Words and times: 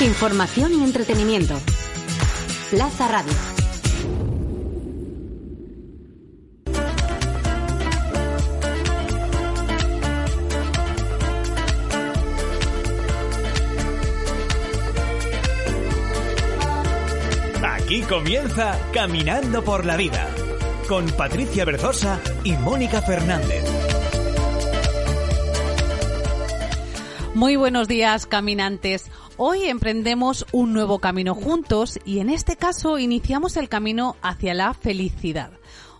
Información 0.00 0.72
y 0.74 0.84
entretenimiento. 0.84 1.58
Plaza 2.70 3.08
Radio. 3.08 3.32
Aquí 17.64 18.02
comienza 18.02 18.78
Caminando 18.92 19.64
por 19.64 19.84
la 19.84 19.96
Vida 19.96 20.28
con 20.88 21.06
Patricia 21.08 21.64
Berzosa 21.64 22.20
y 22.44 22.52
Mónica 22.52 23.02
Fernández. 23.02 23.64
Muy 27.34 27.56
buenos 27.56 27.86
días, 27.88 28.26
caminantes. 28.26 29.10
Hoy 29.40 29.66
emprendemos 29.66 30.44
un 30.50 30.72
nuevo 30.72 30.98
camino 30.98 31.32
juntos 31.32 32.00
y 32.04 32.18
en 32.18 32.28
este 32.28 32.56
caso 32.56 32.98
iniciamos 32.98 33.56
el 33.56 33.68
camino 33.68 34.16
hacia 34.20 34.52
la 34.52 34.74
felicidad. 34.74 35.52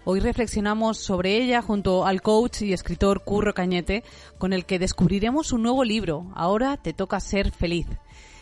Hoy 0.05 0.19
reflexionamos 0.19 0.99
sobre 0.99 1.37
ella 1.37 1.63
junto 1.63 2.05
al 2.05 2.21
coach 2.21 2.63
y 2.63 2.73
escritor 2.73 3.23
Curro 3.23 3.55
Cañete, 3.55 4.03
con 4.39 4.53
el 4.53 4.65
que 4.65 4.81
descubriremos 4.81 5.53
un 5.53 5.63
nuevo 5.63 5.85
libro. 5.85 6.27
Ahora 6.35 6.79
te 6.79 6.93
toca 6.93 7.21
ser 7.21 7.53
feliz. 7.53 7.87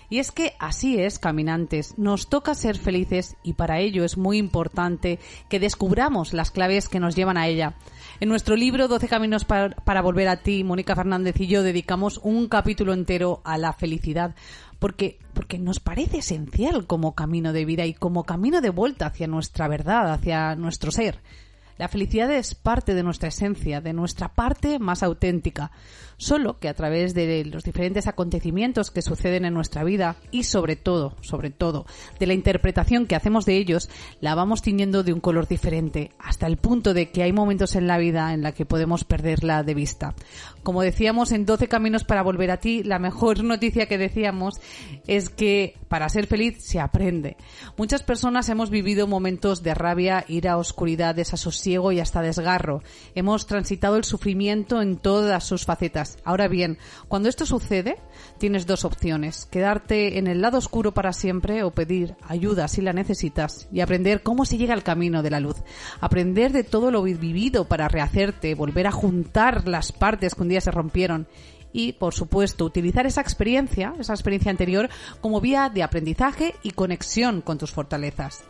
Y 0.09 0.19
es 0.19 0.31
que 0.31 0.55
así 0.59 1.01
es, 1.01 1.19
caminantes, 1.19 1.99
nos 1.99 2.29
toca 2.29 2.55
ser 2.55 2.79
felices 2.79 3.37
y 3.43 3.55
para 3.55 3.81
ello 3.81 4.05
es 4.05 4.17
muy 4.17 4.39
importante 4.39 5.19
que 5.49 5.59
descubramos 5.59 6.33
las 6.33 6.51
claves 6.53 6.89
que 6.89 7.01
nos 7.01 7.17
llevan 7.17 7.37
a 7.37 7.49
ella. 7.49 7.75
En 8.21 8.29
nuestro 8.29 8.55
libro 8.55 8.87
12 8.87 9.09
caminos 9.09 9.45
para, 9.45 10.03
volver 10.03 10.29
a 10.29 10.37
ti, 10.37 10.63
Mónica 10.63 10.95
Fernández 10.95 11.41
y 11.41 11.49
yo 11.49 11.63
dedicamos 11.63 12.21
un 12.23 12.49
capítulo 12.49 12.93
entero 12.93 13.41
a 13.45 13.59
la 13.59 13.73
felicidad, 13.73 14.37
porque 14.79 15.19
porque 15.35 15.59
nos 15.59 15.81
parece 15.81 16.19
esencial 16.19 16.87
como 16.87 17.15
camino 17.15 17.53
de 17.53 17.65
vida 17.65 17.85
y 17.85 17.95
como 17.95 18.25
camino 18.25 18.61
de 18.61 18.71
vuelta 18.71 19.07
hacia 19.07 19.27
nuestra 19.27 19.69
verdad, 19.69 20.13
hacia 20.13 20.57
nuestro 20.57 20.91
ser. 20.91 21.21
La 21.79 21.89
felicidad 21.89 22.31
es 22.33 22.55
parte 22.55 22.95
de 22.95 23.03
nuestra 23.03 23.29
esencia, 23.29 23.83
de 23.83 23.93
nuestra 23.93 24.29
parte 24.29 24.79
más 24.79 25.03
auténtica. 25.03 25.71
Solo 26.19 26.59
que 26.59 26.69
a 26.69 26.75
través 26.75 27.13
de 27.13 27.45
los 27.45 27.65
diferentes 27.65 28.07
acontecimientos 28.07 28.91
que 28.91 29.03
suceden 29.03 29.45
en 29.45 29.53
nuestra 29.53 29.85
vida 29.85 30.17
y 30.31 30.45
sobre 30.45 30.75
todo, 30.75 31.15
sobre 31.21 31.51
todo, 31.51 31.85
de 32.19 32.27
la 32.27 32.33
interpretación 32.33 33.07
que 33.07 33.17
hacemos 33.17 33.45
de 33.45 33.59
ellos, 33.59 33.91
la 34.21 34.35
vamos 34.35 34.63
tiñendo 34.63 35.03
de 35.03 35.13
un 35.13 35.21
color 35.21 35.47
diferente, 35.47 36.13
hasta 36.19 36.47
el 36.47 36.57
punto 36.57 36.95
de 36.95 37.11
que 37.11 37.23
hay 37.23 37.35
momentos 37.35 37.77
en 37.77 37.87
la 37.87 37.99
vida 37.99 38.33
en 38.33 38.43
la 38.43 38.53
que 38.53 38.65
podemos 38.65 39.05
perderla 39.05 39.63
de 39.63 39.75
vista. 39.75 40.15
Como 40.63 40.81
decíamos 40.81 41.33
en 41.33 41.45
12 41.45 41.69
caminos 41.69 42.05
para 42.05 42.23
volver 42.23 42.51
a 42.51 42.61
ti, 42.61 42.83
la 42.83 42.99
mejor 42.99 43.45
noticia 43.45 43.87
que 43.87 43.99
decíamos 43.99 44.59
es 45.07 45.29
que 45.29 45.75
para 45.89 46.09
ser 46.09 46.27
feliz 46.27 46.65
se 46.65 46.81
aprende. 46.81 47.37
Muchas 47.77 48.03
personas 48.03 48.49
hemos 48.49 48.71
vivido 48.71 49.07
momentos 49.07 49.63
de 49.63 49.75
rabia, 49.75 50.25
ira, 50.29 50.57
oscuridad, 50.57 51.15
desasosiego 51.15 51.93
y 51.93 52.01
hasta 52.01 52.23
desgarro. 52.23 52.83
Hemos 53.15 53.47
transitado 53.47 53.97
el 53.97 54.05
sufrimiento 54.05 54.81
en 54.81 54.97
todas 54.97 55.45
sus 55.45 55.67
facetas 55.67 56.06
Ahora 56.25 56.49
bien, 56.49 56.79
cuando 57.09 57.29
esto 57.29 57.47
sucede, 57.47 57.99
tienes 58.39 58.67
dos 58.67 58.85
opciones. 58.85 59.47
Quedarte 59.47 60.19
en 60.19 60.27
el 60.27 60.41
lado 60.41 60.59
oscuro 60.59 60.93
para 60.95 61.13
siempre 61.13 61.63
o 61.63 61.73
pedir 61.73 62.17
ayuda 62.27 62.69
si 62.69 62.83
la 62.83 62.93
necesitas 62.93 63.69
y 63.73 63.81
aprender 63.81 64.23
cómo 64.23 64.45
se 64.45 64.59
llega 64.59 64.75
al 64.75 64.83
camino 64.83 65.23
de 65.23 65.31
la 65.31 65.41
luz. 65.41 65.57
Aprender 66.01 66.53
de 66.53 66.65
todo 66.65 66.91
lo 66.91 67.03
vivido 67.03 67.67
para 67.67 67.89
rehacerte, 67.89 68.55
volver 68.55 68.87
a 68.87 68.93
juntar 68.93 69.67
las 69.69 69.93
partes 69.93 70.35
que 70.35 70.43
un 70.43 70.49
día 70.49 70.61
se 70.61 70.71
rompieron 70.71 71.27
y, 71.73 71.93
por 71.93 72.15
supuesto, 72.15 72.65
utilizar 72.65 73.07
esa 73.07 73.21
experiencia, 73.21 73.93
esa 73.99 74.15
experiencia 74.15 74.51
anterior, 74.51 74.89
como 75.21 75.41
vía 75.41 75.69
de 75.69 75.83
aprendizaje 75.83 76.55
y 76.63 76.71
conexión 76.71 77.43
con 77.43 77.59
tus 77.59 77.71
fortalezas. 77.71 78.45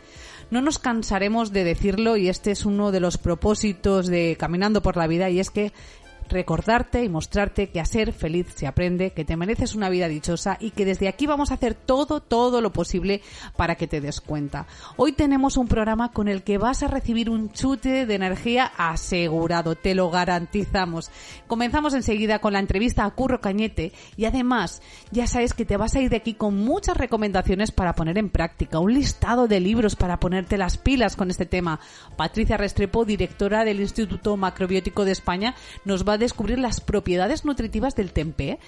No 0.51 0.63
nos 0.63 0.79
cansaremos 0.79 1.53
de 1.53 1.65
decirlo 1.65 2.17
y 2.17 2.29
este 2.29 2.53
es 2.53 2.65
uno 2.65 2.93
de 2.93 3.01
los 3.01 3.19
propósitos 3.19 4.07
de 4.07 4.36
Caminando 4.39 4.80
por 4.80 4.97
la 4.97 5.09
Vida 5.09 5.29
y 5.29 5.41
es 5.41 5.51
que 5.51 5.73
recordarte 6.29 7.05
y 7.05 7.09
mostrarte 7.09 7.70
que 7.70 7.81
a 7.81 7.85
ser 7.85 8.13
feliz 8.13 8.47
se 8.55 8.67
aprende, 8.67 9.13
que 9.13 9.25
te 9.25 9.37
mereces 9.37 9.75
una 9.75 9.89
vida 9.89 10.09
dichosa 10.09 10.57
y 10.61 10.70
que 10.70 10.85
desde 10.85 11.09
aquí 11.09 11.27
vamos 11.27 11.51
a 11.51 11.55
hacer 11.55 11.75
todo, 11.75 12.20
todo 12.20 12.61
lo 12.61 12.73
posible 12.73 13.23
para 13.57 13.77
que 13.77 13.87
te 13.87 14.01
des 14.01 14.20
cuenta. 14.20 14.67
Hoy 14.97 15.13
tenemos 15.13 15.57
un 15.57 15.69
programa 15.69 16.13
con 16.13 16.29
el 16.29 16.42
que 16.42 16.59
vas 16.59 16.83
a 16.83 16.89
recibir 16.89 17.31
un 17.31 17.53
chute 17.53 18.07
de 18.07 18.15
energía 18.15 18.73
asegurado, 18.77 19.75
te 19.75 19.95
lo 19.95 20.11
garantizamos. 20.11 21.11
Comenzamos 21.47 21.95
enseguida 21.95 22.41
con 22.41 22.53
la 22.53 22.61
entrevista 22.61 23.05
a 23.05 23.11
Curro 23.11 23.41
Cañete 23.41 23.92
y 24.17 24.25
además 24.25 24.83
ya 25.11 25.27
sabes 25.27 25.55
que 25.55 25.65
te 25.65 25.77
vas 25.77 25.95
a 25.95 26.01
ir 26.01 26.11
de 26.11 26.17
aquí 26.17 26.35
con 26.35 26.57
muchas 26.57 26.97
recomendaciones 26.97 27.70
para 27.70 27.95
poner 27.95 28.19
en 28.19 28.31
práctica, 28.31 28.79
un 28.79 28.95
listado 28.95 29.48
de 29.48 29.61
libros 29.61 29.97
para 29.97 30.19
ponerte 30.19 30.59
las 30.59 30.79
pilas 30.79 31.17
con 31.17 31.31
este 31.31 31.47
tema. 31.47 31.81
Patricia 32.17 32.57
Restrepo, 32.57 33.05
directora 33.05 33.65
del 33.65 33.81
Instituto 33.81 34.36
Macrobiótico 34.36 35.05
de 35.05 35.13
España, 35.13 35.55
nos 35.85 36.07
va 36.07 36.16
descubrir 36.19 36.59
las 36.59 36.81
propiedades 36.81 37.45
nutritivas 37.45 37.95
del 37.95 38.13
tempe 38.13 38.59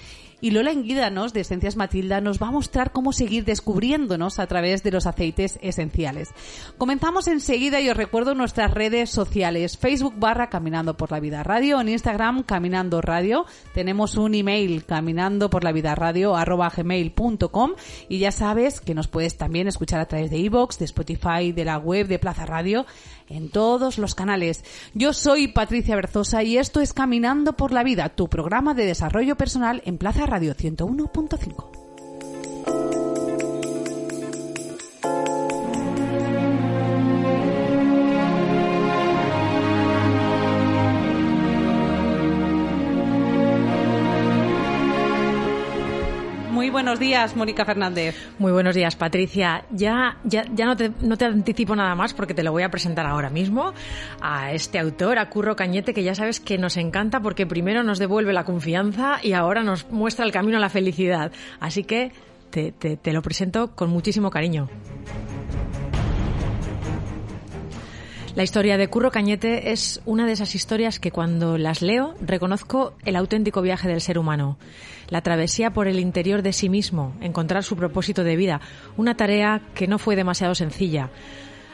y 0.41 0.51
Lola 0.51 0.71
Enguídanos 0.71 1.33
de 1.33 1.41
Esencias 1.41 1.75
Matilda 1.75 2.21
nos 2.21 2.41
va 2.41 2.47
a 2.47 2.51
mostrar 2.51 2.91
cómo 2.91 3.11
seguir 3.11 3.43
descubriéndonos 3.43 4.39
a 4.39 4.47
través 4.47 4.83
de 4.83 4.91
los 4.91 5.05
aceites 5.05 5.59
esenciales. 5.61 6.29
Comenzamos 6.77 7.27
enseguida 7.27 7.81
y 7.81 7.89
os 7.89 7.97
recuerdo 7.97 8.35
nuestras 8.35 8.71
redes 8.71 9.09
sociales, 9.09 9.77
Facebook 9.77 10.13
barra 10.17 10.49
Caminando 10.49 10.95
por 10.95 11.11
la 11.11 11.19
Vida 11.19 11.43
Radio, 11.43 11.81
en 11.81 11.89
Instagram 11.89 12.43
Caminando 12.43 13.01
Radio, 13.01 13.45
tenemos 13.73 14.15
un 14.15 14.35
email 14.35 14.85
caminando 14.85 15.49
por 15.49 15.63
la 15.63 15.71
vida 15.71 15.95
radio 15.95 16.35
arroba 16.35 16.71
gmail.com 16.75 17.71
y 18.07 18.19
ya 18.19 18.31
sabes 18.31 18.81
que 18.81 18.95
nos 18.95 19.07
puedes 19.07 19.37
también 19.37 19.67
escuchar 19.67 19.99
a 19.99 20.07
través 20.07 20.31
de 20.31 20.37
iVoox, 20.37 20.79
de 20.79 20.85
Spotify, 20.85 21.51
de 21.53 21.65
la 21.65 21.77
web 21.77 22.07
de 22.07 22.19
Plaza 22.19 22.45
Radio 22.45 22.85
en 23.29 23.49
todos 23.49 23.97
los 23.97 24.15
canales. 24.15 24.63
Yo 24.93 25.13
soy 25.13 25.47
Patricia 25.47 25.95
Berzosa 25.95 26.43
y 26.43 26.57
esto 26.57 26.81
es 26.81 26.93
Caminando 26.93 27.53
por 27.53 27.71
la 27.71 27.83
Vida, 27.83 28.09
tu 28.09 28.27
programa 28.27 28.73
de 28.73 28.85
desarrollo 28.85 29.35
personal 29.35 29.81
en 29.85 29.97
Plaza 29.97 30.25
Radio 30.25 30.55
101.5. 30.55 31.79
Muy 46.69 46.73
buenos 46.83 46.99
días, 46.99 47.35
Mónica 47.35 47.65
Fernández. 47.65 48.15
Muy 48.37 48.51
buenos 48.51 48.75
días, 48.75 48.95
Patricia. 48.95 49.65
Ya, 49.71 50.19
ya, 50.23 50.45
ya 50.53 50.67
no, 50.67 50.77
te, 50.77 51.25
anticipo 51.25 51.75
nada 51.75 51.95
más 51.95 52.13
porque 52.13 52.35
te 52.35 52.43
lo 52.43 52.51
voy 52.51 52.61
a 52.61 52.69
presentar 52.69 53.07
ahora 53.07 53.31
mismo 53.31 53.73
a 54.21 54.51
este 54.51 54.77
autor, 54.77 55.17
a 55.17 55.31
Curro 55.31 55.55
Cañete, 55.55 55.95
que 55.95 56.03
ya 56.03 56.13
sabes 56.13 56.39
que 56.39 56.59
nos 56.59 56.77
encanta 56.77 57.21
porque 57.21 57.47
primero 57.47 57.81
nos 57.81 57.97
devuelve 57.97 58.33
la 58.33 58.43
confianza 58.43 59.17
y 59.23 59.33
ahora 59.33 59.63
nos 59.63 59.89
muestra 59.89 60.25
el 60.25 60.31
camino 60.31 60.57
a 60.57 60.61
la 60.61 60.69
felicidad. 60.69 61.31
Así 61.59 61.83
que 61.83 62.11
te 62.51 63.13
lo 63.13 63.23
presento 63.23 63.75
con 63.75 63.89
muchísimo 63.89 64.29
cariño. 64.29 64.69
La 68.35 68.43
historia 68.43 68.77
de 68.77 68.87
Curro 68.87 69.09
Cañete 69.09 69.71
es 69.71 70.01
una 70.05 70.25
de 70.27 70.33
esas 70.33 70.53
historias 70.53 70.99
que 70.99 71.11
cuando 71.11 71.57
las 71.57 71.81
leo 71.81 72.13
reconozco 72.21 72.93
el 73.03 73.15
auténtico 73.15 73.61
viaje 73.61 73.87
del 73.87 74.01
ser 74.01 74.19
humano, 74.19 74.57
la 75.09 75.21
travesía 75.21 75.71
por 75.71 75.87
el 75.87 75.99
interior 75.99 76.43
de 76.43 76.53
sí 76.53 76.69
mismo, 76.69 77.15
encontrar 77.21 77.63
su 77.63 77.75
propósito 77.75 78.23
de 78.23 78.35
vida, 78.35 78.61
una 78.97 79.17
tarea 79.17 79.61
que 79.73 79.87
no 79.87 79.97
fue 79.97 80.15
demasiado 80.15 80.53
sencilla. 80.53 81.09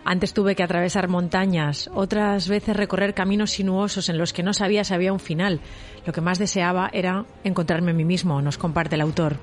Antes 0.05 0.33
tuve 0.33 0.55
que 0.55 0.63
atravesar 0.63 1.09
montañas, 1.09 1.89
otras 1.93 2.47
veces 2.47 2.77
recorrer 2.77 3.13
caminos 3.13 3.51
sinuosos 3.51 4.07
en 4.07 4.17
los 4.17 4.33
que 4.33 4.43
no 4.43 4.53
sabía 4.53 4.83
si 4.83 4.93
había 4.93 5.11
un 5.11 5.19
final. 5.19 5.59
Lo 6.05 6.13
que 6.13 6.21
más 6.21 6.39
deseaba 6.39 6.89
era 6.93 7.25
encontrarme 7.43 7.91
a 7.91 7.95
mí 7.95 8.05
mismo, 8.05 8.41
nos 8.41 8.57
comparte 8.57 8.95
el 8.95 9.01
autor. 9.01 9.37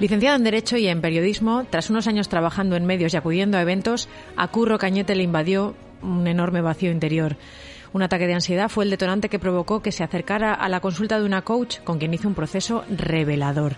Licenciado 0.00 0.36
en 0.36 0.44
Derecho 0.44 0.76
y 0.76 0.88
en 0.88 1.00
Periodismo, 1.00 1.64
tras 1.70 1.88
unos 1.88 2.08
años 2.08 2.28
trabajando 2.28 2.74
en 2.74 2.84
medios 2.84 3.14
y 3.14 3.16
acudiendo 3.16 3.56
a 3.56 3.62
eventos, 3.62 4.08
a 4.36 4.48
Curro 4.48 4.78
Cañete 4.78 5.14
le 5.14 5.22
invadió 5.22 5.76
un 6.04 6.26
enorme 6.26 6.60
vacío 6.60 6.90
interior. 6.90 7.36
Un 7.92 8.02
ataque 8.02 8.26
de 8.26 8.34
ansiedad 8.34 8.68
fue 8.68 8.84
el 8.84 8.90
detonante 8.90 9.28
que 9.28 9.38
provocó 9.38 9.80
que 9.80 9.92
se 9.92 10.04
acercara 10.04 10.52
a 10.52 10.68
la 10.68 10.80
consulta 10.80 11.18
de 11.18 11.24
una 11.24 11.42
coach 11.42 11.78
con 11.84 11.98
quien 11.98 12.12
hizo 12.12 12.28
un 12.28 12.34
proceso 12.34 12.84
revelador. 12.90 13.76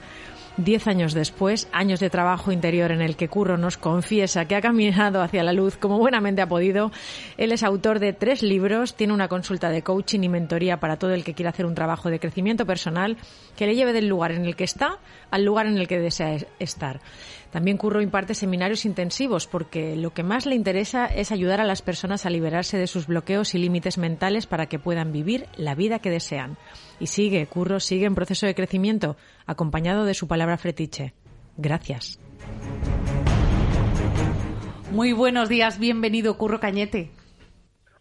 Diez 0.57 0.87
años 0.87 1.13
después, 1.13 1.69
años 1.71 2.01
de 2.01 2.09
trabajo 2.09 2.51
interior 2.51 2.91
en 2.91 3.03
el 3.03 3.15
que 3.15 3.29
Curro 3.29 3.59
nos 3.59 3.77
confiesa 3.77 4.47
que 4.47 4.57
ha 4.57 4.63
caminado 4.63 5.21
hacia 5.21 5.45
la 5.45 5.53
luz 5.53 5.77
como 5.77 5.99
buenamente 5.99 6.41
ha 6.41 6.49
podido, 6.49 6.93
él 7.37 7.53
es 7.53 7.63
autor 7.63 7.99
de 7.99 8.15
tres 8.15 8.43
libros, 8.43 8.95
tiene 8.95 9.13
una 9.13 9.29
consulta 9.29 9.69
de 9.69 9.83
coaching 9.83 10.21
y 10.21 10.31
mentoría 10.31 10.81
para 10.81 10.97
todo 10.97 11.13
el 11.13 11.25
que 11.25 11.35
quiera 11.35 11.51
hacer 11.51 11.67
un 11.67 11.75
trabajo 11.75 12.09
de 12.09 12.21
crecimiento 12.21 12.65
personal 12.65 13.19
que 13.55 13.67
le 13.67 13.75
lleve 13.75 13.93
del 13.93 14.09
lugar 14.09 14.33
en 14.33 14.47
el 14.47 14.57
que 14.57 14.65
está 14.65 14.99
al 15.31 15.45
lugar 15.45 15.67
en 15.67 15.77
el 15.77 15.87
que 15.87 15.99
desea 15.99 16.39
estar. 16.59 17.01
También 17.57 17.79
Curro 17.79 18.03
imparte 18.03 18.35
seminarios 18.35 18.85
intensivos 18.85 19.47
porque 19.47 19.97
lo 19.97 20.11
que 20.11 20.23
más 20.23 20.45
le 20.45 20.55
interesa 20.55 21.07
es 21.07 21.33
ayudar 21.33 21.59
a 21.59 21.65
las 21.65 21.81
personas 21.81 22.27
a 22.27 22.31
liberarse 22.31 22.77
de 22.77 22.87
sus 22.87 23.07
bloqueos 23.07 23.55
y 23.55 23.59
límites 23.59 23.97
mentales 23.97 24.47
para 24.47 24.67
que 24.67 24.79
puedan 24.79 25.11
vivir 25.11 25.47
la 25.57 25.75
vida 25.75 25.99
que 26.01 26.11
desean. 26.11 26.59
Y 27.01 27.07
sigue, 27.07 27.47
Curro 27.47 27.81
sigue 27.81 28.05
en 28.05 28.15
proceso 28.15 28.45
de 28.45 28.55
crecimiento, 28.55 29.17
acompañado 29.47 30.05
de 30.05 30.13
su 30.13 30.29
palabra 30.29 30.59
fretiche. 30.59 31.15
Gracias. 31.57 32.21
Muy 34.93 35.15
buenos 35.15 35.49
días, 35.49 35.79
bienvenido 35.79 36.37
Curro 36.37 36.61
Cañete. 36.61 37.09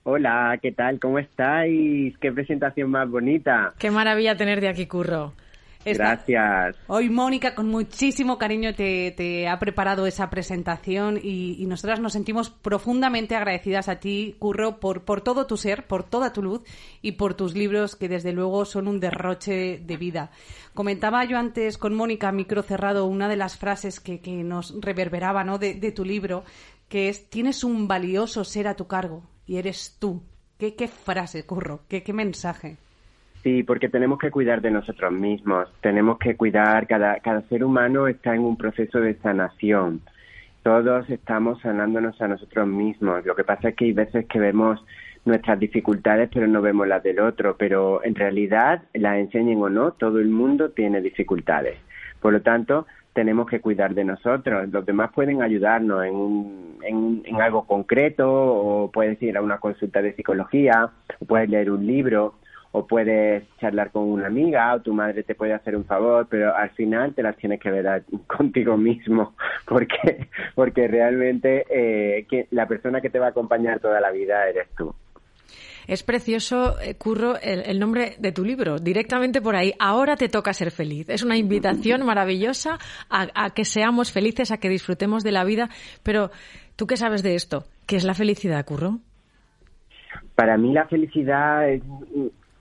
Hola, 0.04 0.60
¿qué 0.62 0.74
tal? 0.74 1.00
¿Cómo 1.00 1.18
estáis? 1.18 2.14
Qué 2.18 2.30
presentación 2.34 2.92
más 2.92 3.10
bonita. 3.10 3.74
Qué 3.80 3.90
maravilla 3.90 4.36
tenerte 4.36 4.68
aquí, 4.68 4.86
Curro. 4.86 5.32
Gracias. 5.86 6.76
Hoy 6.88 7.10
Mónica 7.10 7.54
con 7.54 7.70
muchísimo 7.70 8.38
cariño 8.38 8.74
te, 8.74 9.48
ha 9.48 9.60
preparado 9.60 10.08
esa 10.08 10.30
presentación 10.30 11.20
y, 11.22 11.66
nosotras 11.66 12.00
nos 12.00 12.14
sentimos 12.14 12.50
profundamente 12.50 13.36
agradecidas 13.36 13.90
a 13.90 14.00
ti, 14.00 14.36
Curro, 14.40 14.80
por, 14.80 15.04
por 15.04 15.22
todo 15.22 15.46
tu 15.46 15.58
ser, 15.58 15.86
por 15.88 16.04
toda 16.04 16.34
tu 16.34 16.42
luz 16.42 16.62
y 17.02 17.14
por 17.14 17.34
tus 17.34 17.54
libros 17.54 17.96
que 17.96 18.10
desde 18.10 18.34
luego 18.34 18.66
son 18.66 18.88
un 18.88 19.00
derroche 19.00 19.80
de 19.80 19.98
vida. 19.98 20.32
Comentaba 20.74 21.24
yo 21.26 21.38
antes 21.38 21.78
con 21.78 21.94
Mónica, 21.94 22.32
micro 22.32 22.64
cerrado, 22.64 23.06
una 23.06 23.30
de 23.30 23.36
las 23.36 23.58
frases 23.58 24.00
que, 24.00 24.20
nos 24.26 24.74
reverberaba 24.82 25.44
¿no? 25.44 25.58
de, 25.58 25.92
tu 25.92 26.04
libro, 26.04 26.44
que 26.90 27.10
es, 27.10 27.30
tienes 27.30 27.64
un 27.64 27.88
valioso 27.88 28.44
ser 28.44 28.68
a 28.68 28.76
tu 28.76 28.88
cargo 28.88 29.24
y 29.46 29.58
eres 29.58 29.98
tú. 30.00 30.24
¿Qué, 30.58 30.76
qué 30.76 30.88
frase, 30.88 31.46
Curro? 31.46 31.82
¿Qué, 31.88 32.04
qué 32.04 32.14
mensaje? 32.14 32.78
Sí, 33.46 33.62
porque 33.62 33.90
tenemos 33.90 34.18
que 34.18 34.32
cuidar 34.32 34.60
de 34.60 34.72
nosotros 34.72 35.12
mismos, 35.12 35.72
tenemos 35.82 36.18
que 36.18 36.36
cuidar, 36.36 36.88
cada, 36.88 37.20
cada 37.20 37.42
ser 37.44 37.64
humano 37.64 38.08
está 38.08 38.34
en 38.34 38.42
un 38.42 38.58
proceso 38.58 39.00
de 39.00 39.14
sanación. 39.20 40.02
Todos 40.64 41.08
estamos 41.12 41.62
sanándonos 41.62 42.20
a 42.24 42.28
nosotros 42.28 42.68
mismos. 42.68 43.24
Lo 43.24 43.36
que 43.36 43.44
pasa 43.44 43.70
es 43.70 43.76
que 43.76 43.86
hay 43.86 43.94
veces 43.94 44.26
que 44.26 44.40
vemos 44.40 44.84
nuestras 45.26 45.60
dificultades, 45.60 46.32
pero 46.34 46.48
no 46.48 46.60
vemos 46.60 46.88
las 46.88 47.04
del 47.04 47.20
otro. 47.20 47.56
Pero 47.56 48.04
en 48.04 48.16
realidad, 48.16 48.82
las 48.96 49.18
enseñen 49.18 49.62
o 49.62 49.70
no, 49.70 49.92
todo 49.92 50.18
el 50.18 50.30
mundo 50.30 50.72
tiene 50.72 51.00
dificultades. 51.00 51.78
Por 52.20 52.34
lo 52.34 52.42
tanto, 52.42 52.88
tenemos 53.14 53.48
que 53.48 53.62
cuidar 53.62 53.94
de 53.94 54.06
nosotros. 54.06 54.68
Los 54.72 54.88
demás 54.88 55.12
pueden 55.14 55.44
ayudarnos 55.44 56.04
en, 56.04 56.78
en, 56.82 57.22
en 57.24 57.42
algo 57.44 57.68
concreto, 57.68 58.28
o 58.28 58.92
puedes 58.92 59.22
ir 59.22 59.38
a 59.38 59.44
una 59.44 59.60
consulta 59.60 60.02
de 60.02 60.14
psicología, 60.14 60.90
o 61.20 61.26
puedes 61.26 61.48
leer 61.48 61.70
un 61.70 61.86
libro, 61.86 62.34
o 62.76 62.86
puedes 62.86 63.44
charlar 63.58 63.90
con 63.90 64.04
una 64.04 64.28
amiga 64.28 64.76
o 64.76 64.82
tu 64.82 64.94
madre 64.94 65.24
te 65.24 65.34
puede 65.34 65.54
hacer 65.54 65.78
un 65.78 65.86
favor, 65.86 66.28
pero 66.30 66.54
al 66.54 66.72
final 66.72 67.14
te 67.14 67.24
las 67.24 67.38
tienes 67.38 67.62
que 67.62 67.72
ver 67.72 68.04
contigo 68.28 68.76
mismo 68.76 69.34
porque, 69.66 70.28
porque 70.56 70.88
realmente 70.88 71.66
eh, 71.70 72.26
que 72.30 72.48
la 72.52 72.68
persona 72.68 73.00
que 73.00 73.10
te 73.10 73.18
va 73.18 73.28
a 73.28 73.30
acompañar 73.30 73.80
toda 73.80 74.02
la 74.02 74.12
vida 74.12 74.50
eres 74.50 74.68
tú. 74.78 74.94
Es 75.88 76.04
precioso, 76.04 76.78
eh, 76.82 76.96
Curro, 76.96 77.36
el, 77.42 77.80
nombre 77.80 78.16
de 78.20 78.32
tu 78.32 78.44
libro, 78.44 78.80
directamente 78.80 79.40
por 79.40 79.56
ahí. 79.56 79.74
Ahora 79.80 80.18
te 80.18 80.28
toca 80.28 80.52
ser 80.52 80.72
feliz. 80.72 81.08
Es 81.10 81.24
una 81.24 81.38
invitación 81.38 82.04
maravillosa 82.06 82.80
a, 83.10 83.28
a, 83.36 83.52
que 83.52 83.64
seamos 83.64 84.12
felices, 84.12 84.52
a 84.52 84.58
que 84.58 84.68
disfrutemos 84.68 85.24
de 85.24 85.32
la 85.32 85.44
vida. 85.44 85.70
Pero, 86.02 86.32
¿tú 86.76 86.88
qué 86.88 86.98
sabes 86.98 87.22
de 87.22 87.36
esto? 87.36 87.66
¿Qué 87.86 87.96
es 87.98 88.04
la 88.04 88.16
felicidad, 88.16 88.66
Curro? 88.66 88.98
Para 90.34 90.58
mí 90.58 90.74
la 90.74 90.88
felicidad 90.88 91.70
es 91.70 91.84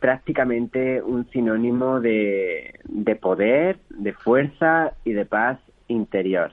prácticamente 0.05 1.01
un 1.01 1.27
sinónimo 1.31 1.99
de, 1.99 2.79
poder, 3.23 3.79
de 3.89 4.12
fuerza 4.12 4.93
y 5.03 5.15
de 5.15 5.25
paz 5.25 5.59
interior. 5.89 6.53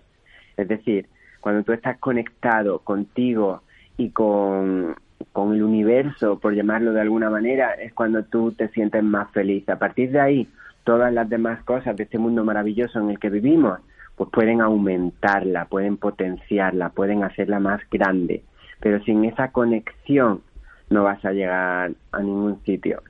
Es 0.56 0.69
decir, 0.69 1.07
cuando 1.42 1.62
tú 1.62 1.74
estás 1.74 1.98
conectado 1.98 2.80
contigo 2.80 3.62
y 3.98 4.12
con, 4.12 4.95
con 5.33 5.53
el 5.53 5.63
universo, 5.63 6.39
por 6.39 6.56
llamarlo 6.56 6.94
de 6.94 7.01
alguna 7.01 7.30
manera, 7.30 7.74
es 7.74 7.92
cuando 7.92 8.24
tú 8.24 8.53
te 8.53 8.69
sientes 8.69 9.03
más 9.03 9.30
feliz. 9.31 9.68
A 9.68 9.77
partir 9.77 10.12
de 10.12 10.21
ahí, 10.21 10.48
todas 10.86 11.12
las 11.12 11.27
demás 11.27 11.62
cosas 11.65 11.98
de 11.98 12.03
este 12.03 12.19
mundo 12.19 12.45
maravilloso 12.45 13.01
en 13.01 13.09
el 13.09 13.19
que 13.19 13.30
vivimos, 13.30 13.81
pues 14.15 14.30
pueden 14.31 14.62
aumentarla, 14.62 15.65
pueden 15.65 15.98
potenciarla, 15.98 16.92
pueden 16.92 17.25
hacerla 17.25 17.59
más 17.59 17.81
grande. 17.92 18.44
Pero 18.80 19.03
sin 19.03 19.25
esa 19.25 19.51
conexión 19.51 20.42
no 20.89 21.03
vas 21.03 21.25
a 21.25 21.33
llegar 21.33 21.92
a 22.13 22.19
ningún 22.21 22.63
sitio. 22.63 23.01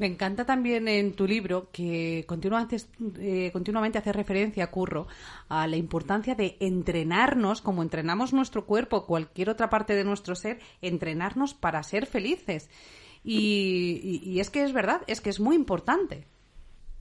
Me 0.00 0.06
encanta 0.06 0.46
también 0.46 0.88
en 0.88 1.12
tu 1.12 1.26
libro 1.26 1.68
que 1.70 2.24
continuamente, 2.26 2.78
eh, 3.18 3.50
continuamente 3.52 3.98
hace 3.98 4.14
referencia, 4.14 4.70
Curro, 4.70 5.08
a 5.50 5.66
la 5.66 5.76
importancia 5.76 6.34
de 6.34 6.56
entrenarnos, 6.58 7.60
como 7.60 7.82
entrenamos 7.82 8.32
nuestro 8.32 8.64
cuerpo, 8.64 9.04
cualquier 9.04 9.50
otra 9.50 9.68
parte 9.68 9.94
de 9.94 10.04
nuestro 10.04 10.34
ser, 10.36 10.58
entrenarnos 10.80 11.52
para 11.52 11.82
ser 11.82 12.06
felices. 12.06 12.70
Y, 13.22 14.38
es 14.40 14.48
que 14.48 14.62
es 14.62 14.72
verdad, 14.72 15.02
es 15.06 15.20
que 15.20 15.28
es 15.28 15.38
muy 15.38 15.54
importante. 15.54 16.24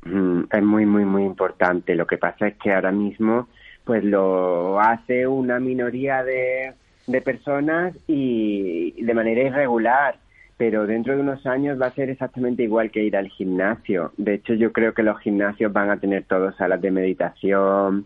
Mm, 0.03 0.41
es 0.51 0.63
muy, 0.63 0.85
muy, 0.85 1.05
muy 1.05 1.23
importante. 1.23 1.95
Lo 1.95 2.05
que 2.05 2.17
pasa 2.17 2.49
es 2.49 2.57
que 2.57 2.73
ahora 2.73 2.91
mismo 2.91 3.47
pues 3.85 4.03
lo 4.03 4.77
hace 4.77 5.25
una 5.25 5.57
minoría 5.61 6.21
de, 6.21 6.73
de 7.07 7.21
personas 7.21 7.95
y 8.07 9.01
de 9.01 9.13
manera 9.13 9.41
irregular 9.41 10.19
pero 10.59 10.85
dentro 10.85 11.15
de 11.15 11.21
unos 11.21 11.45
años 11.45 11.81
va 11.81 11.85
a 11.85 11.95
ser 11.95 12.09
exactamente 12.09 12.63
igual 12.63 12.91
que 12.91 13.01
ir 13.01 13.15
al 13.15 13.29
gimnasio. 13.29 14.11
De 14.17 14.33
hecho, 14.33 14.55
yo 14.55 14.73
creo 14.73 14.93
que 14.93 15.03
los 15.03 15.17
gimnasios 15.21 15.71
van 15.71 15.89
a 15.89 16.01
tener 16.01 16.25
todos 16.25 16.53
salas 16.57 16.81
de 16.81 16.91
meditación, 16.91 18.05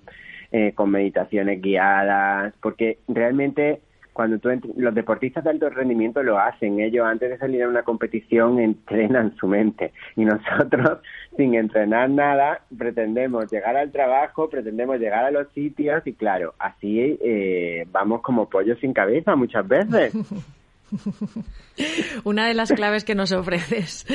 eh, 0.52 0.72
con 0.76 0.92
meditaciones 0.92 1.60
guiadas, 1.64 2.54
porque 2.62 3.00
realmente 3.08 3.82
cuando 4.14 4.38
tú 4.38 4.50
los 4.78 4.94
deportistas 4.94 5.44
de 5.44 5.50
alto 5.50 5.68
rendimiento 5.72 6.22
lo 6.22 6.38
hacen, 6.38 6.80
ellos 6.80 7.08
antes 7.08 7.32
de 7.32 7.40
salir 7.40 7.64
a 7.64 7.70
una 7.70 7.82
competición 7.82 8.60
entrenan 8.60 9.36
su 9.38 9.48
mente 9.48 9.92
y 10.16 10.24
nosotros 10.24 11.00
sin 11.36 11.56
entrenar 11.56 12.12
nada 12.12 12.62
pretendemos 12.78 13.52
llegar 13.52 13.76
al 13.78 13.92
trabajo, 13.92 14.48
pretendemos 14.48 15.00
llegar 15.00 15.26
a 15.26 15.32
los 15.32 15.48
sitios 15.54 16.06
y 16.06 16.14
claro, 16.14 16.54
así 16.60 17.18
eh, 17.20 17.88
vamos 17.92 18.22
como 18.22 18.48
pollos 18.48 18.78
sin 18.78 18.94
cabeza 18.94 19.36
muchas 19.36 19.68
veces. 19.68 20.14
Una 22.24 22.48
de 22.48 22.54
las 22.54 22.72
claves 22.72 23.04
que 23.04 23.16
nos 23.16 23.31
ofreces 23.31 24.06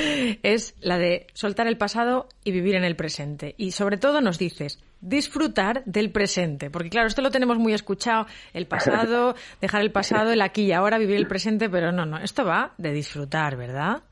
es 0.43 0.75
la 0.81 0.99
de 0.99 1.27
soltar 1.35 1.67
el 1.67 1.77
pasado 1.77 2.27
y 2.45 2.53
vivir 2.53 2.75
en 2.75 2.85
el 2.85 2.97
presente. 2.97 3.55
Y 3.57 3.73
sobre 3.73 3.97
todo 3.97 4.21
nos 4.21 4.39
dices, 4.39 4.83
disfrutar 5.01 5.85
del 5.85 6.11
presente. 6.11 6.71
Porque 6.71 6.91
claro, 6.91 7.09
esto 7.09 7.23
lo 7.23 7.31
tenemos 7.31 7.59
muy 7.59 7.73
escuchado, 7.73 8.27
el 8.53 8.67
pasado, 8.67 9.35
dejar 9.61 9.83
el 9.83 9.93
pasado, 9.93 10.33
el 10.33 10.43
aquí 10.43 10.63
y 10.63 10.73
ahora, 10.73 10.99
vivir 10.99 11.17
el 11.17 11.27
presente, 11.27 11.69
pero 11.69 11.93
no, 11.93 12.07
no, 12.07 12.19
esto 12.19 12.45
va 12.45 12.73
de 12.79 12.93
disfrutar, 12.93 13.57
¿verdad? 13.57 14.03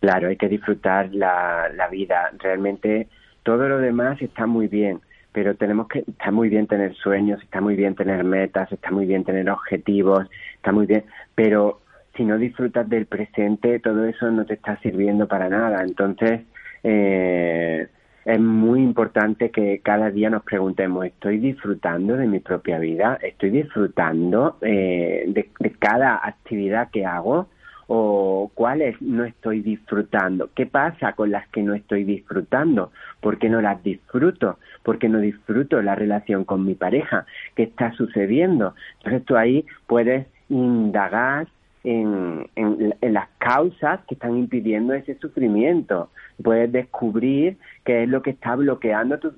Claro, 0.00 0.28
hay 0.28 0.36
que 0.36 0.48
disfrutar 0.48 1.14
la, 1.14 1.68
la 1.74 1.88
vida. 1.88 2.32
Realmente 2.38 3.08
todo 3.42 3.68
lo 3.68 3.78
demás 3.78 4.20
está 4.20 4.46
muy 4.46 4.68
bien 4.68 5.00
pero 5.32 5.54
tenemos 5.56 5.88
que, 5.88 6.00
está 6.00 6.30
muy 6.30 6.48
bien 6.48 6.66
tener 6.66 6.94
sueños, 6.94 7.42
está 7.42 7.60
muy 7.60 7.74
bien 7.74 7.94
tener 7.94 8.22
metas, 8.22 8.70
está 8.70 8.90
muy 8.90 9.06
bien 9.06 9.24
tener 9.24 9.48
objetivos, 9.50 10.28
está 10.56 10.72
muy 10.72 10.86
bien, 10.86 11.04
pero 11.34 11.80
si 12.16 12.24
no 12.24 12.38
disfrutas 12.38 12.88
del 12.88 13.06
presente, 13.06 13.78
todo 13.80 14.04
eso 14.04 14.30
no 14.30 14.44
te 14.44 14.54
está 14.54 14.76
sirviendo 14.80 15.26
para 15.26 15.48
nada. 15.48 15.82
Entonces, 15.82 16.42
eh, 16.82 17.88
es 18.24 18.40
muy 18.40 18.80
importante 18.80 19.50
que 19.50 19.80
cada 19.82 20.10
día 20.10 20.30
nos 20.30 20.44
preguntemos, 20.44 21.06
¿estoy 21.06 21.38
disfrutando 21.38 22.16
de 22.16 22.26
mi 22.26 22.38
propia 22.38 22.78
vida? 22.78 23.18
¿Estoy 23.20 23.50
disfrutando 23.50 24.58
eh, 24.60 25.24
de, 25.26 25.48
de, 25.58 25.70
cada 25.72 26.20
actividad 26.24 26.90
que 26.90 27.04
hago? 27.04 27.48
¿O 27.88 28.50
cuáles 28.54 29.00
no 29.02 29.24
estoy 29.24 29.60
disfrutando? 29.60 30.50
¿Qué 30.54 30.66
pasa 30.66 31.14
con 31.14 31.30
las 31.30 31.48
que 31.48 31.62
no 31.62 31.74
estoy 31.74 32.04
disfrutando? 32.04 32.92
¿Por 33.20 33.38
qué 33.38 33.48
no 33.48 33.60
las 33.60 33.82
disfruto? 33.82 34.58
¿Por 34.82 34.98
qué 34.98 35.08
no 35.08 35.18
disfruto 35.18 35.82
la 35.82 35.94
relación 35.94 36.44
con 36.44 36.64
mi 36.64 36.74
pareja? 36.74 37.26
¿Qué 37.56 37.64
está 37.64 37.92
sucediendo? 37.92 38.74
Entonces 38.98 39.24
tú 39.24 39.36
ahí 39.36 39.66
puedes 39.86 40.26
indagar 40.48 41.48
en, 41.84 42.48
en, 42.54 43.12
las 43.12 43.28
causas 43.38 44.00
que 44.06 44.14
están 44.14 44.36
impidiendo 44.36 44.94
ese 44.94 45.16
sufrimiento. 45.18 46.10
Puedes 46.42 46.70
descubrir 46.70 47.58
qué 47.84 48.04
es 48.04 48.08
lo 48.08 48.22
que 48.22 48.30
está 48.30 48.54
bloqueando 48.54 49.18
tu, 49.18 49.32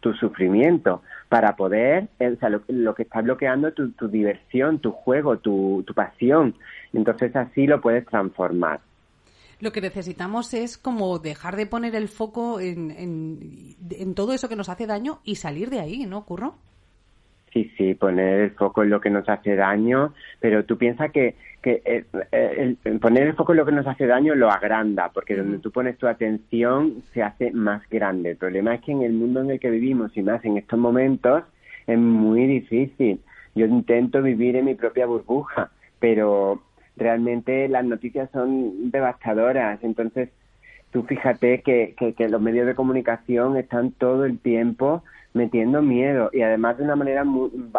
tu 0.00 0.14
sufrimiento 0.14 1.02
para 1.28 1.56
poder, 1.56 2.08
o 2.20 2.36
sea, 2.36 2.50
lo, 2.50 2.94
que 2.94 3.02
está 3.02 3.20
bloqueando 3.20 3.72
tu, 3.72 3.90
tu 3.92 4.08
diversión, 4.08 4.78
tu 4.78 4.92
juego, 4.92 5.38
tu, 5.38 5.82
tu 5.86 5.94
pasión. 5.94 6.54
Entonces 6.92 7.34
así 7.34 7.66
lo 7.66 7.80
puedes 7.80 8.06
transformar 8.06 8.80
lo 9.60 9.70
que 9.70 9.80
necesitamos 9.80 10.54
es 10.54 10.76
como 10.76 11.20
dejar 11.20 11.54
de 11.54 11.66
poner 11.66 11.94
el 11.94 12.08
foco 12.08 12.58
en, 12.58 12.90
en, 12.90 13.76
en, 13.90 14.14
todo 14.16 14.32
eso 14.32 14.48
que 14.48 14.56
nos 14.56 14.68
hace 14.68 14.88
daño 14.88 15.20
y 15.22 15.36
salir 15.36 15.70
de 15.70 15.78
ahí, 15.78 16.04
¿no, 16.04 16.24
Curro? 16.24 16.56
Sí, 17.52 17.70
sí, 17.76 17.94
poner 17.94 18.40
el 18.40 18.50
foco 18.52 18.82
en 18.82 18.90
lo 18.90 19.00
que 19.00 19.10
nos 19.10 19.28
hace 19.28 19.54
daño, 19.54 20.14
pero 20.40 20.64
tú 20.64 20.78
piensas 20.78 21.12
que, 21.12 21.36
que 21.62 21.80
eh, 21.84 22.04
eh, 22.32 22.76
el, 22.84 22.98
poner 22.98 23.28
el 23.28 23.34
foco 23.34 23.52
en 23.52 23.58
lo 23.58 23.64
que 23.64 23.72
nos 23.72 23.86
hace 23.86 24.06
daño 24.06 24.34
lo 24.34 24.50
agranda, 24.50 25.10
porque 25.14 25.36
donde 25.36 25.58
tú 25.58 25.70
pones 25.70 25.96
tu 25.96 26.08
atención 26.08 27.02
se 27.14 27.22
hace 27.22 27.52
más 27.52 27.88
grande. 27.88 28.30
El 28.30 28.36
problema 28.36 28.74
es 28.74 28.82
que 28.82 28.92
en 28.92 29.02
el 29.02 29.12
mundo 29.12 29.40
en 29.40 29.50
el 29.50 29.60
que 29.60 29.70
vivimos 29.70 30.16
y 30.16 30.22
más 30.22 30.44
en 30.44 30.58
estos 30.58 30.78
momentos 30.78 31.44
es 31.86 31.98
muy 31.98 32.46
difícil. 32.46 33.20
Yo 33.54 33.66
intento 33.66 34.22
vivir 34.22 34.56
en 34.56 34.64
mi 34.64 34.74
propia 34.74 35.06
burbuja, 35.06 35.70
pero 36.00 36.60
realmente 36.96 37.68
las 37.68 37.84
noticias 37.84 38.28
son 38.32 38.90
devastadoras. 38.90 39.82
Entonces, 39.84 40.30
tú 40.90 41.04
fíjate 41.04 41.62
que, 41.62 41.94
que, 41.96 42.14
que 42.14 42.28
los 42.28 42.40
medios 42.40 42.66
de 42.66 42.74
comunicación 42.74 43.56
están 43.56 43.92
todo 43.92 44.24
el 44.24 44.38
tiempo 44.40 45.04
metiendo 45.32 45.80
miedo 45.80 46.28
y 46.32 46.42
además 46.42 46.76
de 46.76 46.84
una 46.84 46.96
manera 46.96 47.24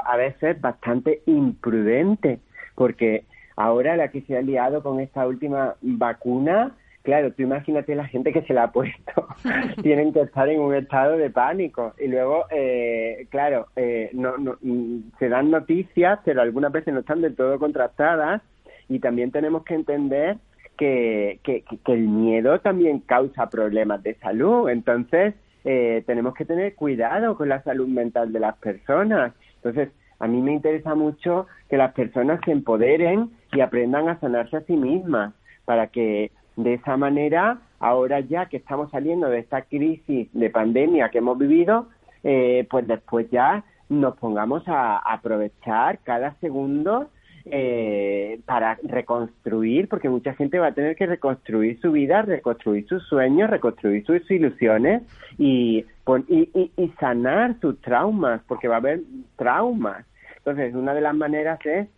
a 0.05 0.17
veces 0.17 0.59
bastante 0.59 1.21
imprudente, 1.25 2.39
porque 2.75 3.25
ahora 3.55 3.95
la 3.95 4.09
que 4.09 4.21
se 4.21 4.37
ha 4.37 4.41
liado 4.41 4.83
con 4.83 4.99
esta 4.99 5.27
última 5.27 5.75
vacuna, 5.81 6.75
claro, 7.03 7.31
tú 7.33 7.43
imagínate 7.43 7.95
la 7.95 8.07
gente 8.07 8.31
que 8.31 8.41
se 8.43 8.53
la 8.53 8.63
ha 8.63 8.71
puesto, 8.71 9.27
tienen 9.83 10.13
que 10.13 10.21
estar 10.21 10.47
en 10.49 10.59
un 10.59 10.73
estado 10.75 11.17
de 11.17 11.29
pánico. 11.29 11.93
Y 11.99 12.07
luego, 12.07 12.45
eh, 12.49 13.27
claro, 13.29 13.67
eh, 13.75 14.09
no, 14.13 14.37
no, 14.37 14.57
mm, 14.61 15.17
se 15.19 15.29
dan 15.29 15.51
noticias, 15.51 16.19
pero 16.25 16.41
algunas 16.41 16.71
veces 16.71 16.93
no 16.93 17.01
están 17.01 17.21
del 17.21 17.35
todo 17.35 17.59
contrastadas. 17.59 18.41
Y 18.89 18.99
también 18.99 19.31
tenemos 19.31 19.63
que 19.63 19.75
entender 19.75 20.37
que, 20.77 21.39
que, 21.43 21.63
que 21.63 21.93
el 21.93 22.07
miedo 22.07 22.59
también 22.59 22.99
causa 22.99 23.49
problemas 23.49 24.03
de 24.03 24.15
salud, 24.15 24.69
entonces 24.69 25.35
eh, 25.65 26.03
tenemos 26.05 26.33
que 26.33 26.45
tener 26.45 26.75
cuidado 26.75 27.37
con 27.37 27.49
la 27.49 27.63
salud 27.63 27.87
mental 27.87 28.33
de 28.33 28.39
las 28.39 28.57
personas. 28.57 29.33
Entonces, 29.55 29.89
a 30.19 30.27
mí 30.27 30.41
me 30.41 30.53
interesa 30.53 30.95
mucho 30.95 31.47
que 31.69 31.77
las 31.77 31.93
personas 31.93 32.39
se 32.45 32.51
empoderen 32.51 33.31
y 33.53 33.61
aprendan 33.61 34.09
a 34.09 34.19
sanarse 34.19 34.57
a 34.57 34.61
sí 34.61 34.75
mismas 34.75 35.33
para 35.65 35.87
que 35.87 36.31
de 36.55 36.75
esa 36.75 36.97
manera, 36.97 37.59
ahora 37.79 38.19
ya 38.19 38.47
que 38.47 38.57
estamos 38.57 38.91
saliendo 38.91 39.27
de 39.29 39.39
esta 39.39 39.63
crisis 39.63 40.29
de 40.33 40.49
pandemia 40.49 41.09
que 41.09 41.17
hemos 41.19 41.37
vivido, 41.37 41.87
eh, 42.23 42.67
pues 42.69 42.87
después 42.87 43.29
ya 43.31 43.63
nos 43.89 44.15
pongamos 44.17 44.63
a 44.67 44.97
aprovechar 44.97 45.99
cada 46.03 46.35
segundo 46.35 47.09
eh, 47.45 48.39
para 48.45 48.77
reconstruir, 48.83 49.89
porque 49.89 50.07
mucha 50.07 50.33
gente 50.33 50.59
va 50.59 50.67
a 50.67 50.73
tener 50.73 50.95
que 50.95 51.05
reconstruir 51.05 51.79
su 51.81 51.91
vida, 51.91 52.21
reconstruir 52.21 52.87
sus 52.87 53.03
sueños, 53.07 53.49
reconstruir 53.49 54.05
sus 54.05 54.31
ilusiones 54.31 55.03
y, 55.37 55.85
y, 56.29 56.71
y, 56.77 56.87
sanar 56.99 57.59
sus 57.59 57.81
traumas, 57.81 58.41
porque 58.47 58.69
va 58.69 58.75
a 58.75 58.77
haber 58.77 59.01
traumas. 59.35 60.05
Entonces, 60.37 60.73
una 60.73 60.93
de 60.93 61.01
las 61.01 61.15
maneras 61.15 61.59
es 61.65 61.89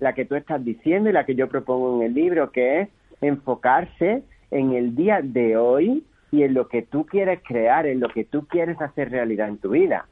la 0.00 0.14
que 0.14 0.24
tú 0.24 0.34
estás 0.34 0.64
diciendo 0.64 1.10
y 1.10 1.12
la 1.12 1.24
que 1.24 1.34
yo 1.34 1.48
propongo 1.48 1.96
en 1.96 2.06
el 2.06 2.14
libro, 2.14 2.50
que 2.50 2.82
es 2.82 2.88
enfocarse 3.20 4.22
en 4.50 4.72
el 4.72 4.94
día 4.94 5.20
de 5.22 5.56
hoy 5.56 6.04
y 6.30 6.42
en 6.42 6.54
lo 6.54 6.68
que 6.68 6.82
tú 6.82 7.06
quieres 7.06 7.40
crear, 7.46 7.86
en 7.86 8.00
lo 8.00 8.08
que 8.08 8.24
tú 8.24 8.46
quieres 8.46 8.80
hacer 8.80 9.10
realidad 9.10 9.48
en 9.48 9.58
tu 9.58 9.70
vida. 9.70 10.06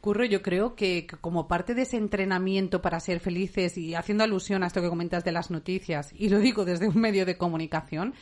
Curro, 0.00 0.24
yo 0.24 0.40
creo 0.40 0.76
que, 0.76 1.06
como 1.20 1.46
parte 1.46 1.74
de 1.74 1.82
ese 1.82 1.98
entrenamiento 1.98 2.80
para 2.80 3.00
ser 3.00 3.20
felices 3.20 3.76
y 3.76 3.94
haciendo 3.94 4.24
alusión 4.24 4.62
a 4.62 4.66
esto 4.66 4.80
que 4.80 4.88
comentas 4.88 5.24
de 5.24 5.32
las 5.32 5.50
noticias, 5.50 6.14
y 6.18 6.30
lo 6.30 6.38
digo 6.38 6.64
desde 6.64 6.88
un 6.88 6.98
medio 6.98 7.26
de 7.26 7.36
comunicación, 7.36 8.14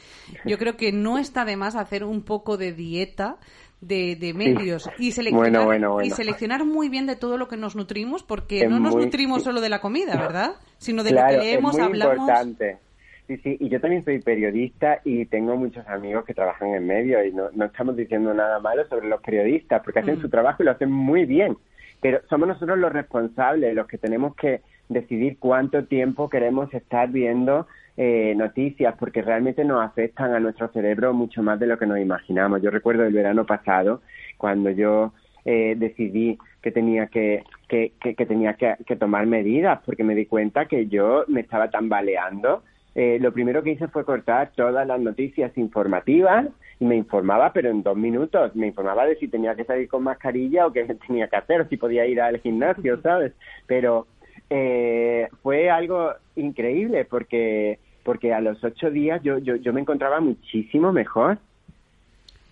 yo 0.44 0.58
creo 0.58 0.76
que 0.76 0.90
no 0.90 1.18
está 1.18 1.44
de 1.44 1.56
más 1.56 1.76
hacer 1.76 2.02
un 2.02 2.22
poco 2.22 2.56
de 2.56 2.72
dieta 2.72 3.36
de, 3.80 4.32
medios 4.34 4.90
y, 4.98 5.12
seleccionar, 5.12 6.04
y 6.04 6.10
seleccionar 6.10 6.64
muy 6.64 6.88
bien 6.88 7.06
de 7.06 7.16
todo 7.16 7.36
lo 7.38 7.48
que 7.48 7.56
nos 7.56 7.76
nutrimos, 7.76 8.22
porque 8.22 8.66
no 8.68 8.80
nos 8.80 8.96
nutrimos 8.96 9.44
solo 9.44 9.60
de 9.60 9.68
la 9.68 9.80
comida, 9.80 10.16
¿verdad? 10.16 10.52
Sino 10.78 11.04
de 11.04 11.12
lo 11.12 11.26
que 11.26 11.38
leemos, 11.38 11.72
es 11.72 11.78
muy 11.78 11.86
hablamos. 11.86 12.16
Importante. 12.18 12.78
Sí, 13.26 13.36
sí, 13.38 13.56
y 13.60 13.68
yo 13.68 13.78
también 13.78 14.04
soy 14.04 14.20
periodista 14.20 15.02
y 15.04 15.26
tengo 15.26 15.54
muchos 15.54 15.86
amigos 15.86 16.24
que 16.24 16.32
trabajan 16.32 16.74
en 16.74 16.86
medios 16.86 17.26
y 17.26 17.30
no, 17.30 17.50
no 17.52 17.66
estamos 17.66 17.94
diciendo 17.94 18.32
nada 18.32 18.58
malo 18.58 18.88
sobre 18.88 19.06
los 19.06 19.20
periodistas 19.20 19.82
porque 19.84 19.98
hacen 19.98 20.18
mm. 20.18 20.22
su 20.22 20.30
trabajo 20.30 20.62
y 20.62 20.64
lo 20.64 20.72
hacen 20.72 20.90
muy 20.90 21.26
bien 21.26 21.54
pero 22.00 22.20
somos 22.28 22.48
nosotros 22.48 22.78
los 22.78 22.92
responsables, 22.92 23.74
los 23.74 23.86
que 23.86 23.98
tenemos 23.98 24.34
que 24.36 24.60
decidir 24.88 25.38
cuánto 25.38 25.84
tiempo 25.84 26.28
queremos 26.28 26.72
estar 26.72 27.08
viendo 27.10 27.66
eh, 28.00 28.32
noticias, 28.36 28.94
porque 28.96 29.22
realmente 29.22 29.64
nos 29.64 29.84
afectan 29.84 30.32
a 30.32 30.38
nuestro 30.38 30.68
cerebro 30.68 31.12
mucho 31.12 31.42
más 31.42 31.58
de 31.58 31.66
lo 31.66 31.76
que 31.76 31.86
nos 31.86 31.98
imaginamos. 31.98 32.62
Yo 32.62 32.70
recuerdo 32.70 33.04
el 33.04 33.12
verano 33.12 33.44
pasado, 33.44 34.02
cuando 34.36 34.70
yo 34.70 35.12
eh, 35.44 35.74
decidí 35.76 36.38
que 36.62 36.70
tenía 36.70 37.08
que, 37.08 37.42
que, 37.66 37.94
que, 38.00 38.14
tenía 38.24 38.54
que, 38.54 38.76
que, 38.86 38.94
tomar 38.94 39.26
medidas, 39.26 39.80
porque 39.84 40.04
me 40.04 40.14
di 40.14 40.26
cuenta 40.26 40.66
que 40.66 40.86
yo 40.86 41.24
me 41.26 41.40
estaba 41.40 41.70
tambaleando. 41.70 42.62
Eh, 42.94 43.18
lo 43.20 43.32
primero 43.32 43.64
que 43.64 43.72
hice 43.72 43.88
fue 43.88 44.04
cortar 44.04 44.52
todas 44.54 44.86
las 44.86 45.00
noticias 45.00 45.58
informativas 45.58 46.46
y 46.78 46.84
me 46.84 46.94
informaba, 46.94 47.52
pero 47.52 47.68
en 47.68 47.82
dos 47.82 47.96
minutos, 47.96 48.54
me 48.54 48.68
informaba 48.68 49.06
de 49.06 49.16
si 49.16 49.26
tenía 49.26 49.56
que 49.56 49.64
salir 49.64 49.88
con 49.88 50.04
mascarilla 50.04 50.68
o 50.68 50.72
qué 50.72 50.84
tenía 50.84 51.26
que 51.26 51.36
hacer, 51.36 51.62
o 51.62 51.68
si 51.68 51.76
podía 51.76 52.06
ir 52.06 52.20
al 52.20 52.38
gimnasio, 52.38 53.00
¿sabes? 53.02 53.32
Pero 53.66 54.06
eh, 54.50 55.28
fue 55.42 55.68
algo 55.68 56.12
increíble 56.36 57.04
porque 57.04 57.80
porque 58.08 58.32
a 58.32 58.40
los 58.40 58.64
ocho 58.64 58.90
días 58.90 59.20
yo, 59.22 59.36
yo, 59.36 59.56
yo 59.56 59.70
me 59.74 59.82
encontraba 59.82 60.18
muchísimo 60.18 60.94
mejor. 60.94 61.36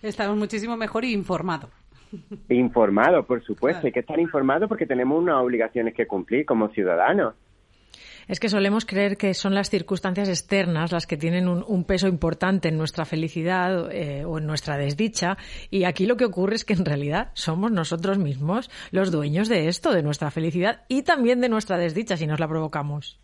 Estamos 0.03 0.37
muchísimo 0.37 0.77
mejor 0.77 1.03
y 1.03 1.11
informado. 1.11 1.71
Informado, 2.49 3.23
por 3.23 3.43
supuesto. 3.43 3.87
Hay 3.87 3.91
que 3.91 4.01
estar 4.01 4.19
informado 4.19 4.67
porque 4.67 4.85
tenemos 4.85 5.19
unas 5.19 5.41
obligaciones 5.41 5.95
que 5.95 6.05
cumplir 6.05 6.45
como 6.45 6.69
ciudadanos. 6.69 7.33
Es 8.27 8.39
que 8.39 8.49
solemos 8.49 8.85
creer 8.85 9.17
que 9.17 9.33
son 9.33 9.55
las 9.55 9.71
circunstancias 9.71 10.29
externas 10.29 10.91
las 10.91 11.07
que 11.07 11.17
tienen 11.17 11.47
un, 11.47 11.83
peso 11.85 12.07
importante 12.07 12.67
en 12.67 12.77
nuestra 12.77 13.05
felicidad 13.05 13.91
eh, 13.91 14.25
o 14.25 14.37
en 14.37 14.45
nuestra 14.45 14.77
desdicha 14.77 15.39
y 15.71 15.85
aquí 15.85 16.05
lo 16.05 16.17
que 16.17 16.25
ocurre 16.25 16.53
es 16.53 16.65
que 16.65 16.73
en 16.73 16.85
realidad 16.85 17.31
somos 17.33 17.71
nosotros 17.71 18.19
mismos 18.19 18.69
los 18.91 19.11
dueños 19.11 19.49
de 19.49 19.69
esto, 19.69 19.91
de 19.91 20.03
nuestra 20.03 20.29
felicidad 20.29 20.83
y 20.87 21.01
también 21.01 21.41
de 21.41 21.49
nuestra 21.49 21.79
desdicha 21.79 22.15
si 22.15 22.27
nos 22.27 22.39
la 22.39 22.47
provocamos. 22.47 23.19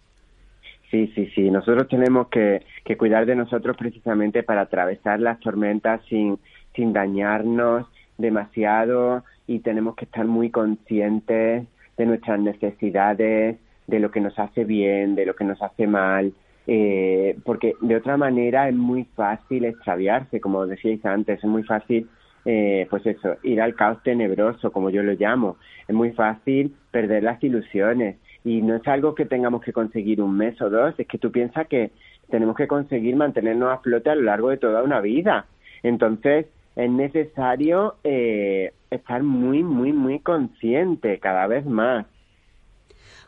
Sí, 0.93 1.11
sí, 1.15 1.25
sí. 1.33 1.49
Nosotros 1.49 1.87
tenemos 1.87 2.27
que, 2.27 2.61
que 2.85 2.97
cuidar 2.97 3.25
de 3.25 3.35
nosotros 3.35 3.75
precisamente 3.75 4.43
para 4.43 4.61
atravesar 4.61 5.19
las 5.19 5.39
tormentas 5.39 6.01
sin, 6.07 6.37
sin 6.75 6.93
dañarnos 6.93 7.87
demasiado 8.19 9.23
y 9.47 9.61
tenemos 9.61 9.95
que 9.95 10.05
estar 10.05 10.25
muy 10.25 10.51
conscientes 10.51 11.65
de 11.97 12.05
nuestras 12.05 12.39
necesidades, 12.39 13.57
de 13.87 13.99
lo 13.99 14.11
que 14.11 14.21
nos 14.21 14.37
hace 14.37 14.65
bien, 14.65 15.15
de 15.15 15.25
lo 15.25 15.35
que 15.35 15.45
nos 15.45 15.59
hace 15.63 15.87
mal, 15.87 16.31
eh, 16.67 17.39
porque 17.43 17.73
de 17.81 17.95
otra 17.95 18.15
manera 18.15 18.69
es 18.69 18.75
muy 18.75 19.05
fácil 19.15 19.65
extraviarse, 19.65 20.39
como 20.39 20.67
decíais 20.67 21.03
antes, 21.07 21.39
es 21.39 21.49
muy 21.49 21.63
fácil, 21.63 22.07
eh, 22.45 22.85
pues 22.91 23.03
eso, 23.07 23.37
ir 23.41 23.63
al 23.63 23.73
caos 23.73 23.97
tenebroso, 24.03 24.71
como 24.71 24.91
yo 24.91 25.01
lo 25.01 25.13
llamo, 25.13 25.57
es 25.87 25.95
muy 25.95 26.11
fácil 26.11 26.75
perder 26.91 27.23
las 27.23 27.43
ilusiones 27.43 28.17
y 28.43 28.61
no 28.61 28.75
es 28.75 28.87
algo 28.87 29.15
que 29.15 29.25
tengamos 29.25 29.61
que 29.61 29.73
conseguir 29.73 30.21
un 30.21 30.35
mes 30.35 30.61
o 30.61 30.69
dos, 30.69 30.93
es 30.97 31.07
que 31.07 31.17
tú 31.17 31.31
piensas 31.31 31.67
que 31.67 31.91
tenemos 32.29 32.55
que 32.55 32.67
conseguir 32.67 33.15
mantenernos 33.15 33.71
a 33.71 33.77
flote 33.79 34.09
a 34.09 34.15
lo 34.15 34.23
largo 34.23 34.49
de 34.49 34.57
toda 34.57 34.83
una 34.83 35.01
vida. 35.01 35.45
Entonces, 35.81 36.47
es 36.75 36.89
necesario 36.89 37.95
eh, 38.03 38.73
estar 38.89 39.23
muy, 39.23 39.63
muy, 39.63 39.93
muy 39.93 40.19
consciente 40.19 41.19
cada 41.19 41.47
vez 41.47 41.65
más 41.65 42.05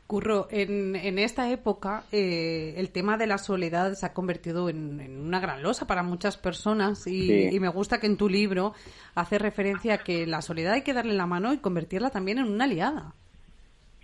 Curro, 0.08 0.48
en, 0.52 0.96
en 0.96 1.18
esta 1.18 1.50
época 1.50 2.04
eh, 2.12 2.76
el 2.78 2.92
tema 2.92 3.18
de 3.18 3.26
la 3.26 3.40
soledad 3.40 3.94
se 3.94 4.06
ha 4.06 4.14
convertido 4.14 4.70
en, 4.70 5.20
una 5.20 5.40
gran 5.40 5.64
losa 5.64 5.88
para 5.88 6.04
muchas 6.04 6.38
personas 6.38 7.08
y, 7.08 7.60
me 7.60 7.70
gusta 7.70 8.00
que 8.00 8.06
en 8.06 8.16
tu 8.16 8.30
libro 8.30 8.74
hace 9.16 9.40
referencia 9.40 9.96
a 9.96 9.98
que 9.98 10.28
la 10.28 10.44
soledad 10.44 10.74
hay 10.74 10.84
que 10.84 10.94
darle 10.94 11.16
la 11.16 11.26
mano 11.26 11.54
y 11.54 11.58
convertirla 11.58 12.12
también 12.12 12.38
en 12.38 12.46
una 12.46 12.66
aliada. 12.66 13.16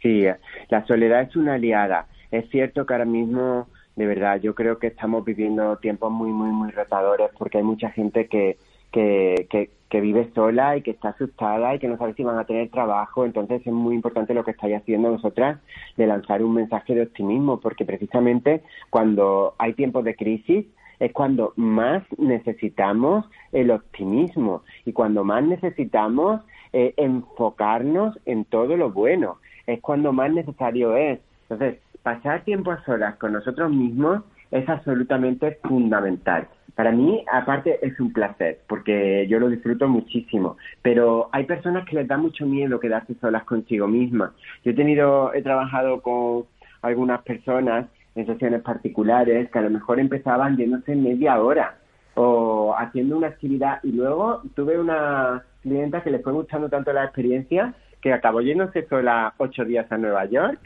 Sí, 0.01 0.25
la 0.69 0.85
soledad 0.85 1.21
es 1.21 1.35
una 1.35 1.55
aliada. 1.55 2.07
Es 2.31 2.49
cierto 2.49 2.85
que 2.85 2.93
ahora 2.93 3.05
mismo, 3.05 3.67
de 3.95 4.07
verdad, 4.07 4.41
yo 4.41 4.55
creo 4.55 4.79
que 4.79 4.87
estamos 4.87 5.23
viviendo 5.23 5.77
tiempos 5.77 6.11
muy, 6.11 6.31
muy, 6.31 6.49
muy 6.49 6.71
retadores 6.71 7.29
porque 7.37 7.59
hay 7.59 7.63
mucha 7.63 7.91
gente 7.91 8.27
que, 8.27 8.57
que, 8.91 9.69
que, 9.89 10.01
vive 10.01 10.31
sola 10.33 10.77
y 10.77 10.81
que 10.81 10.91
está 10.91 11.09
asustada 11.09 11.75
y 11.75 11.79
que 11.79 11.87
no 11.87 11.97
sabe 11.97 12.13
si 12.13 12.23
van 12.23 12.39
a 12.39 12.45
tener 12.45 12.69
trabajo. 12.69 13.25
Entonces 13.25 13.61
es 13.65 13.73
muy 13.73 13.93
importante 13.93 14.33
lo 14.33 14.43
que 14.43 14.51
estáis 14.51 14.77
haciendo 14.77 15.11
nosotras 15.11 15.59
de 15.97 16.07
lanzar 16.07 16.41
un 16.41 16.55
mensaje 16.55 16.95
de 16.95 17.03
optimismo, 17.03 17.59
porque 17.59 17.85
precisamente 17.85 18.63
cuando 18.89 19.53
hay 19.59 19.73
tiempos 19.73 20.03
de 20.03 20.15
crisis 20.15 20.65
es 20.99 21.11
cuando 21.13 21.53
más 21.55 22.03
necesitamos 22.17 23.25
el 23.51 23.71
optimismo 23.71 24.63
y 24.85 24.93
cuando 24.93 25.23
más 25.23 25.43
necesitamos 25.43 26.41
eh, 26.73 26.93
enfocarnos 26.95 28.17
en 28.25 28.45
todo 28.45 28.77
lo 28.77 28.91
bueno. 28.91 29.37
Es 29.71 29.81
cuando 29.81 30.11
más 30.11 30.31
necesario 30.31 30.95
es. 30.97 31.19
Entonces, 31.49 31.79
pasar 32.03 32.43
tiempo 32.43 32.71
a 32.71 32.83
solas 32.83 33.15
con 33.15 33.33
nosotros 33.33 33.71
mismos 33.71 34.21
es 34.51 34.67
absolutamente 34.67 35.57
fundamental. 35.63 36.47
Para 36.75 36.91
mí, 36.91 37.23
aparte, 37.31 37.79
es 37.85 37.99
un 37.99 38.11
placer, 38.11 38.59
porque 38.67 39.27
yo 39.29 39.39
lo 39.39 39.49
disfruto 39.49 39.87
muchísimo, 39.87 40.57
pero 40.81 41.29
hay 41.31 41.45
personas 41.45 41.85
que 41.85 41.95
les 41.95 42.07
da 42.07 42.17
mucho 42.17 42.45
miedo 42.45 42.79
quedarse 42.79 43.13
solas 43.15 43.43
consigo 43.43 43.87
mismas. 43.87 44.31
Yo 44.63 44.71
he 44.71 44.73
tenido, 44.73 45.33
he 45.33 45.41
trabajado 45.41 46.01
con 46.01 46.45
algunas 46.81 47.21
personas 47.21 47.87
en 48.15 48.25
sesiones 48.25 48.61
particulares 48.61 49.49
que 49.51 49.59
a 49.59 49.61
lo 49.61 49.69
mejor 49.69 49.99
empezaban 49.99 50.57
yéndose 50.57 50.95
media 50.95 51.41
hora 51.41 51.77
o 52.15 52.75
haciendo 52.77 53.17
una 53.17 53.27
actividad 53.27 53.79
y 53.83 53.91
luego 53.91 54.41
tuve 54.55 54.77
una 54.77 55.43
clienta 55.61 56.03
que 56.03 56.11
le 56.11 56.19
fue 56.19 56.33
gustando 56.33 56.67
tanto 56.67 56.91
la 56.91 57.05
experiencia 57.05 57.73
que 58.01 58.13
acabó 58.13 58.41
yéndose 58.41 58.87
sola 58.87 59.33
ocho 59.37 59.63
días 59.63 59.91
a 59.91 59.97
Nueva 59.97 60.25
York 60.25 60.59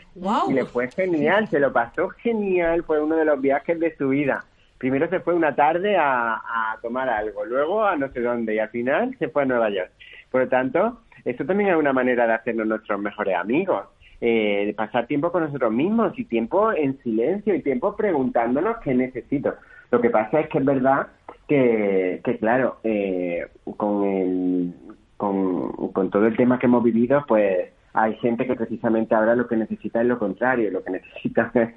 y 0.48 0.54
le 0.54 0.66
fue 0.66 0.90
genial, 0.90 1.48
se 1.50 1.60
lo 1.60 1.74
pasó 1.74 2.10
genial, 2.10 2.84
fue 2.84 3.02
uno 3.02 3.16
de 3.16 3.26
los 3.26 3.40
viajes 3.42 3.80
de 3.80 3.96
su 3.98 4.10
vida. 4.10 4.46
Primero 4.78 5.10
se 5.10 5.20
fue 5.20 5.34
una 5.34 5.56
tarde 5.56 5.98
a, 5.98 6.42
tomar 6.82 7.10
algo, 7.10 7.46
luego 7.46 7.86
a 7.86 7.96
no 7.96 8.10
sé 8.12 8.22
dónde 8.22 8.56
y 8.56 8.60
al 8.60 8.70
final 8.70 9.16
se 9.20 9.30
fue 9.30 9.44
a 9.44 9.46
Nueva 9.46 9.70
York. 9.70 9.92
Por 10.32 10.42
lo 10.42 10.48
tanto, 10.48 11.02
eso 11.24 11.46
también 11.46 11.70
es 11.70 11.76
una 11.76 11.94
manera 11.94 12.28
de 12.28 12.34
hacernos 12.34 12.68
nuestros 12.68 13.00
mejores 13.00 13.36
amigos. 13.36 13.86
Eh, 14.22 14.64
de 14.68 14.74
pasar 14.74 15.08
tiempo 15.08 15.30
con 15.30 15.44
nosotros 15.44 15.74
mismos 15.74 16.18
y 16.18 16.24
tiempo 16.24 16.72
en 16.72 16.98
silencio 17.04 17.54
y 17.54 17.62
tiempo 17.62 17.98
preguntándonos 17.98 18.78
qué 18.78 18.94
necesito. 18.94 19.56
Lo 19.92 20.00
que 20.00 20.10
pasa 20.10 20.40
es 20.40 20.50
que 20.50 20.60
es 20.60 20.66
verdad 20.66 21.08
que, 21.48 22.22
que 22.24 22.38
claro, 22.38 22.78
eh, 22.84 23.46
con, 23.78 24.04
el, 24.06 24.74
con, 25.18 25.92
con 25.92 26.10
todo 26.10 26.26
el 26.28 26.36
tema 26.36 26.60
que 26.60 26.68
hemos 26.68 26.84
vivido, 26.84 27.24
pues 27.28 27.70
hay 27.94 28.16
gente 28.18 28.46
que 28.46 28.56
precisamente 28.56 29.16
ahora 29.16 29.36
lo 29.36 29.48
que 29.48 29.56
necesita 29.56 30.02
es 30.02 30.08
lo 30.08 30.20
contrario, 30.20 30.70
lo 30.70 30.84
que 30.84 30.92
necesita 30.92 31.50
es 31.54 31.70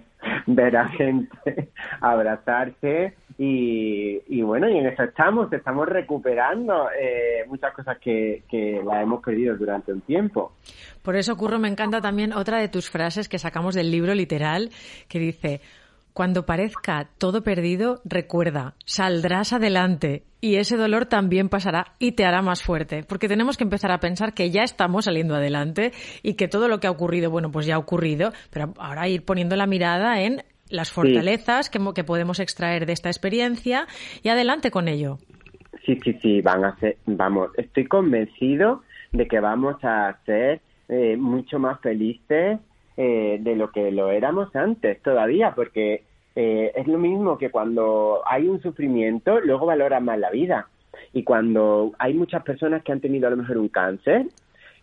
ver 0.46 0.76
a 0.76 0.88
gente 0.88 1.70
abrazarse 2.00 3.14
y, 3.40 4.42
bueno, 4.42 4.68
y 4.68 4.78
en 4.78 4.86
eso 4.86 5.04
estamos, 5.04 5.52
estamos 5.52 5.88
recuperando 5.88 6.88
eh, 7.00 7.44
muchas 7.46 7.72
cosas 7.72 7.96
que, 7.98 8.42
que 8.50 8.82
las 8.84 9.00
hemos 9.04 9.22
perdido 9.22 9.56
durante 9.56 9.92
un 9.92 10.00
tiempo. 10.00 10.54
Por 11.02 11.14
eso, 11.14 11.36
Curro, 11.36 11.60
me 11.60 11.68
encanta 11.68 12.00
también 12.00 12.32
otra 12.32 12.58
de 12.58 12.68
tus 12.68 12.90
frases 12.90 13.28
que 13.28 13.38
sacamos 13.38 13.76
del 13.76 13.92
libro 13.92 14.12
literal, 14.12 14.70
que 15.08 15.20
dice, 15.20 15.60
cuando 16.18 16.44
parezca 16.46 17.06
todo 17.16 17.44
perdido, 17.44 18.00
recuerda, 18.04 18.74
saldrás 18.84 19.52
adelante 19.52 20.24
y 20.40 20.56
ese 20.56 20.76
dolor 20.76 21.06
también 21.06 21.48
pasará 21.48 21.92
y 22.00 22.10
te 22.10 22.24
hará 22.24 22.42
más 22.42 22.60
fuerte, 22.60 23.04
porque 23.08 23.28
tenemos 23.28 23.56
que 23.56 23.62
empezar 23.62 23.92
a 23.92 24.00
pensar 24.00 24.34
que 24.34 24.50
ya 24.50 24.64
estamos 24.64 25.04
saliendo 25.04 25.36
adelante 25.36 25.92
y 26.24 26.34
que 26.34 26.48
todo 26.48 26.66
lo 26.66 26.80
que 26.80 26.88
ha 26.88 26.90
ocurrido, 26.90 27.30
bueno, 27.30 27.52
pues 27.52 27.66
ya 27.66 27.76
ha 27.76 27.78
ocurrido, 27.78 28.32
pero 28.52 28.74
ahora 28.78 29.06
ir 29.06 29.24
poniendo 29.24 29.54
la 29.54 29.68
mirada 29.68 30.20
en 30.20 30.42
las 30.70 30.90
fortalezas 30.90 31.70
que, 31.70 31.78
que 31.94 32.02
podemos 32.02 32.40
extraer 32.40 32.84
de 32.86 32.94
esta 32.94 33.10
experiencia 33.10 33.86
y 34.24 34.28
adelante 34.28 34.72
con 34.72 34.88
ello. 34.88 35.18
Sí, 35.86 36.00
sí, 36.02 36.18
sí, 36.20 36.40
van 36.40 36.64
a 36.64 36.74
ser, 36.80 36.96
vamos, 37.06 37.50
estoy 37.56 37.86
convencido 37.86 38.82
de 39.12 39.28
que 39.28 39.38
vamos 39.38 39.76
a 39.84 40.18
ser 40.26 40.62
eh, 40.88 41.16
mucho 41.16 41.60
más 41.60 41.80
felices 41.80 42.58
eh, 43.00 43.38
de 43.40 43.54
lo 43.54 43.70
que 43.70 43.92
lo 43.92 44.10
éramos 44.10 44.56
antes 44.56 45.00
todavía, 45.04 45.52
porque 45.54 46.07
eh, 46.40 46.70
es 46.76 46.86
lo 46.86 46.98
mismo 46.98 47.36
que 47.36 47.50
cuando 47.50 48.22
hay 48.24 48.46
un 48.46 48.62
sufrimiento, 48.62 49.40
luego 49.40 49.66
valoras 49.66 50.00
más 50.00 50.20
la 50.20 50.30
vida. 50.30 50.68
Y 51.12 51.24
cuando 51.24 51.90
hay 51.98 52.14
muchas 52.14 52.44
personas 52.44 52.84
que 52.84 52.92
han 52.92 53.00
tenido 53.00 53.26
a 53.26 53.30
lo 53.30 53.38
mejor 53.38 53.58
un 53.58 53.68
cáncer, 53.68 54.24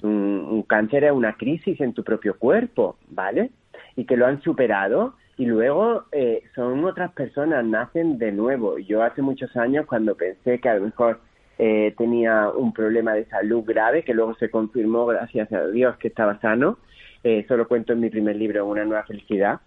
un, 0.04 0.66
cáncer 0.68 1.06
es 1.06 1.14
una 1.14 1.38
crisis 1.38 1.80
en 1.80 1.94
tu 1.94 2.04
propio 2.04 2.38
cuerpo, 2.38 2.98
¿vale? 3.08 3.52
Y 3.96 4.04
que 4.04 4.18
lo 4.18 4.26
han 4.26 4.42
superado 4.42 5.14
y 5.38 5.46
luego 5.46 6.04
eh, 6.12 6.44
son 6.56 6.84
otras 6.84 7.14
personas, 7.14 7.64
nacen 7.64 8.18
de 8.18 8.34
nuevo. 8.34 8.78
Yo 8.78 9.02
hace 9.02 9.22
muchos 9.22 9.56
años 9.56 9.86
cuando 9.86 10.16
pensé 10.16 10.60
que 10.60 10.68
a 10.68 10.76
lo 10.76 10.84
mejor 10.84 11.22
eh, 11.58 11.96
tenía 11.98 12.50
un 12.50 12.74
problema 12.74 13.14
de 13.14 13.28
salud 13.28 13.64
grave, 13.66 14.04
que 14.04 14.14
luego 14.14 14.36
se 14.36 14.50
confirmó, 14.50 15.06
gracias 15.06 15.50
a 15.54 15.68
Dios, 15.68 15.96
que 16.00 16.10
estaba 16.10 16.38
sano, 16.42 16.80
eso 17.24 17.56
lo 17.56 17.66
cuento 17.66 17.94
en 17.94 18.02
mi 18.02 18.10
primer 18.10 18.36
libro, 18.36 18.66
Una 18.66 18.84
nueva 18.84 19.04
felicidad, 19.04 19.62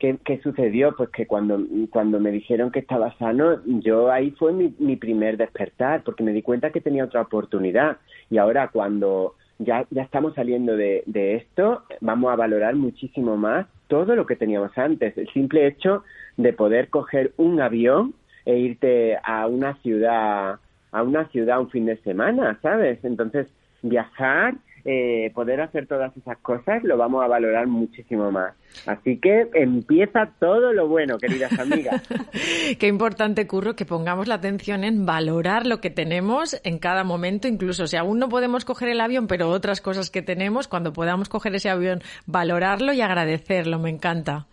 eh, 0.00 0.16
¿Qué, 0.24 0.40
sucedió? 0.42 0.94
Pues 0.96 1.10
que 1.10 1.26
cuando, 1.26 1.60
cuando 1.90 2.20
me 2.20 2.30
dijeron 2.30 2.70
que 2.70 2.80
estaba 2.80 3.16
sano, 3.18 3.60
yo 3.64 4.10
ahí 4.10 4.30
fue 4.32 4.52
mi, 4.52 4.74
mi 4.78 4.96
primer 4.96 5.36
despertar, 5.36 6.02
porque 6.04 6.22
me 6.22 6.32
di 6.32 6.42
cuenta 6.42 6.70
que 6.70 6.80
tenía 6.80 7.04
otra 7.04 7.22
oportunidad. 7.22 7.98
Y 8.30 8.38
ahora 8.38 8.68
cuando 8.68 9.34
ya, 9.58 9.86
ya 9.90 10.02
estamos 10.02 10.34
saliendo 10.34 10.76
de, 10.76 11.02
de 11.06 11.36
esto, 11.36 11.82
vamos 12.00 12.32
a 12.32 12.36
valorar 12.36 12.74
muchísimo 12.76 13.36
más 13.36 13.66
todo 13.88 14.14
lo 14.14 14.26
que 14.26 14.36
teníamos 14.36 14.76
antes. 14.76 15.16
El 15.18 15.28
simple 15.32 15.66
hecho 15.66 16.04
de 16.36 16.52
poder 16.52 16.88
coger 16.88 17.32
un 17.36 17.60
avión 17.60 18.14
e 18.44 18.56
irte 18.58 19.18
a 19.22 19.46
una 19.46 19.74
ciudad, 19.82 20.58
a 20.92 21.02
una 21.02 21.26
ciudad 21.28 21.60
un 21.60 21.70
fin 21.70 21.86
de 21.86 21.96
semana, 21.98 22.58
¿sabes? 22.62 23.04
Entonces, 23.04 23.48
viajar 23.82 24.54
eh, 24.84 25.30
poder 25.34 25.60
hacer 25.60 25.86
todas 25.86 26.16
esas 26.16 26.38
cosas 26.38 26.82
lo 26.84 26.96
vamos 26.96 27.24
a 27.24 27.28
valorar 27.28 27.66
muchísimo 27.66 28.30
más. 28.30 28.54
Así 28.86 29.18
que 29.18 29.48
empieza 29.54 30.30
todo 30.38 30.72
lo 30.72 30.88
bueno, 30.88 31.18
queridas 31.18 31.58
amigas. 31.58 32.02
Qué 32.78 32.86
importante, 32.86 33.46
Curro, 33.46 33.74
que 33.74 33.84
pongamos 33.84 34.28
la 34.28 34.36
atención 34.36 34.84
en 34.84 35.06
valorar 35.06 35.66
lo 35.66 35.80
que 35.80 35.90
tenemos 35.90 36.60
en 36.64 36.78
cada 36.78 37.04
momento, 37.04 37.48
incluso 37.48 37.86
si 37.86 37.96
aún 37.96 38.18
no 38.18 38.28
podemos 38.28 38.64
coger 38.64 38.88
el 38.90 39.00
avión, 39.00 39.26
pero 39.26 39.48
otras 39.48 39.80
cosas 39.80 40.10
que 40.10 40.22
tenemos, 40.22 40.68
cuando 40.68 40.92
podamos 40.92 41.28
coger 41.28 41.54
ese 41.54 41.70
avión, 41.70 42.00
valorarlo 42.26 42.92
y 42.92 43.00
agradecerlo. 43.00 43.78
Me 43.78 43.90
encanta. 43.90 44.46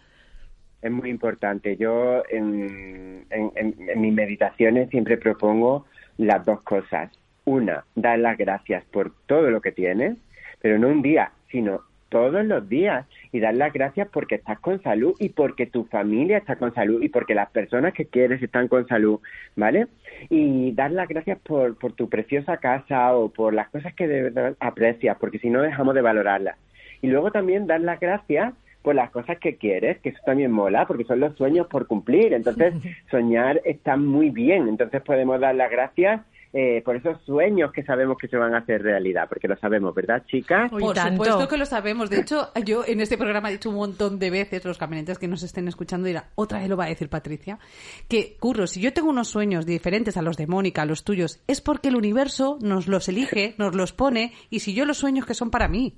Es 0.82 0.92
muy 0.92 1.10
importante. 1.10 1.78
Yo 1.78 2.24
en, 2.30 3.26
en 3.30 4.02
mis 4.02 4.14
meditaciones 4.14 4.90
siempre 4.90 5.18
propongo 5.18 5.86
las 6.18 6.46
dos 6.46 6.62
cosas 6.64 7.12
una, 7.46 7.86
dar 7.96 8.20
las 8.20 8.38
gracias 8.38 8.84
por 8.86 9.12
todo 9.28 9.50
lo 9.50 9.62
que 9.62 9.72
tienes, 9.72 10.18
pero 10.62 10.78
no 10.78 10.90
un 10.90 11.02
día, 11.02 11.32
sino 11.52 11.82
todos 12.10 12.46
los 12.46 12.70
días 12.70 13.06
y 13.32 13.40
dar 13.40 13.56
las 13.56 13.74
gracias 13.74 14.08
porque 14.12 14.36
estás 14.36 14.60
con 14.60 14.82
salud 14.82 15.16
y 15.20 15.30
porque 15.30 15.66
tu 15.66 15.86
familia 15.86 16.38
está 16.38 16.56
con 16.56 16.74
salud 16.74 17.02
y 17.02 17.10
porque 17.10 17.36
las 17.36 17.50
personas 17.50 17.94
que 17.94 18.06
quieres 18.06 18.42
están 18.42 18.68
con 18.68 18.88
salud, 18.88 19.20
¿vale? 19.56 19.88
Y 20.30 20.72
dar 20.72 20.92
las 20.92 21.08
gracias 21.08 21.40
por, 21.40 21.78
por 21.78 21.94
tu 21.94 22.08
preciosa 22.10 22.58
casa 22.58 23.16
o 23.16 23.30
por 23.30 23.54
las 23.54 23.70
cosas 23.70 23.94
que 23.94 24.08
de 24.08 24.24
verdad 24.24 24.56
aprecias, 24.60 25.18
porque 25.20 25.40
si 25.40 25.50
no 25.50 25.62
dejamos 25.62 25.96
de 25.96 26.02
valorarlas. 26.02 26.58
Y 27.02 27.08
luego 27.08 27.32
también 27.32 27.68
dar 27.68 27.82
las 27.82 28.00
gracias 28.00 28.54
por 28.82 28.96
las 28.96 29.10
cosas 29.10 29.40
que 29.40 29.58
quieres, 29.58 30.00
que 30.00 30.10
eso 30.10 30.20
también 30.26 30.52
mola, 30.52 30.86
porque 30.86 31.06
son 31.06 31.20
los 31.20 31.36
sueños 31.36 31.68
por 31.68 31.88
cumplir. 31.88 32.34
Entonces, 32.34 32.74
soñar 33.12 33.60
está 33.66 33.98
muy 33.98 34.30
bien. 34.30 34.68
Entonces 34.68 35.02
podemos 35.02 35.40
dar 35.40 35.56
las 35.56 35.72
gracias 35.72 36.22
eh, 36.58 36.82
por 36.86 36.96
esos 36.96 37.22
sueños 37.26 37.74
que 37.74 37.84
sabemos 37.84 38.18
que 38.18 38.30
se 38.30 38.38
van 38.38 38.56
a 38.56 38.60
hacer 38.60 38.82
realidad, 38.82 39.28
porque 39.28 39.46
lo 39.46 39.58
sabemos, 39.58 39.94
¿verdad, 39.94 40.24
chicas? 40.26 40.72
Por 40.72 40.98
supuesto 40.98 41.50
que 41.50 41.58
lo 41.58 41.66
sabemos. 41.66 42.10
De 42.10 42.22
hecho, 42.22 42.54
yo 42.64 42.86
en 42.88 43.02
este 43.02 43.18
programa 43.18 43.50
he 43.50 43.54
dicho 43.54 43.70
un 43.70 43.76
montón 43.76 44.20
de 44.20 44.30
veces, 44.30 44.64
los 44.64 44.78
caminantes 44.78 45.20
que 45.20 45.28
nos 45.28 45.44
estén 45.44 45.68
escuchando 45.68 46.08
dirán, 46.08 46.24
otra 46.36 46.60
vez 46.60 46.70
lo 46.70 46.78
va 46.78 46.86
a 46.86 46.88
decir 46.88 47.10
Patricia, 47.10 47.60
que, 48.08 48.38
Curro, 48.40 48.68
si 48.68 48.80
yo 48.80 48.94
tengo 48.94 49.10
unos 49.10 49.28
sueños 49.28 49.66
diferentes 49.66 50.16
a 50.16 50.22
los 50.22 50.38
de 50.38 50.48
Mónica, 50.48 50.84
a 50.84 50.86
los 50.86 51.04
tuyos, 51.04 51.44
es 51.46 51.60
porque 51.60 51.90
el 51.90 51.98
universo 51.98 52.58
nos 52.62 52.88
los 52.88 53.10
elige, 53.10 53.56
nos 53.58 53.76
los 53.76 53.92
pone, 53.92 54.32
y 54.50 54.62
si 54.62 54.74
yo 54.74 54.86
los 54.86 54.96
sueños 54.96 55.26
que 55.26 55.34
son 55.34 55.52
para 55.52 55.68
mí. 55.68 55.98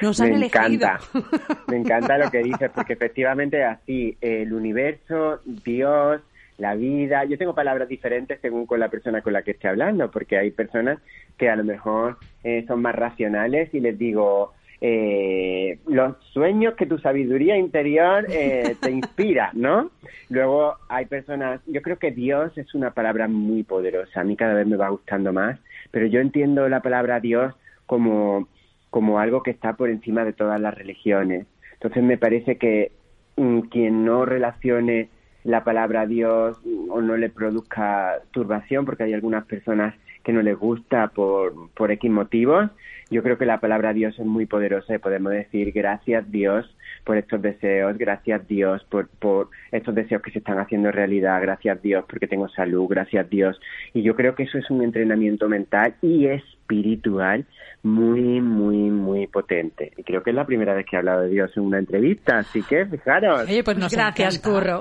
Nos 0.00 0.20
han 0.20 0.30
me 0.30 0.36
elegido. 0.36 0.62
encanta, 0.64 1.00
me 1.66 1.76
encanta 1.78 2.18
lo 2.18 2.30
que 2.30 2.38
dices, 2.38 2.70
porque 2.72 2.92
efectivamente 2.92 3.64
así, 3.64 4.16
el 4.20 4.52
universo, 4.52 5.40
Dios, 5.44 6.20
la 6.58 6.74
vida. 6.74 7.24
Yo 7.24 7.38
tengo 7.38 7.54
palabras 7.54 7.88
diferentes 7.88 8.40
según 8.40 8.66
con 8.66 8.80
la 8.80 8.88
persona 8.88 9.22
con 9.22 9.32
la 9.32 9.42
que 9.42 9.52
esté 9.52 9.68
hablando, 9.68 10.10
porque 10.10 10.38
hay 10.38 10.50
personas 10.50 10.98
que 11.36 11.50
a 11.50 11.56
lo 11.56 11.64
mejor 11.64 12.16
eh, 12.44 12.64
son 12.66 12.82
más 12.82 12.94
racionales 12.94 13.72
y 13.74 13.80
les 13.80 13.98
digo, 13.98 14.52
eh, 14.80 15.78
los 15.86 16.16
sueños 16.32 16.74
que 16.74 16.86
tu 16.86 16.98
sabiduría 16.98 17.56
interior 17.56 18.26
eh, 18.30 18.76
te 18.80 18.90
inspira, 18.90 19.50
¿no? 19.54 19.90
Luego 20.28 20.74
hay 20.88 21.06
personas, 21.06 21.60
yo 21.66 21.82
creo 21.82 21.98
que 21.98 22.10
Dios 22.10 22.56
es 22.56 22.74
una 22.74 22.90
palabra 22.90 23.28
muy 23.28 23.62
poderosa, 23.62 24.20
a 24.20 24.24
mí 24.24 24.36
cada 24.36 24.54
vez 24.54 24.66
me 24.66 24.76
va 24.76 24.88
gustando 24.88 25.32
más, 25.32 25.58
pero 25.90 26.06
yo 26.06 26.20
entiendo 26.20 26.68
la 26.68 26.80
palabra 26.80 27.20
Dios 27.20 27.54
como, 27.86 28.48
como 28.90 29.18
algo 29.18 29.42
que 29.42 29.50
está 29.50 29.74
por 29.74 29.88
encima 29.88 30.24
de 30.24 30.32
todas 30.32 30.60
las 30.60 30.74
religiones. 30.74 31.46
Entonces 31.74 32.02
me 32.02 32.18
parece 32.18 32.56
que 32.56 32.92
mm, 33.36 33.60
quien 33.60 34.04
no 34.04 34.24
relacione 34.24 35.08
la 35.46 35.62
palabra 35.62 36.06
Dios 36.06 36.60
o 36.90 37.00
no 37.00 37.16
le 37.16 37.30
produzca 37.30 38.20
turbación, 38.32 38.84
porque 38.84 39.04
hay 39.04 39.14
algunas 39.14 39.44
personas 39.44 39.94
que 40.24 40.32
no 40.32 40.42
les 40.42 40.58
gusta 40.58 41.08
por, 41.08 41.70
por 41.70 41.92
X 41.92 42.10
motivos. 42.10 42.68
Yo 43.10 43.22
creo 43.22 43.38
que 43.38 43.46
la 43.46 43.60
palabra 43.60 43.92
Dios 43.92 44.18
es 44.18 44.26
muy 44.26 44.46
poderosa 44.46 44.96
y 44.96 44.98
podemos 44.98 45.32
decir 45.32 45.70
gracias 45.72 46.28
Dios 46.30 46.75
por 47.06 47.16
estos 47.16 47.40
deseos, 47.40 47.96
gracias 47.96 48.46
Dios 48.48 48.84
por, 48.90 49.08
por 49.08 49.48
estos 49.70 49.94
deseos 49.94 50.20
que 50.20 50.32
se 50.32 50.40
están 50.40 50.58
haciendo 50.58 50.90
realidad, 50.90 51.40
gracias 51.40 51.80
Dios 51.80 52.04
porque 52.08 52.26
tengo 52.26 52.48
salud, 52.48 52.88
gracias 52.88 53.30
Dios. 53.30 53.58
Y 53.94 54.02
yo 54.02 54.16
creo 54.16 54.34
que 54.34 54.42
eso 54.42 54.58
es 54.58 54.68
un 54.70 54.82
entrenamiento 54.82 55.48
mental 55.48 55.94
y 56.02 56.26
espiritual 56.26 57.46
muy, 57.84 58.40
muy, 58.40 58.90
muy 58.90 59.28
potente. 59.28 59.92
Y 59.96 60.02
creo 60.02 60.24
que 60.24 60.30
es 60.30 60.36
la 60.36 60.44
primera 60.44 60.74
vez 60.74 60.84
que 60.84 60.96
he 60.96 60.98
hablado 60.98 61.22
de 61.22 61.28
Dios 61.28 61.52
en 61.56 61.62
una 61.62 61.78
entrevista, 61.78 62.38
así 62.38 62.60
que 62.64 62.84
fijaros. 62.86 63.42
Oye, 63.42 63.62
pues 63.62 63.78
nos 63.78 63.92
Gracias, 63.92 64.40
Curro. 64.40 64.80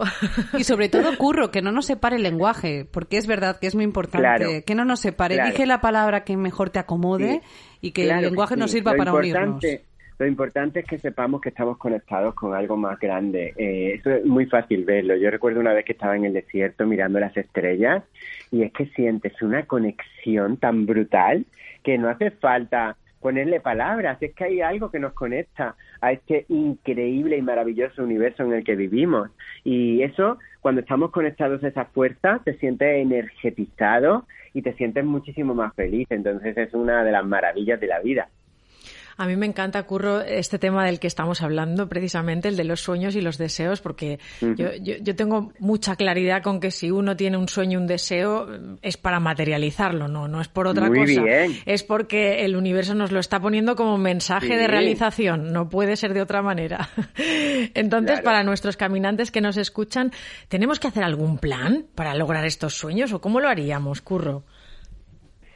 Y 0.58 0.64
sobre 0.64 0.90
todo, 0.90 1.16
Curro, 1.18 1.52
que 1.52 1.62
no 1.62 1.72
nos 1.72 1.86
separe 1.86 2.16
el 2.16 2.24
lenguaje, 2.24 2.88
porque 2.92 3.18
es 3.18 3.28
verdad 3.28 3.60
que 3.60 3.68
es 3.68 3.76
muy 3.76 3.84
importante 3.84 4.64
que 4.64 4.74
no 4.74 4.84
nos 4.84 5.00
separe. 5.00 5.38
Dije 5.46 5.68
la 5.68 5.80
palabra 5.80 6.24
que 6.24 6.36
mejor 6.36 6.72
te 6.72 6.80
acomode 6.80 7.42
y 7.82 7.92
que 7.92 8.10
el 8.10 8.22
lenguaje 8.22 8.56
nos 8.56 8.72
sirva 8.72 8.96
para 8.96 9.14
unirnos. 9.14 9.64
Lo 10.18 10.26
importante 10.26 10.80
es 10.80 10.86
que 10.86 10.98
sepamos 10.98 11.42
que 11.42 11.50
estamos 11.50 11.78
conectados 11.78 12.36
con 12.36 12.54
algo 12.54 12.78
más 12.78 12.98
grande. 13.00 13.54
Eh, 13.58 13.96
eso 14.00 14.12
es 14.12 14.26
muy 14.26 14.46
fácil 14.46 14.86
verlo. 14.86 15.16
Yo 15.18 15.30
recuerdo 15.30 15.60
una 15.60 15.74
vez 15.74 15.84
que 15.84 15.92
estaba 15.92 16.16
en 16.16 16.24
el 16.24 16.34
desierto 16.34 16.86
mirando 16.86 17.20
las 17.20 17.36
estrellas 17.36 18.04
y 18.50 18.64
es 18.64 18.72
que 18.72 18.86
sientes 18.88 19.42
una 19.42 19.66
conexión 19.66 20.56
tan 20.58 20.86
brutal 20.86 21.46
que 21.84 21.98
no 21.98 22.08
hace 22.08 22.32
falta 22.32 22.96
ponerle 23.20 23.60
palabras, 23.60 24.22
es 24.22 24.34
que 24.36 24.44
hay 24.44 24.62
algo 24.62 24.92
que 24.92 25.00
nos 25.00 25.14
conecta 25.14 25.76
a 26.00 26.12
este 26.12 26.46
increíble 26.48 27.36
y 27.36 27.42
maravilloso 27.42 28.04
universo 28.04 28.44
en 28.44 28.54
el 28.54 28.64
que 28.64 28.76
vivimos. 28.76 29.32
Y 29.64 30.04
eso, 30.04 30.38
cuando 30.62 30.82
estamos 30.82 31.10
conectados 31.10 31.64
a 31.64 31.70
esa 31.70 31.86
fuerza, 31.86 32.40
te 32.46 32.54
sientes 32.60 33.02
energetizado 33.02 34.28
y 34.54 34.62
te 34.62 34.74
sientes 34.74 35.04
muchísimo 35.04 35.56
más 35.56 35.74
feliz. 35.74 36.08
Entonces 36.12 36.56
es 36.56 36.74
una 36.76 37.04
de 37.04 37.12
las 37.12 37.26
maravillas 37.26 37.80
de 37.80 37.88
la 37.88 38.00
vida. 38.00 38.30
A 39.18 39.28
mí 39.28 39.36
me 39.38 39.46
encanta, 39.46 39.82
Curro, 39.84 40.22
este 40.22 40.60
tema 40.60 40.86
del 40.86 41.00
que 41.00 41.08
estamos 41.08 41.42
hablando, 41.42 41.88
precisamente 41.88 42.50
el 42.50 42.58
de 42.58 42.66
los 42.66 42.82
sueños 42.82 43.16
y 43.16 43.22
los 43.22 43.38
deseos, 43.38 43.80
porque 43.80 44.20
yo, 44.42 44.74
yo, 44.76 45.16
tengo 45.16 45.54
mucha 45.60 45.96
claridad 45.96 46.44
con 46.44 46.60
que 46.60 46.70
si 46.70 46.92
uno 46.92 47.16
tiene 47.16 47.38
un 47.38 47.48
sueño, 47.48 47.80
un 47.80 47.88
deseo, 47.88 48.48
es 48.82 48.98
para 48.98 49.22
materializarlo, 49.22 50.10
no, 50.10 50.28
no 50.28 50.42
es 50.42 50.50
por 50.50 50.68
otra 50.68 50.90
cosa. 50.90 51.24
Es 51.66 51.84
porque 51.84 52.44
el 52.44 52.58
universo 52.58 52.94
nos 52.94 53.14
lo 53.14 53.20
está 53.20 53.40
poniendo 53.40 53.78
como 53.78 53.98
mensaje 53.98 54.58
de 54.58 54.68
realización, 54.68 55.54
no 55.54 55.70
puede 55.70 55.96
ser 55.96 56.14
de 56.14 56.22
otra 56.22 56.42
manera. 56.42 56.90
Entonces, 57.74 58.20
para 58.22 58.44
nuestros 58.44 58.76
caminantes 58.76 59.32
que 59.32 59.40
nos 59.40 59.56
escuchan, 59.56 60.12
¿tenemos 60.50 60.80
que 60.80 60.88
hacer 60.88 61.04
algún 61.04 61.38
plan 61.38 61.86
para 61.96 62.16
lograr 62.16 62.46
estos 62.46 62.74
sueños 62.74 63.14
o 63.14 63.22
cómo 63.22 63.40
lo 63.40 63.48
haríamos, 63.48 64.02
Curro? 64.02 64.44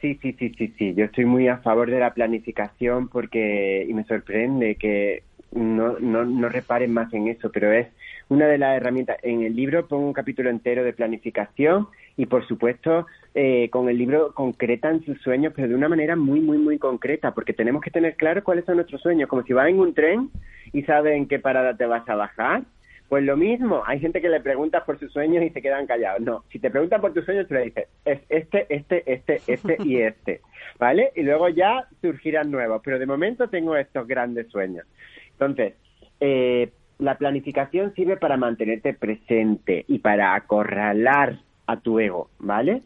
Sí, 0.00 0.18
sí, 0.22 0.34
sí, 0.38 0.54
sí, 0.56 0.74
sí. 0.78 0.94
Yo 0.94 1.04
estoy 1.04 1.26
muy 1.26 1.48
a 1.48 1.58
favor 1.58 1.90
de 1.90 2.00
la 2.00 2.14
planificación 2.14 3.08
porque, 3.08 3.84
y 3.86 3.92
me 3.92 4.04
sorprende 4.04 4.76
que 4.76 5.24
no, 5.52 5.98
no, 5.98 6.24
no 6.24 6.48
reparen 6.48 6.92
más 6.92 7.12
en 7.12 7.28
eso, 7.28 7.50
pero 7.52 7.70
es 7.72 7.88
una 8.30 8.46
de 8.46 8.56
las 8.56 8.76
herramientas. 8.76 9.18
En 9.22 9.42
el 9.42 9.54
libro 9.54 9.86
pongo 9.88 10.06
un 10.06 10.12
capítulo 10.14 10.48
entero 10.48 10.84
de 10.84 10.94
planificación 10.94 11.88
y, 12.16 12.26
por 12.26 12.46
supuesto, 12.46 13.06
eh, 13.34 13.68
con 13.70 13.90
el 13.90 13.98
libro 13.98 14.32
concretan 14.32 15.04
sus 15.04 15.20
sueños, 15.20 15.52
pero 15.54 15.68
de 15.68 15.74
una 15.74 15.88
manera 15.88 16.16
muy, 16.16 16.40
muy, 16.40 16.56
muy 16.56 16.78
concreta, 16.78 17.34
porque 17.34 17.52
tenemos 17.52 17.82
que 17.82 17.90
tener 17.90 18.16
claro 18.16 18.42
cuáles 18.42 18.64
son 18.64 18.76
nuestros 18.76 19.02
sueños. 19.02 19.28
Como 19.28 19.42
si 19.42 19.52
vas 19.52 19.68
en 19.68 19.80
un 19.80 19.92
tren 19.92 20.30
y 20.72 20.82
sabes 20.84 21.14
en 21.14 21.26
qué 21.26 21.38
parada 21.38 21.76
te 21.76 21.84
vas 21.84 22.08
a 22.08 22.14
bajar, 22.14 22.62
pues 23.10 23.24
lo 23.24 23.36
mismo, 23.36 23.82
hay 23.84 23.98
gente 23.98 24.20
que 24.20 24.28
le 24.28 24.38
pregunta 24.38 24.84
por 24.84 24.96
sus 24.96 25.12
sueños 25.12 25.42
y 25.42 25.50
se 25.50 25.60
quedan 25.60 25.88
callados. 25.88 26.20
No, 26.20 26.44
si 26.48 26.60
te 26.60 26.70
preguntan 26.70 27.00
por 27.00 27.12
tus 27.12 27.24
sueños, 27.24 27.48
tú 27.48 27.54
le 27.54 27.64
dices, 27.64 27.88
es 28.04 28.20
este, 28.28 28.66
este, 28.68 29.02
este, 29.12 29.40
este 29.48 29.76
y 29.82 29.96
este, 30.00 30.42
¿vale? 30.78 31.10
Y 31.16 31.24
luego 31.24 31.48
ya 31.48 31.88
surgirán 32.00 32.52
nuevos, 32.52 32.80
pero 32.84 33.00
de 33.00 33.06
momento 33.06 33.48
tengo 33.48 33.74
estos 33.74 34.06
grandes 34.06 34.46
sueños. 34.46 34.86
Entonces, 35.32 35.74
eh, 36.20 36.70
la 37.00 37.16
planificación 37.16 37.92
sirve 37.94 38.16
para 38.16 38.36
mantenerte 38.36 38.94
presente 38.94 39.84
y 39.88 39.98
para 39.98 40.36
acorralar 40.36 41.40
a 41.66 41.80
tu 41.80 41.98
ego, 41.98 42.30
¿vale? 42.38 42.82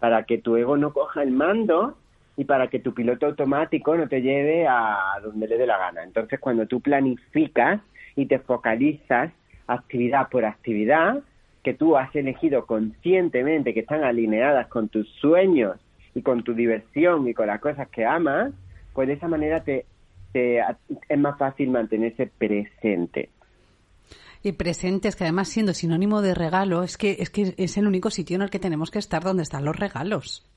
Para 0.00 0.24
que 0.24 0.38
tu 0.38 0.56
ego 0.56 0.76
no 0.76 0.92
coja 0.92 1.22
el 1.22 1.30
mando 1.30 1.96
y 2.36 2.46
para 2.46 2.66
que 2.66 2.80
tu 2.80 2.94
piloto 2.94 3.26
automático 3.26 3.96
no 3.96 4.08
te 4.08 4.22
lleve 4.22 4.66
a 4.66 5.20
donde 5.22 5.46
le 5.46 5.56
dé 5.56 5.68
la 5.68 5.78
gana. 5.78 6.02
Entonces, 6.02 6.40
cuando 6.40 6.66
tú 6.66 6.80
planificas 6.80 7.80
y 8.16 8.26
te 8.26 8.40
focalizas 8.40 9.30
actividad 9.68 10.28
por 10.28 10.44
actividad 10.44 11.22
que 11.62 11.74
tú 11.74 11.96
has 11.96 12.14
elegido 12.16 12.66
conscientemente, 12.66 13.74
que 13.74 13.80
están 13.80 14.02
alineadas 14.02 14.68
con 14.68 14.88
tus 14.88 15.08
sueños 15.20 15.76
y 16.14 16.22
con 16.22 16.42
tu 16.42 16.54
diversión 16.54 17.28
y 17.28 17.34
con 17.34 17.46
las 17.46 17.60
cosas 17.60 17.88
que 17.88 18.04
amas, 18.04 18.52
pues 18.94 19.08
de 19.08 19.14
esa 19.14 19.28
manera 19.28 19.62
te, 19.62 19.84
es 20.34 21.18
más 21.18 21.38
fácil 21.38 21.70
mantenerse 21.70 22.26
presente. 22.26 23.30
Y 24.42 24.52
presente 24.52 25.08
es 25.08 25.16
que 25.16 25.24
además 25.24 25.48
siendo 25.48 25.74
sinónimo 25.74 26.22
de 26.22 26.34
regalo, 26.34 26.84
es 26.84 26.96
que, 26.96 27.16
es 27.18 27.28
que 27.28 27.54
es 27.56 27.76
el 27.76 27.86
único 27.86 28.10
sitio 28.10 28.36
en 28.36 28.42
el 28.42 28.50
que 28.50 28.60
tenemos 28.60 28.90
que 28.90 29.00
estar 29.00 29.22
donde 29.22 29.42
están 29.42 29.64
los 29.64 29.76
regalos. 29.76 30.48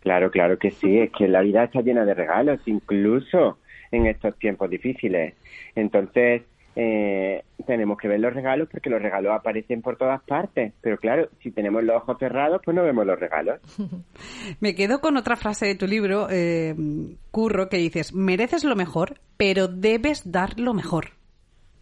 Claro, 0.00 0.30
claro 0.30 0.58
que 0.58 0.70
sí, 0.70 0.98
es 0.98 1.10
que 1.12 1.26
la 1.28 1.42
vida 1.42 1.64
está 1.64 1.80
llena 1.80 2.04
de 2.04 2.14
regalos, 2.14 2.60
incluso 2.66 3.58
en 3.90 4.06
estos 4.06 4.36
tiempos 4.38 4.68
difíciles. 4.68 5.34
Entonces, 5.74 6.42
eh, 6.78 7.42
tenemos 7.66 7.96
que 7.96 8.06
ver 8.06 8.20
los 8.20 8.34
regalos 8.34 8.68
porque 8.70 8.90
los 8.90 9.00
regalos 9.00 9.32
aparecen 9.34 9.80
por 9.80 9.96
todas 9.96 10.22
partes. 10.22 10.74
Pero 10.82 10.98
claro, 10.98 11.28
si 11.42 11.50
tenemos 11.50 11.82
los 11.82 11.96
ojos 11.96 12.18
cerrados, 12.18 12.60
pues 12.62 12.76
no 12.76 12.82
vemos 12.82 13.06
los 13.06 13.18
regalos. 13.18 13.60
Me 14.60 14.74
quedo 14.74 15.00
con 15.00 15.16
otra 15.16 15.36
frase 15.36 15.66
de 15.66 15.74
tu 15.74 15.86
libro, 15.86 16.28
eh, 16.30 16.74
Curro, 17.30 17.70
que 17.70 17.78
dices, 17.78 18.12
mereces 18.14 18.62
lo 18.62 18.76
mejor, 18.76 19.20
pero 19.38 19.68
debes 19.68 20.30
dar 20.30 20.60
lo 20.60 20.74
mejor. 20.74 21.06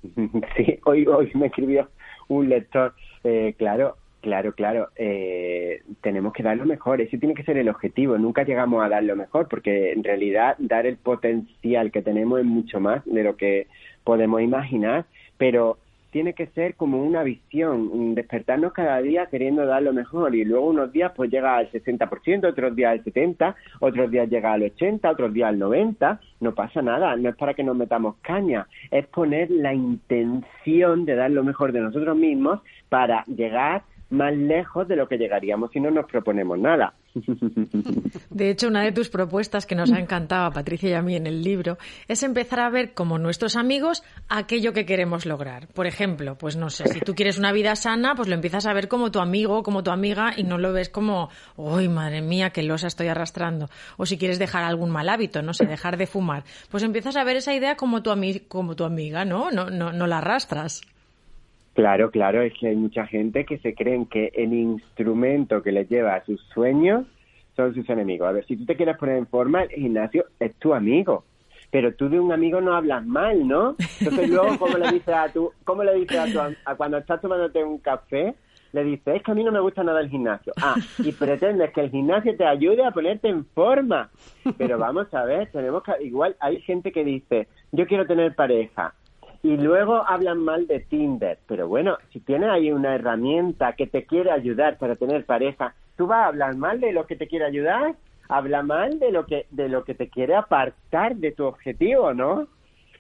sí, 0.57 0.79
hoy, 0.85 1.07
hoy 1.07 1.31
me 1.35 1.47
escribió 1.47 1.89
un 2.29 2.49
lector, 2.49 2.95
eh, 3.25 3.55
claro, 3.59 3.97
Claro, 4.25 4.55
claro. 4.55 4.89
Eh, 4.97 5.83
tenemos 6.01 6.33
que 6.33 6.43
dar 6.43 6.57
lo 6.57 6.65
mejor. 6.65 7.03
Ese 7.03 7.19
tiene 7.19 7.35
que 7.35 7.43
ser 7.43 7.59
el 7.59 7.69
objetivo. 7.69 8.17
Nunca 8.17 8.43
llegamos 8.43 8.83
a 8.83 8.89
dar 8.89 9.05
lo 9.05 9.17
mejor 9.17 9.49
porque 9.49 9.93
en 9.93 10.03
realidad 10.03 10.57
dar 10.59 10.87
el 10.87 10.97
potencial 10.97 11.93
que 11.93 12.01
tenemos 12.01 12.41
es 12.41 12.47
mucho 12.47 12.81
más 12.81 13.05
de 13.05 13.23
lo 13.23 13.37
que 13.37 13.67
podemos 14.03 14.41
imaginar. 14.41 15.05
Pero 15.37 15.77
tiene 16.11 16.33
que 16.33 16.47
ser 16.47 16.75
como 16.75 17.03
una 17.03 17.23
visión, 17.23 18.15
despertarnos 18.15 18.73
cada 18.73 19.03
día 19.03 19.27
queriendo 19.27 19.67
dar 19.67 19.83
lo 19.83 19.93
mejor 19.93 20.35
y 20.35 20.45
luego 20.47 20.71
unos 20.71 20.91
días 20.91 21.13
pues 21.15 21.31
llega 21.31 21.59
al 21.59 21.71
60%, 21.71 22.49
otros 22.49 22.75
días 22.75 22.93
al 22.93 23.05
70%, 23.05 23.55
otros 23.81 24.11
días 24.11 24.31
llega 24.31 24.55
al 24.55 24.63
80%, 24.63 25.13
otros 25.13 25.35
días 25.35 25.51
al 25.51 25.59
90%, 25.59 26.19
no 26.41 26.55
pasa 26.55 26.81
nada, 26.81 27.15
no 27.17 27.29
es 27.29 27.37
para 27.37 27.53
que 27.53 27.65
nos 27.65 27.77
metamos 27.77 28.15
caña, 28.23 28.69
es 28.91 29.07
poner 29.09 29.51
la 29.51 29.75
intención 29.75 31.05
de 31.05 31.15
dar 31.15 31.31
lo 31.31 31.45
mejor 31.45 31.73
de 31.73 31.81
nosotros 31.81 32.17
mismos 32.17 32.61
para 32.89 33.25
llegar 33.25 33.83
más 34.15 34.35
lejos 34.35 34.89
de 34.89 34.97
lo 34.97 35.07
que 35.09 35.19
llegaríamos 35.19 35.71
si 35.73 35.81
no 35.81 35.91
nos 35.91 36.07
proponemos 36.07 36.59
nada. 36.59 36.95
De 38.31 38.51
hecho, 38.51 38.69
una 38.69 38.83
de 38.83 38.93
tus 38.93 39.09
propuestas 39.09 39.67
que 39.67 39.75
nos 39.75 39.93
ha 39.93 39.99
encantado 39.99 40.47
a 40.47 40.51
Patricia 40.51 40.91
y 40.91 40.95
a 40.95 41.03
mí 41.03 41.15
en 41.15 41.27
el 41.27 41.43
libro 41.43 41.79
es 42.09 42.23
empezar 42.23 42.61
a 42.61 42.71
ver 42.71 42.95
como 42.95 43.19
nuestros 43.19 43.57
amigos 43.57 44.03
aquello 44.29 44.73
que 44.73 44.87
queremos 44.87 45.27
lograr. 45.27 45.69
Por 45.69 45.87
ejemplo, 45.87 46.37
pues 46.37 46.57
no 46.57 46.71
sé, 46.71 46.89
si 46.89 47.01
tú 47.01 47.15
quieres 47.15 47.39
una 47.39 47.53
vida 47.53 47.77
sana, 47.77 48.15
pues 48.15 48.29
lo 48.29 48.35
empiezas 48.35 48.67
a 48.67 48.73
ver 48.73 48.89
como 48.89 49.11
tu 49.11 49.21
amigo, 49.21 49.63
como 49.63 49.83
tu 49.83 49.91
amiga 49.91 50.33
y 50.37 50.43
no 50.43 50.59
lo 50.59 50.73
ves 50.73 50.89
como, 50.89 51.29
¡ay, 51.57 51.89
madre 51.89 52.23
mía, 52.23 52.51
qué 52.51 52.63
losa 52.63 52.89
estoy 52.89 53.09
arrastrando! 53.09 53.69
O 53.97 54.07
si 54.07 54.19
quieres 54.19 54.39
dejar 54.39 54.65
algún 54.65 54.91
mal 54.91 55.09
hábito, 55.09 55.43
no 55.43 55.55
sé, 55.55 55.67
dejar 55.67 55.97
de 55.97 56.07
fumar, 56.07 56.45
pues 56.71 56.83
empiezas 56.83 57.17
a 57.17 57.25
ver 57.25 57.37
esa 57.37 57.55
idea 57.55 57.77
como 57.77 58.03
tu, 58.03 58.13
como 58.49 58.75
tu 58.75 58.85
amiga, 58.85 59.25
¿no? 59.25 59.51
No, 59.51 59.71
no, 59.71 59.93
no 59.93 60.07
la 60.07 60.19
arrastras. 60.19 60.83
Claro, 61.75 62.13
claro, 62.13 62.41
es 62.41 62.55
que 62.55 62.69
hay 62.69 62.77
mucha 62.77 63.05
gente 63.07 63.45
que 63.45 63.59
se 63.59 63.75
creen 63.75 64.07
que 64.07 64.31
el 64.35 64.53
instrumento 64.53 65.61
que 65.61 65.73
les 65.73 65.89
lleva 65.89 66.15
a 66.15 66.25
sus 66.25 66.41
sueños 66.55 67.05
son 67.57 67.75
sus 67.75 67.89
enemigos. 67.91 68.29
A 68.29 68.33
ver, 68.33 68.47
si 68.47 68.57
tú 68.57 68.65
te 68.65 68.77
quieres 68.77 68.97
poner 68.97 69.17
en 69.17 69.27
forma, 69.27 69.65
el 69.65 69.71
gimnasio 69.71 70.27
es 70.39 70.55
tu 70.57 70.73
amigo. 70.73 71.25
Pero 71.73 71.93
tú 71.95 72.09
de 72.09 72.21
un 72.21 72.31
amigo 72.31 72.61
no 72.61 72.77
hablas 72.77 73.05
mal, 73.05 73.49
¿no? 73.49 73.75
Entonces 73.99 74.31
luego, 74.31 74.57
¿cómo 74.59 74.79
le 74.79 74.93
dices 74.93 75.15
a 75.15 75.29
tu, 75.33 75.51
cómo 75.65 75.83
le 75.83 75.95
dices 75.95 76.17
a 76.17 76.27
tu, 76.27 76.57
a 76.65 76.77
cuando 76.77 76.99
estás 76.99 77.21
tomándote 77.21 77.65
un 77.65 77.79
café? 77.79 78.35
Le 78.73 78.85
dices, 78.85 79.17
es 79.17 79.23
que 79.25 79.33
a 79.33 79.35
mí 79.35 79.43
no 79.43 79.51
me 79.51 79.61
gusta 79.61 79.83
nada 79.83 80.01
el 80.01 80.09
gimnasio. 80.09 80.53
Ah, 80.63 80.77
y 80.99 81.11
pretendes 81.11 81.73
que 81.73 81.81
el 81.81 81.91
gimnasio 81.91 82.37
te 82.37 82.45
ayude 82.45 82.85
a 82.85 82.93
ponerte 82.93 83.29
en 83.29 83.45
forma. 83.47 84.11
Pero 84.57 84.79
vamos 84.79 85.13
a 85.13 85.25
ver, 85.25 85.51
tenemos 85.51 85.83
que, 85.83 86.05
igual 86.05 86.37
hay 86.39 86.61
gente 86.61 86.93
que 86.93 87.03
dice, 87.03 87.49
yo 87.73 87.87
quiero 87.89 88.07
tener 88.07 88.37
pareja 88.37 88.95
y 89.45 89.59
luego 89.59 90.03
hablan 90.09 90.39
mal 90.39 90.67
de 90.67 90.81
Tinder. 90.81 91.39
Pero 91.47 91.69
bueno, 91.69 91.99
si 92.13 92.21
tienes 92.21 92.49
ahí 92.49 92.73
una 92.73 92.95
herramienta 92.95 93.75
que 93.75 93.87
te 93.87 94.07
quiere 94.07 94.31
ayudar 94.31 94.79
para 94.79 94.97
tener 94.97 95.27
pareja, 95.27 95.75
¿tú 95.97 96.07
vas 96.07 96.25
a 96.25 96.29
hablar 96.29 96.57
mal 96.57 96.81
de 96.81 96.93
lo 96.93 97.07
que 97.07 97.15
te 97.15 97.29
quiere 97.29 97.45
ayudar? 97.45 97.95
Habla 98.27 98.63
mal 98.63 98.99
de 98.99 99.13
lo 99.13 99.27
que, 99.27 99.47
de 99.51 99.69
lo 99.69 99.85
que 99.85 99.95
te 99.95 100.09
quiere 100.09 100.35
apartar 100.35 101.17
de 101.17 101.33
tu 101.33 101.45
objetivo, 101.45 102.15
¿no? 102.15 102.49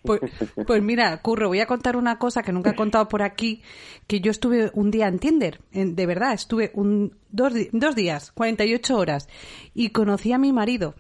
Pues, 0.05 0.21
pues, 0.67 0.83
mira, 0.83 1.17
Curro, 1.23 1.49
voy 1.49 1.61
a 1.61 1.67
contar 1.67 1.97
una 1.97 2.19
cosa 2.19 2.43
que 2.43 2.53
nunca 2.53 2.71
he 2.71 2.75
contado 2.75 3.09
por 3.09 3.23
aquí, 3.23 3.63
que 4.07 4.21
yo 4.21 4.31
estuve 4.31 4.71
un 4.75 4.91
día 4.91 5.09
en 5.09 5.19
Tinder, 5.19 5.61
de 5.73 6.07
verdad, 6.07 6.35
estuve 6.35 6.71
un, 6.75 7.17
dos, 7.31 7.55
dos 7.73 7.95
días, 7.95 8.31
48 8.33 8.99
horas, 8.99 9.29
y 9.73 9.89
conocí 9.91 10.33
a 10.33 10.39
mi 10.39 10.53
marido. 10.53 10.95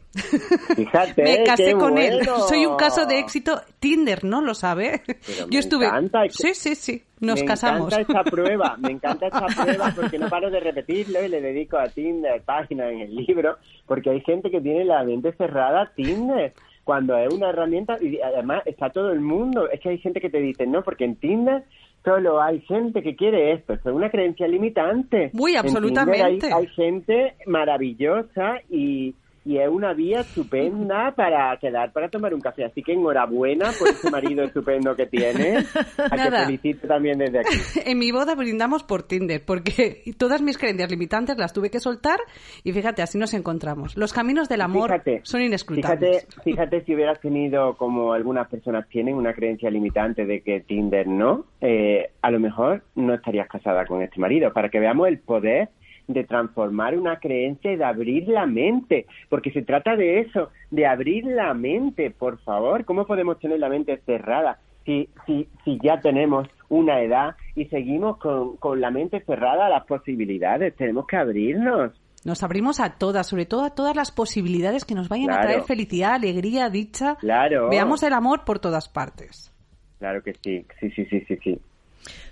Fíjate, 0.74 1.22
Me 1.22 1.44
casé 1.44 1.74
con 1.74 1.98
él. 1.98 2.20
Soy 2.48 2.64
un 2.64 2.76
caso 2.76 3.04
de 3.04 3.18
éxito 3.18 3.60
Tinder, 3.78 4.24
¿no? 4.24 4.40
Lo 4.40 4.54
sabe. 4.54 5.02
yo 5.50 5.60
estuve... 5.60 5.86
Sí, 6.30 6.54
sí, 6.54 6.74
sí. 6.74 7.02
Nos 7.20 7.42
casamos. 7.42 7.90
Me 7.94 8.00
encanta 8.00 8.20
esta 8.20 8.30
prueba, 8.30 8.76
me 8.78 8.90
encanta 8.90 9.26
esta 9.26 9.46
prueba 9.64 9.92
porque 9.94 10.18
no 10.18 10.30
paro 10.30 10.50
de 10.50 10.60
repetirlo 10.60 11.22
y 11.22 11.28
le 11.28 11.42
dedico 11.42 11.76
a 11.76 11.88
Tinder 11.88 12.42
páginas 12.42 12.90
en 12.90 13.00
el 13.00 13.14
libro, 13.14 13.58
porque 13.86 14.10
hay 14.10 14.20
gente 14.22 14.50
que 14.50 14.62
tiene 14.62 14.84
la 14.84 15.04
mente 15.04 15.32
cerrada 15.32 15.82
a 15.82 15.94
Tinder 15.94 16.54
cuando 16.84 17.16
es 17.16 17.32
una 17.32 17.48
herramienta 17.48 17.98
y 18.00 18.20
además 18.20 18.62
está 18.66 18.90
todo 18.90 19.10
el 19.10 19.20
mundo. 19.20 19.68
Es 19.70 19.80
que 19.80 19.88
hay 19.90 19.98
gente 19.98 20.20
que 20.20 20.30
te 20.30 20.40
dice, 20.40 20.66
no, 20.66 20.82
porque 20.82 21.04
en 21.04 21.16
Tinder 21.16 21.64
solo 22.04 22.40
hay 22.40 22.60
gente 22.60 23.02
que 23.02 23.16
quiere 23.16 23.52
esto. 23.52 23.72
es 23.72 23.84
una 23.86 24.10
creencia 24.10 24.46
limitante. 24.46 25.30
Muy 25.32 25.56
absolutamente. 25.56 26.52
hay, 26.52 26.66
gente 26.68 27.34
maravillosa 27.46 28.60
y, 28.70 29.14
y 29.44 29.58
es 29.58 29.68
una 29.68 29.92
vía 29.92 30.20
estupenda 30.20 31.12
para 31.14 31.56
quedar 31.58 31.92
para 31.92 32.08
tomar 32.08 32.32
un 32.34 32.40
café. 32.40 32.64
Así 32.64 32.82
que 32.82 32.92
enhorabuena 32.92 33.70
por 33.78 33.88
ese 33.88 34.10
marido 34.10 34.42
estupendo 34.44 34.96
que 34.96 35.06
tienes. 35.06 35.74
A 35.98 36.16
que 36.16 36.30
felicito 36.30 36.88
también 36.88 37.18
desde 37.18 37.40
aquí. 37.40 37.56
En 37.84 37.98
mi 37.98 38.10
boda 38.10 38.34
brindamos 38.34 38.82
por 38.82 39.02
Tinder, 39.02 39.44
porque 39.44 40.02
todas 40.16 40.40
mis 40.40 40.56
creencias 40.56 40.90
limitantes 40.90 41.36
las 41.36 41.52
tuve 41.52 41.70
que 41.70 41.80
soltar 41.80 42.18
y 42.62 42.72
fíjate, 42.72 43.02
así 43.02 43.18
nos 43.18 43.34
encontramos. 43.34 43.96
Los 43.96 44.12
caminos 44.12 44.48
del 44.48 44.62
amor 44.62 45.02
son 45.22 45.42
inescrutables. 45.42 46.26
Fíjate, 46.26 46.42
fíjate 46.42 46.84
si 46.84 46.94
hubieras 46.94 47.20
tenido, 47.20 47.76
como 47.76 48.12
algunas 48.12 48.48
personas 48.48 48.88
tienen, 48.88 49.14
una 49.14 49.34
creencia 49.34 49.70
limitante 49.70 50.24
de 50.24 50.40
que 50.40 50.60
Tinder 50.60 51.06
no, 51.06 51.44
eh, 51.60 52.10
a 52.22 52.30
lo 52.30 52.40
mejor 52.40 52.82
no 52.94 53.14
estarías 53.14 53.48
casada 53.48 53.84
con 53.84 54.02
este 54.02 54.18
marido, 54.20 54.52
para 54.52 54.70
que 54.70 54.80
veamos 54.80 55.08
el 55.08 55.18
poder 55.18 55.68
de 56.06 56.24
transformar 56.24 56.98
una 56.98 57.18
creencia 57.18 57.72
y 57.72 57.76
de 57.76 57.84
abrir 57.84 58.28
la 58.28 58.46
mente, 58.46 59.06
porque 59.28 59.50
se 59.52 59.62
trata 59.62 59.96
de 59.96 60.20
eso, 60.20 60.50
de 60.70 60.86
abrir 60.86 61.24
la 61.24 61.54
mente, 61.54 62.10
por 62.10 62.38
favor. 62.40 62.84
¿Cómo 62.84 63.06
podemos 63.06 63.38
tener 63.38 63.58
la 63.58 63.68
mente 63.68 64.00
cerrada 64.04 64.58
si, 64.84 65.08
si, 65.26 65.48
si 65.64 65.78
ya 65.82 66.00
tenemos 66.00 66.48
una 66.68 67.00
edad 67.00 67.36
y 67.54 67.66
seguimos 67.66 68.18
con, 68.18 68.56
con 68.56 68.80
la 68.80 68.90
mente 68.90 69.20
cerrada 69.24 69.66
a 69.66 69.70
las 69.70 69.86
posibilidades? 69.86 70.74
Tenemos 70.76 71.06
que 71.06 71.16
abrirnos. 71.16 71.92
Nos 72.24 72.42
abrimos 72.42 72.80
a 72.80 72.96
todas, 72.96 73.26
sobre 73.26 73.44
todo 73.44 73.64
a 73.64 73.74
todas 73.74 73.94
las 73.94 74.10
posibilidades 74.10 74.84
que 74.84 74.94
nos 74.94 75.08
vayan 75.08 75.30
a 75.30 75.40
traer 75.40 75.62
felicidad, 75.62 76.14
alegría, 76.14 76.70
dicha. 76.70 77.16
Claro. 77.16 77.68
Veamos 77.68 78.02
el 78.02 78.14
amor 78.14 78.44
por 78.44 78.58
todas 78.58 78.88
partes. 78.88 79.52
Claro 79.98 80.22
que 80.22 80.32
sí, 80.34 80.64
sí, 80.80 80.90
sí, 80.90 81.04
sí, 81.06 81.20
sí. 81.28 81.38
sí. 81.42 81.60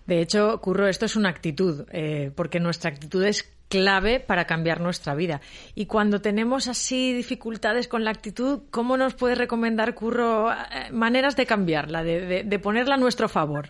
De 0.07 0.21
hecho, 0.21 0.61
Curro, 0.61 0.89
esto 0.89 1.07
es 1.07 1.17
una 1.17 1.29
actitud, 1.29 1.87
eh, 1.93 2.31
porque 2.35 2.61
nuestra 2.61 2.91
actitud 2.91 3.25
es 3.25 3.53
clave 3.69 4.21
para 4.21 4.45
cambiar 4.45 4.81
nuestra 4.81 5.15
vida. 5.15 5.41
Y 5.75 5.87
cuando 5.87 6.21
tenemos 6.21 6.69
así 6.69 7.15
dificultades 7.15 7.89
con 7.89 8.05
la 8.05 8.11
actitud, 8.11 8.65
¿cómo 8.71 8.97
nos 8.97 9.15
puede 9.15 9.35
recomendar, 9.35 9.95
Curro, 9.95 10.51
eh, 10.51 10.93
maneras 10.93 11.37
de 11.37 11.47
cambiarla, 11.47 12.05
de, 12.05 12.59
ponerla 12.63 12.97
a 12.97 12.99
nuestro 12.99 13.29
favor? 13.29 13.69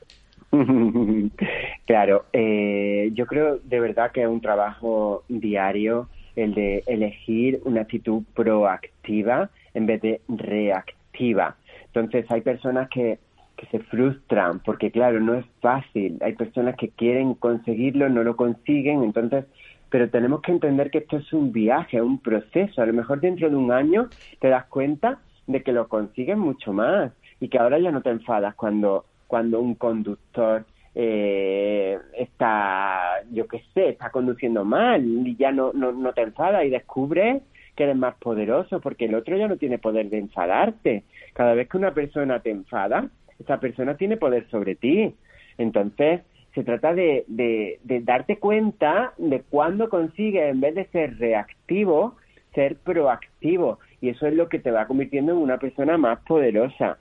claro, 1.87 2.25
eh, 2.33 3.11
yo 3.15 3.27
creo 3.27 3.59
de 3.63 3.81
verdad 3.81 4.11
que 4.11 4.23
es 4.23 4.29
un 4.29 4.41
trabajo 4.41 5.23
diario 5.29 6.09
el 6.35 6.55
de 6.55 6.83
elegir 6.87 7.61
una 7.65 7.83
actitud 7.83 8.23
proactiva 8.35 9.51
en 9.75 9.87
vez 9.87 10.01
de 10.03 10.21
reactiva. 10.29 11.57
Entonces 11.87 12.27
hay 12.31 12.41
personas 12.41 12.89
que 12.89 13.19
que 13.57 13.67
se 13.67 13.79
frustran, 13.81 14.61
porque 14.61 14.91
claro, 14.91 15.21
no 15.21 15.35
es 15.35 15.45
fácil. 15.61 16.19
Hay 16.23 16.35
personas 16.35 16.77
que 16.77 16.91
quieren 16.91 17.35
conseguirlo, 17.35 18.09
no 18.09 18.23
lo 18.25 18.37
consiguen, 18.37 19.03
entonces, 19.03 19.45
pero 19.91 20.09
tenemos 20.11 20.41
que 20.43 20.53
entender 20.53 20.91
que 20.91 20.99
esto 20.99 21.19
es 21.19 21.33
un 21.33 21.53
viaje, 21.53 22.01
un 22.01 22.19
proceso. 22.19 22.83
A 22.83 22.87
lo 22.87 22.93
mejor 22.93 23.21
dentro 23.21 23.49
de 23.49 23.57
un 23.57 23.73
año 23.73 24.09
te 24.41 24.49
das 24.49 24.67
cuenta 24.67 25.21
de 25.47 25.63
que 25.63 25.73
lo 25.73 25.89
consigues 25.89 26.37
mucho 26.37 26.73
más 26.73 27.13
y 27.41 27.49
que 27.49 27.59
ahora 27.59 27.79
ya 27.79 27.91
no 27.91 28.03
te 28.03 28.11
enfadas 28.11 28.55
cuando, 28.55 29.05
cuando 29.27 29.61
un 29.61 29.75
conductor 29.75 30.65
eh, 30.95 31.99
está, 32.17 33.23
yo 33.33 33.47
qué 33.49 33.63
sé, 33.75 33.91
está 33.91 34.11
conduciendo 34.11 34.65
mal 34.65 35.05
y 35.05 35.37
ya 35.37 35.51
no, 35.51 35.73
no, 35.73 35.93
no 35.93 36.13
te 36.13 36.23
enfadas 36.23 36.65
y 36.65 36.71
descubres 36.71 37.43
que 37.75 37.85
eres 37.85 37.97
más 37.97 38.15
poderoso 38.17 38.81
porque 38.81 39.07
el 39.07 39.15
otro 39.15 39.37
ya 39.37 39.49
no 39.49 39.57
tiene 39.57 39.79
poder 39.79 40.11
de 40.11 40.19
enfadarte. 40.19 41.05
Cada 41.33 41.55
vez 41.55 41.69
que 41.69 41.79
una 41.79 41.95
persona 41.95 42.41
te 42.41 42.51
enfada, 42.51 43.09
esa 43.43 43.61
persona 43.61 43.97
tiene 43.97 44.17
poder 44.17 44.49
sobre 44.51 44.75
ti. 44.75 45.15
Entonces, 45.59 46.23
se 46.55 46.65
trata 46.65 46.93
de, 46.95 47.25
de, 47.29 48.01
darte 48.03 48.39
cuenta 48.39 49.15
de 49.17 49.43
cuándo 49.43 49.89
consigues, 49.89 50.51
en 50.51 50.61
vez 50.61 50.75
de 50.75 50.87
ser 50.87 51.19
reactivo, 51.19 52.17
ser 52.55 52.77
proactivo. 52.77 53.79
Y 54.01 54.11
eso 54.11 54.27
es 54.27 54.35
lo 54.35 54.49
que 54.49 54.59
te 54.59 54.71
va 54.71 54.87
convirtiendo 54.87 55.33
en 55.33 55.39
una 55.39 55.59
persona 55.59 55.97
más 55.97 56.21
poderosa. 56.21 56.99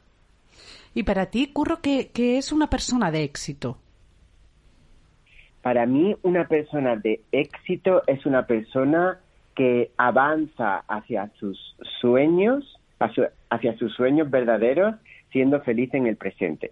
Y 0.94 1.04
para 1.04 1.28
ti, 1.28 1.48
Curro, 1.52 1.80
¿qué, 1.82 2.12
qué 2.14 2.38
es 2.38 2.52
una 2.52 2.68
persona 2.68 3.12
de 3.12 3.24
éxito? 3.24 3.78
Para 5.62 5.86
mí, 5.86 6.16
una 6.24 6.48
persona 6.48 6.96
de 6.96 7.22
éxito 7.32 8.04
es 8.08 8.26
una 8.26 8.46
persona 8.46 9.20
que 9.56 9.92
avanza 9.98 10.84
hacia 10.88 11.30
sus 11.40 11.76
sueños, 12.00 12.80
hacia 13.50 13.78
sus 13.78 13.94
sueños 13.94 14.30
verdaderos 14.30 14.96
siendo 15.32 15.62
feliz 15.62 15.94
en 15.94 16.08
el 16.08 16.18
presente. 16.18 16.72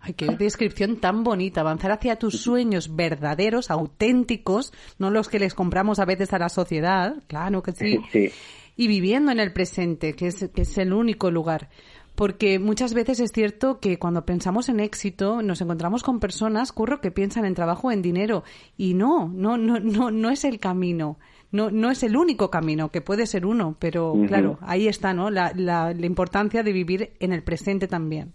Ay, 0.00 0.12
qué 0.12 0.26
descripción 0.36 0.96
tan 1.00 1.24
bonita. 1.24 1.62
Avanzar 1.62 1.92
hacia 1.92 2.16
tus 2.16 2.40
sueños 2.40 2.94
verdaderos, 2.94 3.70
auténticos, 3.70 4.72
no 4.98 5.10
los 5.10 5.28
que 5.28 5.38
les 5.38 5.54
compramos 5.54 5.98
a 5.98 6.04
veces 6.04 6.32
a 6.34 6.38
la 6.38 6.50
sociedad, 6.50 7.16
claro 7.26 7.62
que 7.62 7.72
sí. 7.72 7.98
sí. 8.12 8.30
Y 8.76 8.86
viviendo 8.86 9.32
en 9.32 9.40
el 9.40 9.52
presente, 9.52 10.14
que 10.14 10.26
es, 10.26 10.50
que 10.54 10.62
es 10.62 10.78
el 10.78 10.92
único 10.92 11.30
lugar. 11.30 11.70
Porque 12.14 12.58
muchas 12.58 12.92
veces 12.92 13.18
es 13.18 13.32
cierto 13.32 13.80
que 13.80 13.98
cuando 13.98 14.26
pensamos 14.26 14.68
en 14.68 14.78
éxito 14.78 15.42
nos 15.42 15.60
encontramos 15.60 16.02
con 16.02 16.20
personas, 16.20 16.70
curro, 16.70 17.00
que 17.00 17.10
piensan 17.10 17.44
en 17.44 17.54
trabajo 17.54 17.88
o 17.88 17.90
en 17.90 18.02
dinero. 18.02 18.44
Y 18.76 18.94
no, 18.94 19.28
no, 19.28 19.56
no, 19.56 19.80
no, 19.80 20.10
no 20.10 20.30
es 20.30 20.44
el 20.44 20.58
camino 20.58 21.18
no, 21.54 21.70
no 21.70 21.92
es 21.92 22.02
el 22.02 22.16
único 22.16 22.50
camino, 22.50 22.88
que 22.88 23.00
puede 23.00 23.26
ser 23.26 23.46
uno, 23.46 23.76
pero 23.78 24.12
claro, 24.26 24.58
ahí 24.60 24.88
está, 24.88 25.14
¿no? 25.14 25.30
La, 25.30 25.52
la, 25.54 25.92
importancia 26.04 26.64
de 26.64 26.72
vivir 26.72 27.10
en 27.20 27.32
el 27.32 27.44
presente 27.44 27.86
también. 27.86 28.32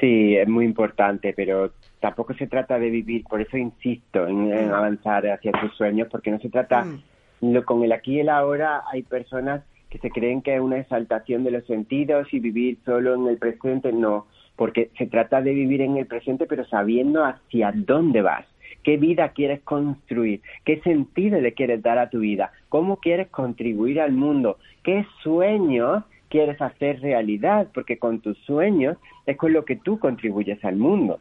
Sí, 0.00 0.34
es 0.34 0.48
muy 0.48 0.64
importante, 0.64 1.34
pero 1.36 1.72
tampoco 2.00 2.32
se 2.32 2.46
trata 2.46 2.78
de 2.78 2.88
vivir, 2.88 3.24
por 3.24 3.42
eso 3.42 3.58
insisto 3.58 4.26
en, 4.26 4.48
mm. 4.48 4.72
avanzar 4.72 5.26
hacia 5.26 5.52
tus 5.52 5.76
sueños, 5.76 6.08
porque 6.10 6.30
no 6.30 6.38
se 6.38 6.48
trata, 6.48 6.84
mm. 6.84 7.52
lo, 7.52 7.62
con 7.66 7.84
el 7.84 7.92
aquí 7.92 8.14
y 8.14 8.20
el 8.20 8.30
ahora 8.30 8.84
hay 8.90 9.02
personas 9.02 9.62
que 9.90 9.98
se 9.98 10.08
creen 10.08 10.40
que 10.40 10.54
es 10.54 10.60
una 10.62 10.78
exaltación 10.78 11.44
de 11.44 11.50
los 11.50 11.66
sentidos 11.66 12.32
y 12.32 12.40
vivir 12.40 12.78
solo 12.86 13.16
en 13.16 13.26
el 13.26 13.36
presente, 13.36 13.92
no, 13.92 14.28
porque 14.56 14.90
se 14.96 15.06
trata 15.06 15.42
de 15.42 15.52
vivir 15.52 15.82
en 15.82 15.98
el 15.98 16.06
presente, 16.06 16.46
pero 16.46 16.64
sabiendo 16.64 17.22
hacia 17.22 17.70
dónde 17.74 18.22
vas 18.22 18.46
qué 18.86 18.98
vida 18.98 19.30
quieres 19.30 19.62
construir, 19.62 20.42
qué 20.64 20.80
sentido 20.82 21.40
le 21.40 21.54
quieres 21.54 21.82
dar 21.82 21.98
a 21.98 22.08
tu 22.08 22.20
vida, 22.20 22.52
cómo 22.68 22.98
quieres 22.98 23.26
contribuir 23.30 24.00
al 24.00 24.12
mundo, 24.12 24.58
qué 24.84 25.04
sueños 25.24 26.04
quieres 26.28 26.62
hacer 26.62 27.00
realidad, 27.00 27.66
porque 27.74 27.98
con 27.98 28.20
tus 28.20 28.38
sueños 28.46 28.96
es 29.26 29.36
con 29.36 29.52
lo 29.52 29.64
que 29.64 29.74
tú 29.74 29.98
contribuyes 29.98 30.64
al 30.64 30.76
mundo. 30.76 31.18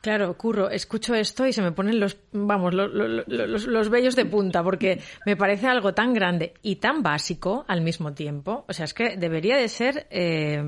Claro, 0.00 0.32
Curro, 0.34 0.70
escucho 0.70 1.16
esto 1.16 1.44
y 1.44 1.52
se 1.52 1.62
me 1.62 1.72
ponen 1.72 1.98
los, 1.98 2.16
vamos, 2.30 2.72
los, 2.72 2.92
los, 2.92 3.66
los, 3.66 3.90
vellos 3.90 4.14
de 4.14 4.24
punta, 4.24 4.62
porque 4.62 5.00
me 5.26 5.36
parece 5.36 5.66
algo 5.66 5.94
tan 5.94 6.14
grande 6.14 6.54
y 6.62 6.76
tan 6.76 7.02
básico 7.02 7.64
al 7.66 7.80
mismo 7.80 8.14
tiempo. 8.14 8.64
O 8.68 8.72
sea, 8.72 8.84
es 8.84 8.94
que 8.94 9.16
debería 9.16 9.56
de 9.56 9.66
ser, 9.66 10.06
eh, 10.10 10.62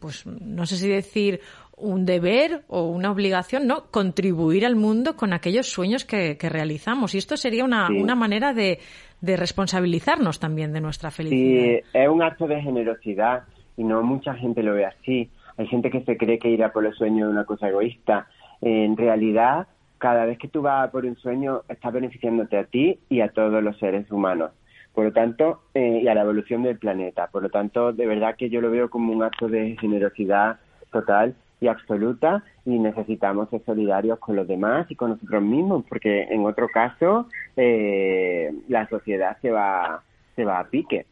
pues, 0.00 0.26
no 0.26 0.64
sé 0.64 0.76
si 0.76 0.88
decir 0.88 1.40
un 1.82 2.06
deber 2.06 2.62
o 2.68 2.84
una 2.86 3.10
obligación, 3.10 3.66
¿no? 3.66 3.90
Contribuir 3.90 4.64
al 4.64 4.76
mundo 4.76 5.16
con 5.16 5.32
aquellos 5.32 5.66
sueños 5.66 6.04
que, 6.04 6.36
realizamos. 6.40 7.14
Y 7.14 7.18
esto 7.18 7.36
sería 7.36 7.64
una, 7.64 7.88
una 7.88 8.14
manera 8.14 8.52
de, 8.52 8.78
de, 9.20 9.36
responsabilizarnos 9.36 10.38
también 10.38 10.72
de 10.72 10.80
nuestra 10.80 11.10
felicidad. 11.10 11.80
Sí, 11.82 11.88
es 11.92 12.08
un 12.08 12.22
acto 12.22 12.46
de 12.46 12.62
generosidad 12.62 13.42
y 13.76 13.84
no 13.84 14.02
mucha 14.02 14.34
gente 14.34 14.62
lo 14.62 14.74
ve 14.74 14.86
así. 14.86 15.30
Hay 15.56 15.66
gente 15.66 15.90
que 15.90 16.02
se 16.02 16.16
cree 16.16 16.38
que 16.38 16.48
ir 16.48 16.62
a 16.62 16.72
por 16.72 16.84
los 16.84 16.96
sueños 16.96 17.28
es 17.28 17.32
una 17.32 17.44
cosa 17.44 17.68
egoísta. 17.68 18.28
En 18.60 18.96
realidad, 18.96 19.66
cada 19.98 20.24
vez 20.24 20.38
que 20.38 20.48
tú 20.48 20.62
vas 20.62 20.88
por 20.90 21.04
un 21.04 21.16
sueño, 21.16 21.62
estás 21.68 21.92
beneficiándote 21.92 22.58
a 22.58 22.64
ti 22.64 22.98
y 23.08 23.20
a 23.20 23.28
todos 23.28 23.62
los 23.62 23.76
seres 23.78 24.10
humanos. 24.10 24.52
Por 24.94 25.06
lo 25.06 25.12
tanto, 25.12 25.62
eh, 25.74 26.00
y 26.02 26.08
a 26.08 26.14
la 26.14 26.22
evolución 26.22 26.62
del 26.62 26.78
planeta. 26.78 27.26
Por 27.26 27.42
lo 27.42 27.48
tanto, 27.48 27.92
de 27.92 28.06
verdad 28.06 28.36
que 28.36 28.50
yo 28.50 28.60
lo 28.60 28.70
veo 28.70 28.88
como 28.88 29.12
un 29.12 29.22
acto 29.22 29.48
de 29.48 29.76
generosidad 29.80 30.60
total 30.92 31.34
y 31.62 31.68
absoluta 31.68 32.42
y 32.66 32.78
necesitamos 32.78 33.48
ser 33.48 33.64
solidarios 33.64 34.18
con 34.18 34.36
los 34.36 34.48
demás 34.48 34.90
y 34.90 34.96
con 34.96 35.10
nosotros 35.10 35.42
mismos 35.42 35.84
porque 35.88 36.24
en 36.24 36.44
otro 36.44 36.68
caso 36.68 37.28
eh, 37.56 38.50
la 38.68 38.88
sociedad 38.88 39.38
se 39.40 39.50
va 39.50 40.02
se 40.34 40.44
va 40.44 40.60
a 40.60 40.64
pique. 40.64 41.06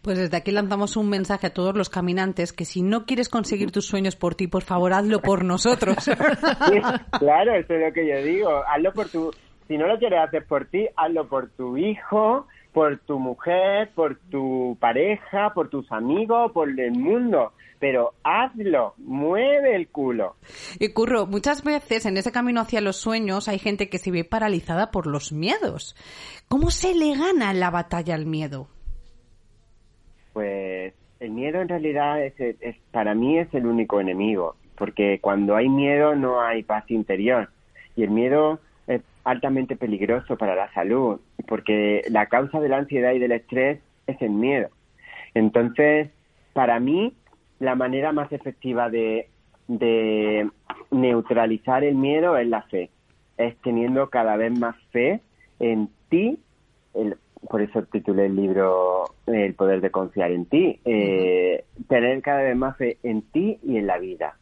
Pues 0.00 0.18
desde 0.18 0.36
aquí 0.36 0.50
lanzamos 0.50 0.96
un 0.96 1.08
mensaje 1.08 1.48
a 1.48 1.54
todos 1.54 1.76
los 1.76 1.88
caminantes 1.88 2.52
que 2.52 2.64
si 2.64 2.82
no 2.82 3.04
quieres 3.04 3.28
conseguir 3.28 3.70
tus 3.70 3.86
sueños 3.86 4.16
por 4.16 4.34
ti, 4.34 4.48
por 4.48 4.62
favor, 4.62 4.92
hazlo 4.92 5.20
por 5.20 5.44
nosotros. 5.44 5.96
claro, 7.18 7.54
eso 7.54 7.74
es 7.74 7.86
lo 7.86 7.92
que 7.92 8.08
yo 8.08 8.22
digo. 8.24 8.50
Hazlo 8.66 8.92
por 8.92 9.08
tu, 9.08 9.30
si 9.68 9.76
no 9.78 9.86
lo 9.86 9.98
quieres 9.98 10.20
hacer 10.20 10.44
por 10.46 10.66
ti, 10.66 10.88
hazlo 10.96 11.28
por 11.28 11.50
tu 11.50 11.76
hijo, 11.76 12.46
por 12.72 12.98
tu 12.98 13.18
mujer, 13.18 13.90
por 13.94 14.16
tu 14.30 14.76
pareja, 14.80 15.52
por 15.54 15.68
tus 15.68 15.90
amigos, 15.92 16.50
por 16.52 16.68
el 16.68 16.92
mundo 16.92 17.52
pero 17.82 18.12
hazlo, 18.22 18.94
mueve 18.98 19.74
el 19.74 19.88
culo. 19.88 20.36
Y 20.78 20.90
Curro, 20.90 21.26
muchas 21.26 21.64
veces 21.64 22.06
en 22.06 22.16
ese 22.16 22.30
camino 22.30 22.60
hacia 22.60 22.80
los 22.80 22.96
sueños 22.96 23.48
hay 23.48 23.58
gente 23.58 23.88
que 23.88 23.98
se 23.98 24.12
ve 24.12 24.22
paralizada 24.22 24.92
por 24.92 25.08
los 25.08 25.32
miedos. 25.32 25.96
¿Cómo 26.46 26.70
se 26.70 26.94
le 26.94 27.16
gana 27.16 27.52
la 27.52 27.70
batalla 27.70 28.14
al 28.14 28.24
miedo? 28.24 28.68
Pues 30.32 30.94
el 31.18 31.30
miedo 31.32 31.60
en 31.60 31.68
realidad 31.68 32.24
es, 32.24 32.34
para 32.92 33.16
mí 33.16 33.40
es 33.40 33.52
el 33.52 33.66
único 33.66 34.00
enemigo, 34.00 34.54
porque 34.76 35.18
cuando 35.20 35.56
hay 35.56 35.68
miedo 35.68 36.14
no 36.14 36.40
hay 36.40 36.62
paz 36.62 36.88
interior 36.88 37.50
y 37.96 38.04
el 38.04 38.10
miedo 38.10 38.60
es 38.86 39.02
altamente 39.24 39.74
peligroso 39.74 40.36
para 40.36 40.54
la 40.54 40.72
salud, 40.72 41.20
porque 41.48 42.02
la 42.10 42.26
causa 42.26 42.60
de 42.60 42.68
la 42.68 42.76
ansiedad 42.76 43.10
y 43.12 43.18
del 43.18 43.32
estrés 43.32 43.80
es 44.06 44.22
el 44.22 44.30
miedo. 44.30 44.68
Entonces, 45.34 46.10
para 46.52 46.78
mí, 46.78 47.12
la 47.62 47.76
manera 47.76 48.10
más 48.12 48.32
efectiva 48.32 48.90
de, 48.90 49.28
neutralizar 50.90 51.84
el 51.84 51.94
miedo 51.94 52.36
es 52.36 52.48
la 52.48 52.62
fe. 52.62 52.90
Es 53.38 53.56
teniendo 53.58 54.10
cada 54.10 54.36
vez 54.36 54.52
más 54.58 54.74
fe 54.90 55.20
en 55.60 55.88
ti, 56.10 56.38
por 57.48 57.62
eso 57.62 57.82
titulé 57.84 58.26
el 58.26 58.36
libro 58.36 59.04
El 59.26 59.54
poder 59.54 59.80
de 59.80 59.90
confiar 59.90 60.32
en 60.32 60.46
ti, 60.46 60.80
eh, 60.84 61.64
tener 61.88 62.20
cada 62.20 62.42
vez 62.42 62.56
más 62.56 62.76
fe 62.76 62.98
en 63.04 63.22
ti 63.22 63.58
y 63.62 63.76
en 63.76 63.86
la 63.86 63.98
vida. 63.98 64.36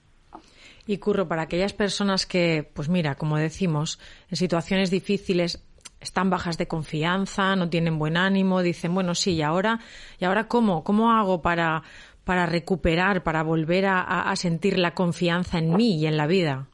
Y 0.86 0.96
Curro, 0.96 1.28
para 1.28 1.42
aquellas 1.42 1.74
personas 1.74 2.24
que, 2.24 2.68
pues 2.72 2.88
mira, 2.88 3.16
como 3.16 3.36
decimos, 3.36 4.00
en 4.30 4.36
situaciones 4.36 4.90
difíciles 4.90 5.62
están 6.00 6.30
bajas 6.30 6.56
de 6.56 6.66
confianza, 6.66 7.54
no 7.56 7.68
tienen 7.68 7.98
buen 7.98 8.16
ánimo, 8.16 8.62
dicen, 8.62 8.94
bueno, 8.94 9.14
sí, 9.14 9.32
¿y 9.32 9.42
ahora, 9.42 9.80
¿y 10.18 10.24
ahora 10.24 10.48
cómo? 10.48 10.82
¿Cómo 10.82 11.12
hago 11.12 11.42
para, 11.42 11.82
para 12.30 12.46
recuperar, 12.46 13.24
para 13.24 13.42
volver 13.42 13.86
a, 13.86 14.32
sentir 14.36 14.78
la 14.78 14.92
confianza 14.92 15.58
en 15.58 15.74
mí 15.74 16.00
y 16.00 16.06
en 16.06 16.16
la 16.16 16.28
vida? 16.28 16.68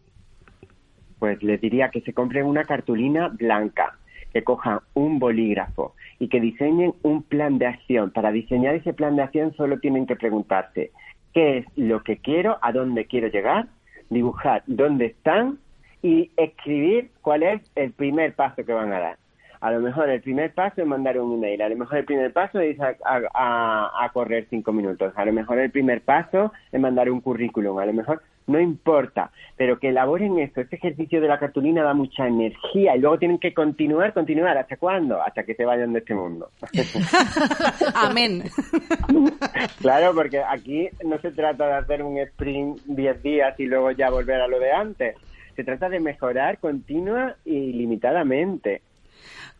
Pues 1.19 1.43
les 1.43 1.59
diría 1.63 1.89
que 1.89 2.03
se 2.03 2.13
compren 2.13 2.45
una 2.45 2.65
cartulina 2.65 3.29
blanca, 3.29 3.97
que 4.35 4.45
cojan 4.45 4.81
un 4.93 5.19
bolígrafo 5.19 5.95
y 6.19 6.29
que 6.29 6.43
diseñen 6.43 6.93
un 7.01 7.23
plan 7.23 7.57
de 7.57 7.69
acción. 7.69 8.11
Para 8.11 8.33
diseñar 8.33 8.75
ese 8.75 8.93
plan 8.93 9.17
de 9.17 9.23
acción 9.23 9.55
solo 9.55 9.79
tienen 9.79 10.07
que 10.07 10.15
preguntarse 10.15 10.91
qué 11.33 11.57
es 11.57 11.67
lo 11.75 12.03
que 12.03 12.19
quiero, 12.19 12.59
a 12.61 12.73
dónde 12.73 13.07
quiero 13.07 13.29
llegar, 13.29 13.69
dibujar 14.11 14.63
dónde 14.67 15.07
están 15.07 15.57
y 16.03 16.33
escribir 16.37 17.13
cuál 17.23 17.45
es 17.45 17.63
el 17.77 17.93
primer 17.93 18.35
paso 18.35 18.63
que 18.63 18.75
van 18.75 18.93
a 18.93 19.01
dar. 19.01 19.17
A 19.67 19.73
lo 19.73 19.81
mejor 19.81 20.09
el 20.09 20.21
primer 20.21 20.55
paso 20.55 20.81
es 20.81 20.87
mandar 20.87 21.19
un 21.19 21.35
email, 21.35 21.61
a 21.61 21.69
lo 21.69 21.75
mejor 21.75 21.99
el 21.99 22.05
primer 22.05 22.33
paso 22.33 22.61
es 22.61 22.79
a, 22.79 22.95
a, 23.35 24.09
correr 24.13 24.47
cinco 24.49 24.73
minutos, 24.73 25.13
a 25.17 25.25
lo 25.25 25.33
mejor 25.33 25.59
el 25.59 25.73
primer 25.73 26.03
paso 26.03 26.53
es 26.71 26.81
mandar 26.81 27.11
un 27.11 27.21
currículum, 27.21 27.77
a 27.81 27.85
lo 27.85 27.93
mejor 27.93 28.23
no 28.47 28.61
importa, 28.61 29.33
pero 29.57 29.81
que 29.81 29.89
elaboren 29.89 30.39
esto. 30.39 30.61
Este 30.61 30.77
ejercicio 30.77 31.21
de 31.21 31.27
la 31.27 31.41
cartulina 31.41 31.83
da 31.83 31.95
mucha 31.95 32.29
energía 32.29 32.95
y 32.95 33.01
luego 33.01 33.19
tienen 33.19 33.39
que 33.41 33.53
continuar, 33.53 34.13
continuar. 34.13 34.57
¿Hasta 34.57 34.77
cuándo? 34.77 35.21
Hasta 35.21 35.43
que 35.43 35.57
se 35.57 35.65
vayan 35.65 35.93
de 35.93 35.99
este 35.99 36.15
mundo. 36.15 36.49
Amén. 37.97 38.45
claro, 39.81 40.15
porque 40.15 40.45
aquí 40.49 40.89
no 41.05 41.19
se 41.19 41.33
trata 41.33 41.67
de 41.67 41.73
hacer 41.73 42.05
un 42.05 42.19
sprint 42.19 42.83
10 42.85 43.21
días 43.21 43.59
y 43.59 43.67
luego 43.67 43.91
ya 43.91 44.11
volver 44.11 44.41
a 44.41 44.47
lo 44.47 44.61
de 44.61 44.71
antes. 44.71 45.17
Se 45.57 45.65
trata 45.65 45.89
de 45.89 45.99
mejorar 45.99 46.59
continua 46.59 47.35
y 47.45 47.73
limitadamente. 47.73 48.83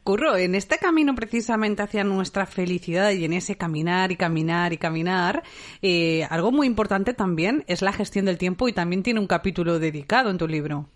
Curro, 0.07 0.37
en 0.37 0.55
este 0.55 0.79
camino 0.79 1.17
precisamente 1.17 1.83
hacia 1.83 2.05
nuestra 2.05 2.47
felicidad 2.47 3.11
y 3.11 3.25
en 3.25 3.33
ese 3.33 3.57
caminar 3.57 4.13
y 4.13 4.17
caminar 4.17 4.73
y 4.73 4.79
caminar, 4.79 5.43
eh, 5.83 6.23
algo 6.31 6.53
muy 6.53 6.69
importante 6.69 7.13
también 7.13 7.65
es 7.67 7.83
la 7.83 7.93
gestión 7.93 8.25
del 8.25 8.39
tiempo 8.39 8.69
y 8.69 8.73
también 8.73 9.03
tiene 9.03 9.19
un 9.19 9.27
capítulo 9.27 9.81
dedicado 9.81 10.31
en 10.31 10.39
tu 10.39 10.47
libro. 10.47 10.87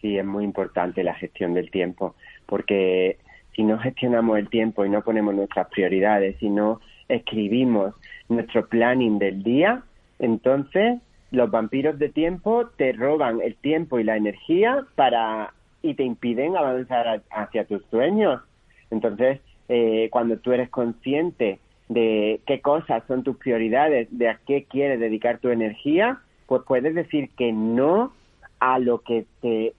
Sí, 0.00 0.16
es 0.16 0.24
muy 0.24 0.44
importante 0.44 1.02
la 1.02 1.14
gestión 1.14 1.52
del 1.54 1.68
tiempo, 1.72 2.14
porque 2.46 3.18
si 3.56 3.64
no 3.64 3.76
gestionamos 3.80 4.38
el 4.38 4.48
tiempo 4.50 4.84
y 4.84 4.88
no 4.88 5.02
ponemos 5.02 5.34
nuestras 5.34 5.66
prioridades, 5.68 6.36
si 6.38 6.48
no 6.48 6.80
escribimos 7.08 7.92
nuestro 8.28 8.68
planning 8.68 9.18
del 9.18 9.42
día, 9.42 9.82
entonces 10.20 11.00
los 11.32 11.50
vampiros 11.50 11.98
de 11.98 12.10
tiempo 12.10 12.68
te 12.76 12.92
roban 12.92 13.40
el 13.40 13.56
tiempo 13.56 13.98
y 13.98 14.04
la 14.04 14.16
energía 14.16 14.86
para 14.94 15.54
y 15.82 15.94
te 15.94 16.02
impiden 16.02 16.56
avanzar 16.56 17.22
hacia 17.30 17.64
tus 17.64 17.84
sueños. 17.86 18.42
Entonces, 18.90 19.40
eh, 19.68 20.08
cuando 20.10 20.38
tú 20.38 20.52
eres 20.52 20.68
consciente 20.70 21.58
de 21.88 22.40
qué 22.46 22.60
cosas 22.60 23.02
son 23.06 23.22
tus 23.22 23.36
prioridades, 23.36 24.08
de 24.10 24.28
a 24.28 24.40
qué 24.46 24.64
quieres 24.64 25.00
dedicar 25.00 25.38
tu 25.38 25.50
energía, 25.50 26.20
pues 26.46 26.62
puedes 26.66 26.94
decir 26.94 27.30
que 27.36 27.52
no 27.52 28.12
a 28.60 28.78
lo 28.78 29.00
que 29.00 29.26
te 29.40 29.74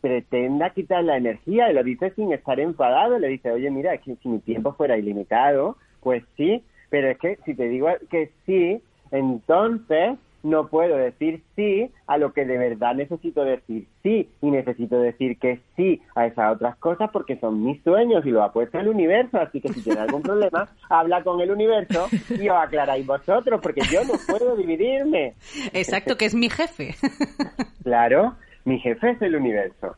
pretenda 0.00 0.70
quitar 0.70 1.02
la 1.02 1.16
energía 1.16 1.70
y 1.70 1.74
lo 1.74 1.82
dices 1.82 2.12
sin 2.14 2.32
estar 2.32 2.60
enfadado, 2.60 3.18
le 3.18 3.28
dices, 3.28 3.52
oye, 3.52 3.70
mira, 3.70 3.94
es 3.94 4.02
que 4.02 4.16
si 4.16 4.28
mi 4.28 4.38
tiempo 4.38 4.72
fuera 4.74 4.98
ilimitado, 4.98 5.76
pues 6.00 6.22
sí, 6.36 6.62
pero 6.90 7.08
es 7.10 7.18
que 7.18 7.38
si 7.44 7.54
te 7.54 7.68
digo 7.68 7.88
que 8.10 8.30
sí, 8.44 8.80
entonces 9.10 10.18
no 10.46 10.68
puedo 10.68 10.96
decir 10.96 11.42
sí 11.56 11.90
a 12.06 12.18
lo 12.18 12.32
que 12.32 12.44
de 12.44 12.56
verdad 12.56 12.94
necesito 12.94 13.44
decir 13.44 13.86
sí 14.02 14.28
y 14.40 14.50
necesito 14.50 14.98
decir 15.00 15.38
que 15.38 15.60
sí 15.76 16.00
a 16.14 16.26
esas 16.26 16.54
otras 16.54 16.76
cosas 16.76 17.10
porque 17.12 17.36
son 17.38 17.64
mis 17.64 17.82
sueños 17.82 18.24
y 18.24 18.30
lo 18.30 18.44
ha 18.44 18.52
puesto 18.52 18.78
el 18.78 18.88
universo, 18.88 19.38
así 19.38 19.60
que 19.60 19.68
si 19.70 19.82
tiene 19.82 20.00
algún 20.00 20.22
problema, 20.22 20.68
habla 20.88 21.22
con 21.24 21.40
el 21.40 21.50
universo 21.50 22.06
y 22.30 22.48
os 22.48 22.56
aclaráis 22.56 23.04
vosotros 23.04 23.60
porque 23.60 23.82
yo 23.90 24.04
no 24.04 24.14
puedo 24.26 24.56
dividirme. 24.56 25.34
Exacto, 25.72 26.16
que 26.16 26.26
es 26.26 26.34
mi 26.34 26.48
jefe. 26.48 26.94
claro, 27.82 28.36
mi 28.64 28.78
jefe 28.78 29.10
es 29.10 29.22
el 29.22 29.34
universo. 29.34 29.96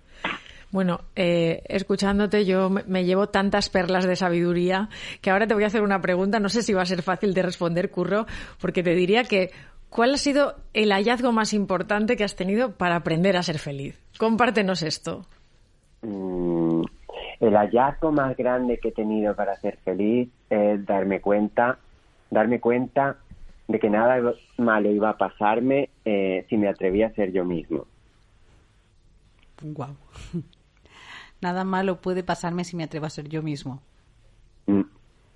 Bueno, 0.70 1.00
eh, 1.16 1.62
escuchándote 1.66 2.44
yo 2.44 2.68
me 2.68 3.04
llevo 3.04 3.28
tantas 3.28 3.70
perlas 3.70 4.06
de 4.06 4.16
sabiduría 4.16 4.90
que 5.22 5.30
ahora 5.30 5.46
te 5.46 5.54
voy 5.54 5.64
a 5.64 5.68
hacer 5.68 5.80
una 5.80 6.02
pregunta, 6.02 6.40
no 6.40 6.50
sé 6.50 6.62
si 6.62 6.74
va 6.74 6.82
a 6.82 6.86
ser 6.86 7.02
fácil 7.02 7.32
de 7.32 7.42
responder, 7.42 7.90
Curro, 7.90 8.26
porque 8.60 8.82
te 8.82 8.94
diría 8.94 9.24
que 9.24 9.50
¿Cuál 9.90 10.14
ha 10.14 10.18
sido 10.18 10.56
el 10.74 10.92
hallazgo 10.92 11.32
más 11.32 11.52
importante 11.52 12.16
que 12.16 12.24
has 12.24 12.36
tenido 12.36 12.72
para 12.72 12.96
aprender 12.96 13.36
a 13.36 13.42
ser 13.42 13.58
feliz? 13.58 13.98
Compártenos 14.18 14.82
esto. 14.82 15.24
Mm, 16.02 16.82
el 17.40 17.54
hallazgo 17.54 18.12
más 18.12 18.36
grande 18.36 18.78
que 18.78 18.88
he 18.88 18.92
tenido 18.92 19.34
para 19.34 19.56
ser 19.56 19.78
feliz 19.78 20.28
es 20.50 20.84
darme 20.84 21.20
cuenta, 21.20 21.78
darme 22.30 22.60
cuenta 22.60 23.16
de 23.66 23.78
que 23.78 23.90
nada 23.90 24.34
malo 24.56 24.90
iba 24.90 25.10
a 25.10 25.16
pasarme 25.16 25.90
eh, 26.04 26.46
si 26.48 26.56
me 26.56 26.68
atrevía 26.68 27.08
a 27.08 27.14
ser 27.14 27.32
yo 27.32 27.44
mismo. 27.44 27.86
Wow. 29.62 29.96
Nada 31.40 31.64
malo 31.64 32.00
puede 32.00 32.22
pasarme 32.22 32.64
si 32.64 32.76
me 32.76 32.84
atrevo 32.84 33.06
a 33.06 33.10
ser 33.10 33.28
yo 33.28 33.42
mismo. 33.42 33.80
Mm. 34.66 34.82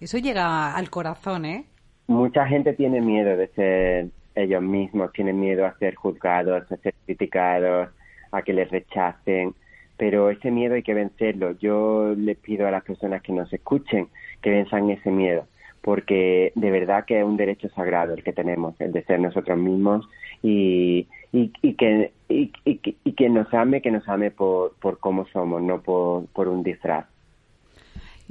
Eso 0.01 0.19
llega 0.19 0.75
al 0.75 0.91
corazón, 0.91 1.45
¿eh? 1.45 1.67
Mucha 2.09 2.47
gente 2.47 2.73
tiene 2.73 3.01
miedo 3.01 3.37
de 3.37 3.49
ser 3.49 4.11
ellos 4.35 4.63
mismos 4.63 5.13
tienen 5.13 5.39
miedo 5.41 5.67
a 5.67 5.77
ser 5.79 5.95
juzgados, 5.95 6.71
a 6.71 6.77
ser 6.77 6.95
criticados, 7.05 7.89
a 8.31 8.43
que 8.43 8.53
les 8.53 8.71
rechacen, 8.71 9.55
pero 9.97 10.31
ese 10.31 10.51
miedo 10.51 10.75
hay 10.75 10.83
que 10.83 10.95
vencerlo. 10.95 11.53
Yo 11.59 12.15
les 12.17 12.37
pido 12.39 12.67
a 12.67 12.71
las 12.71 12.85
personas 12.85 13.23
que 13.23 13.33
nos 13.33 13.53
escuchen 13.53 14.09
que 14.41 14.51
venzan 14.51 14.91
ese 14.91 15.11
miedo, 15.11 15.47
porque 15.81 16.53
de 16.55 16.71
verdad 16.71 17.05
que 17.05 17.21
es 17.21 17.25
un 17.25 17.37
derecho 17.37 17.69
sagrado 17.71 18.15
el 18.15 18.25
que 18.25 18.33
tenemos, 18.33 18.81
el 18.81 18.93
de 18.93 19.05
ser 19.05 19.21
nosotros 19.21 19.59
mismos 19.59 20.09
y, 20.43 21.07
y, 21.33 21.53
y 21.63 21.75
que, 21.75 22.13
y, 22.29 22.51
y, 22.65 23.13
que 23.13 23.29
nos 23.29 23.53
ame, 23.55 23.83
que 23.83 23.91
nos 23.91 24.09
ame 24.09 24.31
por, 24.31 24.75
por 24.81 24.99
cómo 24.99 25.27
somos, 25.27 25.63
no 25.63 25.83
por, 25.83 26.27
por 26.29 26.49
un 26.49 26.63
disfraz. 26.63 27.07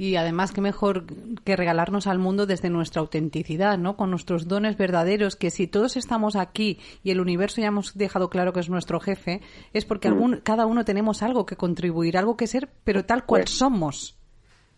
Y 0.02 0.16
además, 0.16 0.50
qué 0.50 0.60
mejor 0.60 1.04
que 1.44 1.54
regalarnos 1.54 2.08
al 2.08 2.18
mundo 2.18 2.44
desde 2.44 2.70
nuestra 2.70 3.00
autenticidad, 3.00 3.78
¿no? 3.78 3.96
Con 3.96 4.10
nuestros 4.10 4.48
dones 4.48 4.76
verdaderos, 4.76 5.36
que 5.36 5.50
si 5.50 5.68
todos 5.68 5.96
estamos 5.96 6.34
aquí 6.34 6.80
y 7.04 7.12
el 7.12 7.20
universo 7.20 7.60
ya 7.60 7.68
hemos 7.68 7.96
dejado 7.96 8.28
claro 8.28 8.52
que 8.52 8.58
es 8.58 8.68
nuestro 8.68 8.98
jefe, 8.98 9.42
es 9.72 9.84
porque 9.84 10.08
mm. 10.08 10.12
algún, 10.12 10.40
cada 10.42 10.66
uno 10.66 10.84
tenemos 10.84 11.22
algo 11.22 11.46
que 11.46 11.54
contribuir, 11.54 12.18
algo 12.18 12.36
que 12.36 12.48
ser, 12.48 12.68
pero 12.82 13.04
tal 13.04 13.24
cual 13.26 13.42
pues 13.42 13.50
somos. 13.50 14.18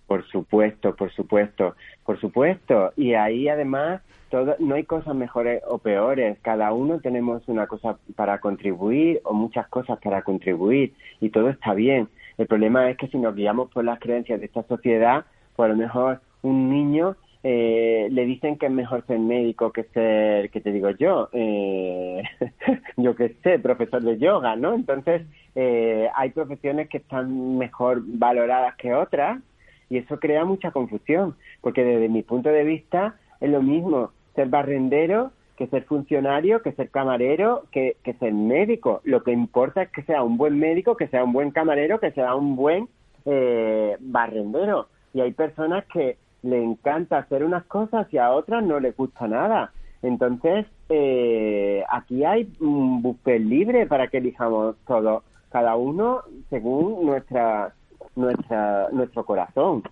Por 0.07 0.27
supuesto, 0.27 0.95
por 0.95 1.11
supuesto, 1.11 1.75
por 2.05 2.21
supuesto. 2.21 2.93
Y 2.95 3.15
ahí 3.15 3.49
además 3.49 4.03
todo, 4.29 4.57
no 4.59 4.75
hay 4.75 4.85
cosas 4.85 5.15
mejores 5.15 5.63
o 5.67 5.79
peores. 5.79 6.37
Cada 6.43 6.71
uno 6.75 7.01
tenemos 7.01 7.49
una 7.49 7.67
cosa 7.67 7.97
para 8.15 8.41
contribuir 8.41 9.23
o 9.25 9.33
muchas 9.33 9.69
cosas 9.69 9.99
para 10.05 10.21
contribuir 10.21 10.93
y 11.19 11.31
todo 11.31 11.49
está 11.49 11.73
bien. 11.73 12.11
El 12.38 12.47
problema 12.47 12.90
es 12.90 12.97
que 12.97 13.09
si 13.09 13.18
nos 13.18 13.35
guiamos 13.35 13.70
por 13.70 13.85
las 13.85 13.99
creencias 13.99 14.40
de 14.40 14.47
esta 14.47 14.62
sociedad, 14.64 15.25
pues 15.57 15.66
a 15.66 15.73
lo 15.73 15.77
mejor 15.77 16.20
un 16.42 16.70
niño 16.70 17.16
eh, 17.47 18.09
le 18.11 18.25
dicen 18.25 18.57
que 18.57 18.66
es 18.66 18.73
mejor 18.73 19.07
ser 19.07 19.18
médico 19.18 19.70
que 19.70 19.85
ser, 19.92 20.51
que 20.51 20.62
te 20.62 20.73
digo 20.73 20.90
yo, 20.90 21.29
eh, 21.33 22.23
yo 22.97 23.14
que 23.14 23.37
sé, 23.42 23.59
profesor 23.59 24.03
de 24.03 24.18
yoga, 24.18 24.57
¿no? 24.57 24.75
Entonces, 24.75 25.23
eh, 25.55 26.09
hay 26.16 26.31
profesiones 26.31 26.88
que 26.88 26.97
están 26.97 27.59
mejor 27.59 28.03
valoradas 28.03 28.75
que 28.77 28.94
otras 28.94 29.42
y 29.90 29.99
eso 29.99 30.18
crea 30.18 30.47
mucha 30.47 30.70
confusión, 30.70 31.37
porque 31.61 31.85
desde 31.85 32.09
mi 32.09 32.23
punto 32.23 32.49
de 32.49 32.64
vista 32.64 33.16
es 33.40 33.51
lo 33.51 33.62
mismo 33.62 34.11
ser 34.35 34.49
barrendero 34.49 35.31
que 35.57 35.67
ser 35.69 35.85
funcionario, 35.85 36.62
que 36.62 36.73
ser 36.73 36.90
camarero, 36.90 37.64
que, 37.71 37.97
que 38.03 38.14
ser 38.14 38.33
médico. 38.33 39.01
Lo 39.05 39.23
que 39.23 39.33
importa 39.33 39.83
es 39.83 39.90
que 39.90 40.03
sea 40.03 40.23
un 40.23 40.37
buen 40.37 40.59
médico, 40.59 40.97
que 40.97 41.09
sea 41.09 41.25
un 41.25 41.33
buen 41.33 41.51
camarero, 41.51 42.01
que 42.01 42.11
sea 42.12 42.35
un 42.35 42.57
buen 42.57 42.88
eh, 43.25 43.96
barrendero. 44.00 44.88
Y 45.13 45.21
hay 45.21 45.33
personas 45.33 45.85
que 45.92 46.17
le 46.42 46.63
encanta 46.63 47.19
hacer 47.19 47.44
unas 47.44 47.65
cosas 47.65 48.07
y 48.13 48.19
a 48.19 48.33
otras 48.33 48.63
no 48.65 48.81
le 48.81 48.92
gusta 48.92 49.27
nada. 49.29 49.73
Entonces, 50.02 50.67
eh, 50.90 51.83
aquí 51.88 52.25
hay 52.25 52.52
un 52.61 53.00
buffet 53.00 53.40
libre 53.40 53.87
para 53.87 54.09
que 54.09 54.19
elijamos 54.19 54.77
todo, 54.87 55.23
cada 55.50 55.77
uno 55.77 56.23
según 56.50 57.07
nuestra, 57.07 57.73
nuestra, 58.15 58.88
nuestro 58.92 59.25
corazón. 59.25 59.83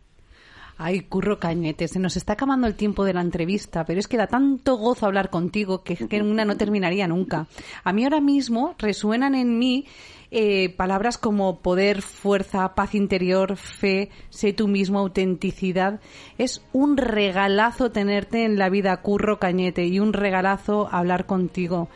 Ay, 0.84 1.02
Curro 1.02 1.38
Cañete, 1.38 1.86
se 1.86 2.00
nos 2.00 2.16
está 2.16 2.32
acabando 2.32 2.66
el 2.66 2.74
tiempo 2.74 3.04
de 3.04 3.14
la 3.14 3.20
entrevista, 3.20 3.84
pero 3.84 4.00
es 4.00 4.08
que 4.08 4.16
da 4.16 4.26
tanto 4.26 4.74
gozo 4.74 5.06
hablar 5.06 5.30
contigo 5.30 5.84
que, 5.84 5.96
una 6.20 6.44
no 6.44 6.56
terminaría 6.56 7.06
nunca. 7.06 7.46
A 7.84 7.92
mí 7.92 8.02
ahora 8.02 8.20
mismo 8.20 8.74
resuenan 8.78 9.36
en 9.36 9.60
mí 9.60 9.86
eh, 10.32 10.70
palabras 10.70 11.18
como 11.18 11.60
poder, 11.60 12.02
fuerza, 12.02 12.74
paz 12.74 12.96
interior, 12.96 13.56
fe, 13.56 14.10
sé 14.28 14.52
tú 14.54 14.66
mismo, 14.66 14.98
autenticidad. 14.98 16.00
Es 16.36 16.64
un 16.72 16.96
regalazo 16.96 17.92
tenerte 17.92 18.44
en 18.44 18.58
la 18.58 18.68
vida, 18.68 18.96
Curro 19.02 19.38
Cañete, 19.38 19.86
y 19.86 20.00
un 20.00 20.12
regalazo 20.12 20.88
hablar 20.90 21.26
contigo. 21.26 21.90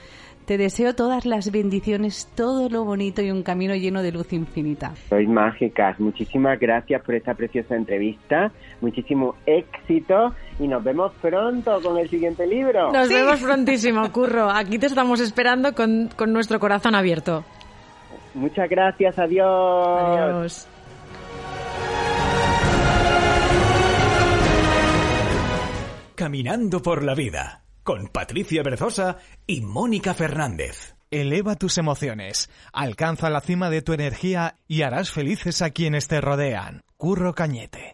Te 0.46 0.58
deseo 0.58 0.94
todas 0.94 1.26
las 1.26 1.50
bendiciones, 1.50 2.30
todo 2.36 2.68
lo 2.68 2.84
bonito 2.84 3.20
y 3.20 3.32
un 3.32 3.42
camino 3.42 3.74
lleno 3.74 4.00
de 4.00 4.12
luz 4.12 4.32
infinita. 4.32 4.94
Sois 5.08 5.28
mágicas. 5.28 5.98
Muchísimas 5.98 6.60
gracias 6.60 7.02
por 7.02 7.16
esta 7.16 7.34
preciosa 7.34 7.74
entrevista. 7.74 8.52
Muchísimo 8.80 9.34
éxito 9.44 10.32
y 10.60 10.68
nos 10.68 10.84
vemos 10.84 11.12
pronto 11.20 11.82
con 11.82 11.98
el 11.98 12.08
siguiente 12.08 12.46
libro. 12.46 12.92
Nos 12.92 13.08
vemos 13.08 13.40
prontísimo, 13.40 14.12
Curro. 14.12 14.48
Aquí 14.48 14.78
te 14.78 14.86
estamos 14.86 15.18
esperando 15.18 15.74
con, 15.74 16.10
con 16.14 16.32
nuestro 16.32 16.60
corazón 16.60 16.94
abierto. 16.94 17.44
Muchas 18.34 18.70
gracias. 18.70 19.18
Adiós. 19.18 19.98
Adiós. 19.98 20.68
Caminando 26.14 26.80
por 26.80 27.02
la 27.02 27.16
vida 27.16 27.65
con 27.86 28.08
Patricia 28.08 28.64
Berzosa 28.64 29.18
y 29.46 29.60
Mónica 29.60 30.12
Fernández. 30.12 30.96
Eleva 31.12 31.54
tus 31.54 31.78
emociones, 31.78 32.50
alcanza 32.72 33.30
la 33.30 33.40
cima 33.40 33.70
de 33.70 33.80
tu 33.80 33.92
energía 33.92 34.56
y 34.66 34.82
harás 34.82 35.12
felices 35.12 35.62
a 35.62 35.70
quienes 35.70 36.08
te 36.08 36.20
rodean. 36.20 36.82
Curro 36.96 37.32
Cañete. 37.32 37.92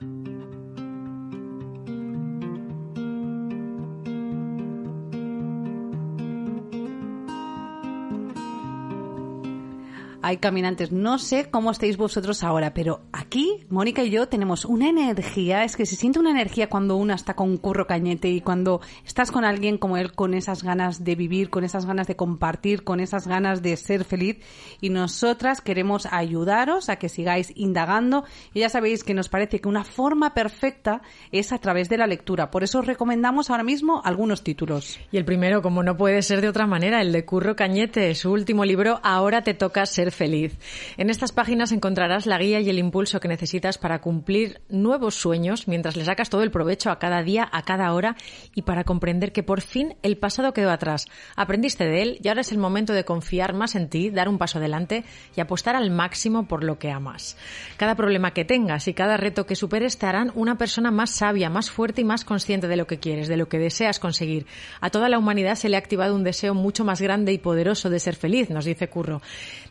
Hay 10.23 10.37
caminantes, 10.37 10.93
no 10.93 11.19
sé 11.19 11.51
cómo 11.51 11.71
estáis 11.71 11.97
vosotros 11.97 12.45
ahora, 12.45 12.75
pero 12.75 13.01
aquí 13.13 13.67
Mónica 13.69 14.05
y 14.05 14.11
yo 14.11 14.29
tenemos 14.29 14.65
una 14.65 14.89
energía, 14.89 15.65
es 15.65 15.77
que 15.77 15.85
se 15.85 15.97
siente 15.97 16.21
una 16.21 16.31
energía 16.31 16.69
cuando 16.69 16.97
una 16.97 17.15
está 17.15 17.35
con 17.35 17.57
curro 17.57 17.87
cañete 17.89 18.29
y 18.29 18.41
cuando 18.41 18.81
estás 19.05 19.33
con 19.33 19.45
alguien 19.45 19.79
como 19.79 19.97
él, 19.97 20.13
con 20.13 20.35
esas 20.35 20.63
ganas 20.63 21.03
de 21.03 21.17
vivir, 21.17 21.51
con 21.51 21.65
esas 21.65 21.87
ganas 21.87 22.07
de 22.07 22.15
compartir, 22.15 22.85
con 22.85 23.01
esas 23.01 23.27
ganas 23.27 23.63
de 23.63 23.77
ser 23.77 24.05
feliz. 24.05 24.39
Y 24.81 24.91
nosotras 24.91 25.61
queremos 25.61 26.07
ayudaros 26.07 26.89
a 26.89 26.97
que 26.97 27.09
sigáis 27.09 27.53
indagando. 27.57 28.25
Y 28.55 28.61
ya 28.61 28.69
sabéis 28.69 29.03
que 29.03 29.15
nos 29.15 29.29
parece 29.29 29.61
que 29.61 29.69
una 29.69 29.83
forma 29.83 30.35
perfecta 30.35 31.03
es 31.33 31.53
a 31.53 31.59
través 31.59 31.89
de 31.89 31.99
la 31.99 32.07
lectura. 32.07 32.51
Por 32.51 32.63
eso 32.63 32.79
os 32.79 32.87
recomendamos 32.87 33.51
ahora 33.51 33.65
mismo 33.65 34.03
algunos 34.05 34.45
títulos. 34.45 35.01
Y 35.11 35.17
el 35.17 35.25
primero, 35.25 35.63
como 35.63 35.83
no 35.83 35.97
puede 35.97 36.23
ser 36.23 36.41
de 36.41 36.49
otra 36.49 36.67
manera, 36.67 37.01
el 37.01 37.11
de 37.11 37.25
Curro 37.25 37.57
Cañete, 37.57 38.15
su 38.15 38.31
último 38.31 38.65
libro, 38.65 39.01
Ahora 39.03 39.43
te 39.43 39.55
toca 39.55 39.85
ser 39.87 40.12
feliz. 40.13 40.59
En 40.97 41.11
estas 41.11 41.33
páginas 41.33 41.73
encontrarás 41.73 42.27
la 42.27 42.39
guía 42.39 42.61
y 42.61 42.71
el 42.71 42.79
impulso 42.79 43.21
que 43.21 43.29
necesitas 43.29 43.79
para 43.79 44.01
cumplir 44.01 44.61
nuevos 44.69 45.15
sueños 45.15 45.69
mientras 45.69 45.97
le 45.97 46.05
sacas 46.05 46.31
todo 46.31 46.43
el 46.43 46.51
provecho 46.51 46.91
a 46.91 46.99
cada 46.99 47.23
día, 47.23 47.49
a 47.51 47.63
cada 47.63 47.93
hora 47.93 48.17
y 48.55 48.63
para 48.63 48.85
comprender 48.85 49.33
que 49.33 49.43
por 49.43 49.61
fin 49.61 49.97
el 50.03 50.19
pasado 50.19 50.53
quedó 50.53 50.71
atrás. 50.71 51.07
Aprendiste 51.37 51.85
de 51.85 52.03
él 52.03 52.19
y 52.23 52.29
ahora 52.29 52.43
es 52.43 52.53
el 52.53 52.59
momento 52.59 52.93
de 52.93 53.05
confiar 53.05 53.55
más 53.55 53.75
en 53.75 53.89
ti, 53.89 54.11
dar 54.11 54.29
un 54.29 54.39
paso 54.39 54.59
adelante 54.59 55.05
y 55.37 55.41
apostar 55.41 55.77
al 55.77 55.91
máximo 55.91 56.47
por 56.47 56.65
lo 56.65 56.79
que 56.79 56.91
amas. 56.91 57.37
Cada 57.77 57.95
problema 57.95 58.33
que 58.33 58.45
tengas 58.45 58.89
y 58.89 58.95
cada 58.95 59.17
reto 59.17 59.47
que 59.47 59.57
superes 59.57 59.99
te 59.99 60.07
harán 60.07 60.33
una 60.35 60.59
persona 60.59 60.91
más 60.91 61.11
sabia, 61.11 61.51
más 61.51 61.71
fuerte 61.71 62.03
y 62.03 62.05
más 62.05 62.25
consciente 62.25 62.69
de 62.69 62.77
lo 62.77 62.87
que 62.87 62.99
quieres, 62.99 63.29
de 63.29 63.37
lo 63.37 63.49
que 63.49 63.59
deseas 63.59 63.99
conseguir. 63.99 64.47
A 64.81 64.91
toda 64.91 65.09
la 65.09 65.19
humanidad 65.19 65.55
se 65.55 65.69
le 65.69 65.77
ha 65.77 65.79
activado 65.79 66.15
un 66.15 66.25
deseo 66.25 66.55
mucho 66.55 66.85
más 66.85 67.01
grande 67.01 67.33
y 67.33 67.39
poderoso 67.39 67.91
de 67.91 68.01
ser 68.01 68.17
feliz, 68.17 68.51
nos 68.51 68.65
dice 68.65 68.89
Curro, 68.89 69.23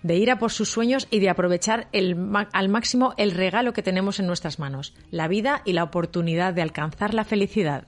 de 0.04 0.16
ir 0.16 0.31
por 0.38 0.52
sus 0.52 0.70
sueños 0.70 1.08
y 1.12 1.20
de 1.20 1.30
aprovechar 1.30 1.88
al 1.92 2.70
máximo 2.70 3.14
el 3.18 3.32
regalo 3.32 3.74
que 3.74 3.84
tenemos 3.84 4.20
en 4.20 4.28
nuestras 4.28 4.60
manos, 4.60 4.94
la 5.10 5.28
vida 5.28 5.62
y 5.66 5.74
la 5.74 5.84
oportunidad 5.84 6.54
de 6.54 6.62
alcanzar 6.62 7.14
la 7.14 7.24
felicidad. 7.24 7.88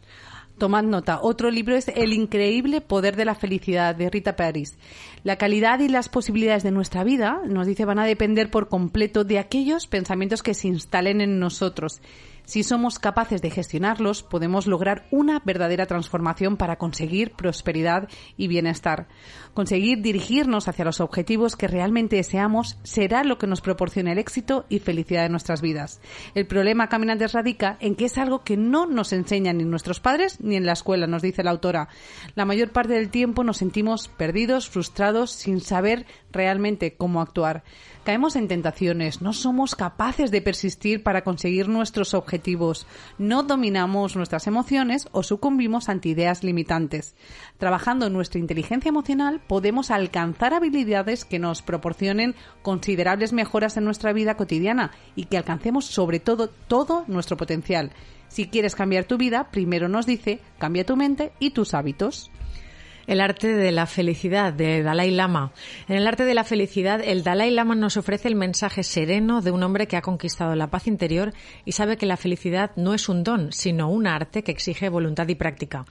Tomad 0.58 0.84
nota. 0.84 1.20
Otro 1.22 1.50
libro 1.50 1.76
es 1.76 1.88
El 1.88 2.14
increíble 2.14 2.80
poder 2.80 3.16
de 3.16 3.26
la 3.26 3.34
felicidad 3.34 3.96
de 3.96 4.10
Rita 4.10 4.36
Paris. 4.36 4.78
La 5.24 5.38
calidad 5.38 5.80
y 5.80 5.90
las 5.90 6.10
posibilidades 6.10 6.62
de 6.62 6.72
nuestra 6.72 7.04
vida, 7.04 7.42
nos 7.48 7.66
dice, 7.66 7.86
van 7.86 7.98
a 7.98 8.06
depender 8.06 8.52
por 8.52 8.70
completo 8.70 9.24
de 9.24 9.40
aquellos 9.40 9.88
pensamientos 9.88 10.44
que 10.44 10.54
se 10.54 10.68
instalen 10.68 11.22
en 11.22 11.40
nosotros. 11.40 12.02
Si 12.46 12.64
somos 12.64 13.00
capaces 13.00 13.42
de 13.42 13.50
gestionarlos, 13.50 14.22
podemos 14.22 14.68
lograr 14.68 15.06
una 15.12 15.42
verdadera 15.46 15.86
transformación 15.86 16.58
para 16.58 16.78
conseguir 16.78 17.32
prosperidad 17.32 18.10
y 18.36 18.48
bienestar. 18.48 19.08
Conseguir 19.54 20.02
dirigirnos 20.02 20.68
hacia 20.68 20.84
los 20.84 21.00
objetivos 21.00 21.56
que 21.56 21.68
realmente 21.68 22.18
deseamos 22.18 22.78
será 22.84 23.24
lo 23.24 23.38
que 23.38 23.48
nos 23.48 23.62
proporcione 23.62 24.12
el 24.12 24.18
éxito 24.18 24.66
y 24.68 24.80
felicidad 24.80 25.24
de 25.24 25.30
nuestras 25.30 25.62
vidas. 25.62 26.02
El 26.36 26.46
problema, 26.46 26.90
caminantes, 26.90 27.32
radica 27.32 27.78
en 27.80 27.96
que 27.96 28.06
es 28.06 28.18
algo 28.18 28.44
que 28.44 28.58
no 28.58 28.88
nos 28.88 29.14
enseñan 29.14 29.58
ni 29.58 29.64
nuestros 29.64 30.02
padres 30.02 30.42
ni 30.42 30.58
en 30.58 30.66
la 30.66 30.74
escuela, 30.74 31.08
nos 31.08 31.22
dice 31.22 31.44
la 31.44 31.52
autora. 31.52 31.88
La 32.36 32.46
mayor 32.46 32.72
parte 32.72 32.94
del 32.94 33.10
tiempo 33.10 33.44
nos 33.44 33.58
sentimos 33.58 34.10
perdidos, 34.10 34.70
frustrados, 34.70 35.32
sin 35.32 35.62
saber 35.62 36.06
realmente 36.32 36.96
cómo 36.98 37.22
actuar. 37.22 37.64
Caemos 38.04 38.36
en 38.36 38.50
tentaciones, 38.50 39.22
no 39.22 39.32
somos 39.32 39.76
capaces 39.76 40.30
de 40.30 40.42
persistir 40.42 41.04
para 41.04 41.24
conseguir 41.24 41.70
nuestros 41.70 42.14
objetivos, 42.14 42.86
no 43.18 43.44
dominamos 43.44 44.18
nuestras 44.18 44.46
emociones 44.46 45.08
o 45.14 45.24
sucumbimos 45.24 45.88
ante 45.88 46.10
ideas 46.10 46.44
limitantes. 46.44 47.16
Trabajando 47.58 48.08
en 48.08 48.14
nuestra 48.14 48.42
inteligencia 48.42 48.90
emocional 48.90 49.42
podemos 49.48 49.90
alcanzar 49.90 50.54
habilidades 50.54 51.24
que 51.24 51.40
nos 51.40 51.62
proporcionen 51.62 52.36
considerables 52.62 53.32
mejoras 53.32 53.78
en 53.78 53.86
nuestra 53.86 54.12
vida 54.12 54.36
cotidiana 54.36 54.92
y 55.16 55.26
que 55.26 55.38
alcancemos 55.38 55.86
sobre 55.86 56.20
todo 56.20 56.50
todo 56.50 57.06
nuestro 57.08 57.38
potencial. 57.38 57.92
Si 58.28 58.48
quieres 58.48 58.76
cambiar 58.76 59.06
tu 59.06 59.18
vida, 59.18 59.50
primero 59.50 59.88
nos 59.88 60.06
dice, 60.06 60.42
cambia 60.58 60.86
tu 60.86 60.98
mente 60.98 61.32
y 61.40 61.52
tus 61.52 61.74
hábitos. 61.74 62.32
El 63.06 63.20
arte 63.20 63.50
de 63.50 63.74
la 63.74 63.86
felicidad 63.86 64.54
de 64.54 64.82
Dalai 64.82 65.12
Lama. 65.12 65.52
En 65.90 65.98
el 65.98 66.08
arte 66.08 66.24
de 66.24 66.34
la 66.34 66.46
felicidad, 66.46 67.02
el 67.04 67.22
Dalai 67.22 67.52
Lama 67.52 67.76
nos 67.76 67.98
ofrece 67.98 68.30
el 68.30 68.36
mensaje 68.36 68.82
sereno 68.84 69.42
de 69.42 69.52
un 69.52 69.62
hombre 69.62 69.88
que 69.88 69.98
ha 69.98 70.02
conquistado 70.02 70.56
la 70.56 70.68
paz 70.68 70.88
interior 70.88 71.34
y 71.66 71.74
sabe 71.74 71.98
que 71.98 72.06
la 72.06 72.16
felicidad 72.16 72.72
no 72.78 72.94
es 72.94 73.10
un 73.10 73.26
don, 73.26 73.52
sino 73.52 73.90
un 73.90 74.08
arte 74.08 74.42
que 74.44 74.52
exige 74.52 74.88
voluntad 74.88 75.28
y 75.28 75.36
práctica. 75.36 75.86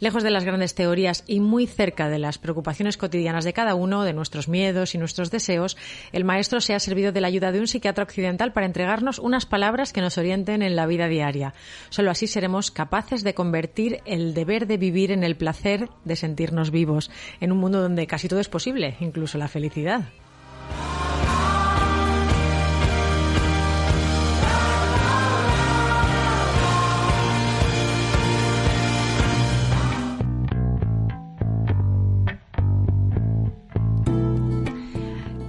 Lejos 0.00 0.22
de 0.22 0.30
las 0.30 0.44
grandes 0.44 0.74
teorías 0.74 1.24
y 1.26 1.40
muy 1.40 1.66
cerca 1.66 2.08
de 2.08 2.18
las 2.18 2.38
preocupaciones 2.38 2.96
cotidianas 2.96 3.44
de 3.44 3.52
cada 3.52 3.74
uno, 3.74 4.04
de 4.04 4.12
nuestros 4.12 4.48
miedos 4.48 4.94
y 4.94 4.98
nuestros 4.98 5.30
deseos, 5.30 5.76
el 6.12 6.24
maestro 6.24 6.60
se 6.60 6.74
ha 6.74 6.80
servido 6.80 7.12
de 7.12 7.20
la 7.20 7.28
ayuda 7.28 7.52
de 7.52 7.60
un 7.60 7.66
psiquiatra 7.66 8.04
occidental 8.04 8.52
para 8.52 8.66
entregarnos 8.66 9.18
unas 9.18 9.46
palabras 9.46 9.92
que 9.92 10.00
nos 10.00 10.18
orienten 10.18 10.62
en 10.62 10.76
la 10.76 10.86
vida 10.86 11.08
diaria. 11.08 11.54
Solo 11.90 12.10
así 12.10 12.26
seremos 12.26 12.70
capaces 12.70 13.24
de 13.24 13.34
convertir 13.34 14.00
el 14.04 14.34
deber 14.34 14.66
de 14.66 14.76
vivir 14.76 15.10
en 15.10 15.24
el 15.24 15.36
placer 15.36 15.88
de 16.04 16.16
sentirnos 16.16 16.70
vivos 16.70 17.10
en 17.40 17.52
un 17.52 17.58
mundo 17.58 17.80
donde 17.80 18.06
casi 18.06 18.28
todo 18.28 18.40
es 18.40 18.48
posible, 18.48 18.96
incluso 19.00 19.38
la 19.38 19.48
felicidad. 19.48 20.04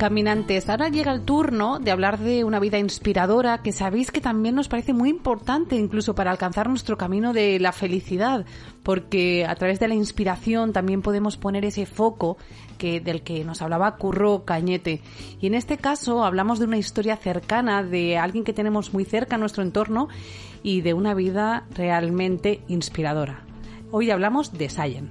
Caminantes, 0.05 0.69
ahora 0.69 0.89
llega 0.89 1.11
el 1.11 1.23
turno 1.23 1.79
de 1.79 1.89
hablar 1.89 2.19
de 2.19 2.43
una 2.43 2.59
vida 2.59 2.77
inspiradora 2.77 3.63
que 3.63 3.71
sabéis 3.71 4.11
que 4.11 4.21
también 4.21 4.53
nos 4.53 4.67
parece 4.67 4.93
muy 4.93 5.09
importante 5.09 5.77
incluso 5.77 6.13
para 6.13 6.29
alcanzar 6.29 6.69
nuestro 6.69 6.95
camino 6.95 7.33
de 7.33 7.59
la 7.59 7.71
felicidad, 7.71 8.45
porque 8.83 9.47
a 9.47 9.55
través 9.55 9.79
de 9.79 9.87
la 9.87 9.95
inspiración 9.95 10.73
también 10.73 11.01
podemos 11.01 11.37
poner 11.37 11.65
ese 11.65 11.87
foco 11.87 12.37
que 12.77 12.99
del 12.99 13.23
que 13.23 13.43
nos 13.43 13.63
hablaba 13.63 13.95
Curro 13.95 14.45
Cañete. 14.45 15.01
Y 15.41 15.47
en 15.47 15.55
este 15.55 15.77
caso 15.77 16.23
hablamos 16.23 16.59
de 16.59 16.65
una 16.65 16.77
historia 16.77 17.17
cercana 17.17 17.81
de 17.81 18.19
alguien 18.19 18.43
que 18.43 18.53
tenemos 18.53 18.93
muy 18.93 19.05
cerca 19.05 19.37
en 19.37 19.39
nuestro 19.39 19.63
entorno 19.63 20.07
y 20.61 20.81
de 20.81 20.93
una 20.93 21.15
vida 21.15 21.65
realmente 21.71 22.61
inspiradora. 22.67 23.43
Hoy 23.89 24.11
hablamos 24.11 24.53
de 24.53 24.69
Sayen. 24.69 25.09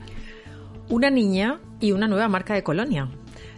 Una 0.89 1.11
niña 1.11 1.59
y 1.81 1.91
una 1.91 2.07
nueva 2.07 2.29
marca 2.29 2.55
de 2.55 2.63
colonia. 2.63 3.09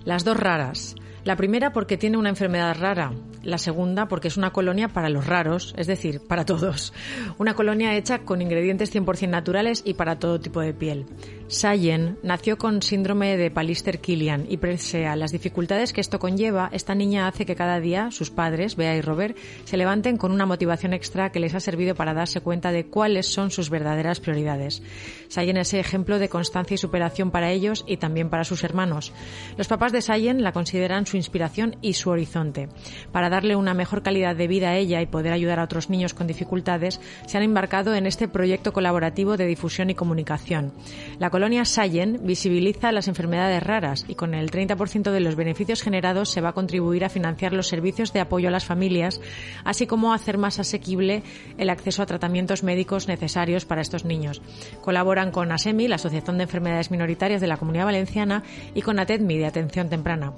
Las 0.07 0.24
dos 0.24 0.39
raras. 0.39 0.97
La 1.26 1.34
primera 1.34 1.72
porque 1.72 1.96
tiene 1.96 2.18
una 2.18 2.28
enfermedad 2.28 2.76
rara, 2.78 3.12
la 3.42 3.58
segunda 3.58 4.06
porque 4.06 4.28
es 4.28 4.36
una 4.36 4.52
colonia 4.52 4.86
para 4.86 5.08
los 5.08 5.26
raros, 5.26 5.74
es 5.76 5.88
decir, 5.88 6.20
para 6.20 6.44
todos. 6.44 6.92
Una 7.36 7.54
colonia 7.54 7.96
hecha 7.96 8.20
con 8.20 8.42
ingredientes 8.42 8.94
100% 8.94 9.28
naturales 9.28 9.82
y 9.84 9.94
para 9.94 10.20
todo 10.20 10.38
tipo 10.38 10.60
de 10.60 10.72
piel. 10.72 11.04
Sayen 11.49 12.18
nació 12.24 12.59
con 12.59 12.82
síndrome 12.82 13.36
de 13.36 13.53
Pallister-Killian 13.53 14.47
y 14.49 14.57
pese 14.57 15.07
a 15.07 15.14
las 15.14 15.30
dificultades 15.30 15.92
que 15.92 16.01
esto 16.01 16.18
conlleva, 16.18 16.68
esta 16.72 16.97
niña 16.97 17.28
hace 17.28 17.47
que 17.47 17.55
cada 17.55 17.78
día 17.78 18.11
sus 18.11 18.32
padres, 18.32 18.74
Bea 18.74 18.97
y 18.97 19.01
Robert, 19.01 19.36
se 19.64 19.76
levanten 19.76 20.16
con 20.16 20.32
una 20.32 20.44
motivación 20.44 20.92
extra 20.92 21.30
que 21.30 21.38
les 21.38 21.55
ha 21.55 21.61
servido 21.61 21.94
para 21.94 22.14
darse 22.14 22.40
cuenta 22.40 22.72
de 22.72 22.86
cuáles 22.86 23.26
son 23.28 23.53
sus 23.53 23.70
verdaderas 23.70 24.18
prioridades. 24.18 24.82
Sayen 25.28 25.57
es 25.57 25.72
ejemplo 25.72 26.18
de 26.18 26.28
constancia 26.28 26.74
y 26.74 26.78
superación 26.78 27.30
para 27.30 27.53
ellos 27.53 27.84
y 27.86 27.99
también 27.99 28.28
para 28.28 28.42
sus 28.42 28.64
hermanos. 28.64 29.12
Los 29.57 29.68
papás 29.68 29.92
de 29.92 30.03
Sayen 30.03 30.42
la 30.42 30.51
consideran 30.51 31.07
su 31.07 31.16
inspiración 31.16 31.76
y 31.80 31.92
su 31.92 32.11
horizonte. 32.11 32.68
Para 33.12 33.30
darle 33.30 33.55
una 33.55 33.72
mejor 33.72 34.03
calidad 34.03 34.34
de 34.34 34.49
vida 34.49 34.70
a 34.70 34.76
ella 34.76 35.01
y 35.01 35.07
poder 35.07 35.32
ayudar 35.32 35.61
a 35.61 35.64
otros 35.64 35.90
niños 35.90 36.12
con 36.12 36.26
dificultades, 36.26 37.01
se 37.26 37.36
han 37.36 37.44
embarcado 37.44 37.94
en 37.94 38.07
este 38.07 38.26
proyecto 38.26 38.72
colaborativo 38.72 39.36
de 39.36 39.47
difusión 39.47 39.90
y 39.90 39.94
comunicación. 39.94 40.72
La 41.20 41.30
colonia 41.37 41.66
Sayen 41.66 42.20
visibiliza 42.22 42.93
las 42.93 43.09
enfermedades 43.09 43.62
raras 43.62 44.07
y 44.09 44.14
con 44.14 44.32
el 44.32 44.51
30% 44.51 45.11
de 45.11 45.20
los 45.20 45.37
beneficios 45.37 45.82
generados 45.82 46.30
se 46.30 46.41
va 46.41 46.49
a 46.49 46.55
contribuir 46.55 47.05
a 47.05 47.11
financiar 47.11 47.53
los 47.53 47.68
servicios 47.68 48.14
de 48.14 48.20
apoyo 48.20 48.49
a 48.49 48.51
las 48.51 48.64
familias, 48.64 49.20
así 49.62 49.87
como 49.87 50.12
a 50.12 50.14
hacer 50.14 50.39
más 50.39 50.59
asequible 50.59 51.22
el 51.59 51.68
acceso 51.68 52.03
a 52.03 52.07
tratamientos 52.07 52.62
médicos 52.62 53.07
necesarios 53.07 53.66
para 53.66 53.82
estos 53.82 54.07
niños. 54.07 54.41
Colaboran 54.80 55.30
con 55.30 55.53
ASEMI, 55.53 55.89
la 55.89 55.97
Asociación 55.97 56.39
de 56.39 56.45
Enfermedades 56.45 56.91
Minoritarias 56.91 57.43
de 57.43 57.49
la 57.49 57.59
Comunidad 57.59 57.84
Valenciana, 57.84 58.43
y 58.74 58.80
con 58.80 58.99
ATEDMI 58.99 59.37
de 59.37 59.45
Atención 59.45 59.91
Temprana. 59.91 60.32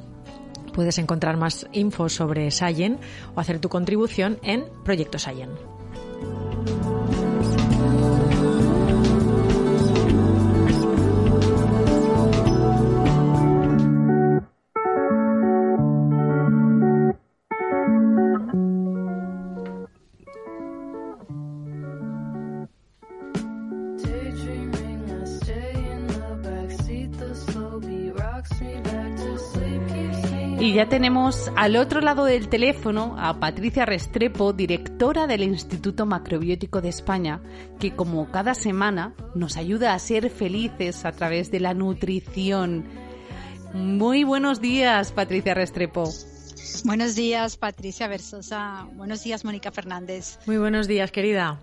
Puedes 0.75 0.99
encontrar 0.99 1.37
más 1.37 1.69
info 1.71 2.09
sobre 2.09 2.51
Sayen 2.51 2.99
o 3.37 3.41
hacer 3.41 3.61
tu 3.61 3.69
contribución 3.69 4.41
en 4.43 4.65
Proyecto 4.85 5.21
Sayen. 5.21 5.51
Ya 30.79 30.89
tenemos 30.89 31.51
al 31.57 31.75
otro 31.75 32.01
lado 32.01 32.25
del 32.25 32.49
teléfono 32.49 33.17
a 33.19 33.41
Patricia 33.41 33.85
Restrepo, 33.85 34.53
directora 34.53 35.27
del 35.27 35.43
Instituto 35.43 36.07
Macrobiótico 36.07 36.81
de 36.81 36.89
España, 36.89 37.41
que 37.81 37.97
como 37.97 38.31
cada 38.31 38.55
semana 38.55 39.13
nos 39.35 39.57
ayuda 39.57 39.93
a 39.93 39.99
ser 39.99 40.31
felices 40.31 41.05
a 41.05 41.11
través 41.11 41.51
de 41.51 41.59
la 41.59 41.75
nutrición. 41.75 42.85
Muy 43.75 44.23
buenos 44.23 44.61
días, 44.61 45.11
Patricia 45.11 45.53
Restrepo. 45.53 46.09
Buenos 46.85 47.17
días, 47.17 47.57
Patricia 47.57 48.07
Versosa. 48.07 48.87
Buenos 48.95 49.25
días, 49.25 49.45
Mónica 49.45 49.73
Fernández. 49.73 50.39
Muy 50.47 50.59
buenos 50.59 50.87
días, 50.87 51.11
querida. 51.11 51.59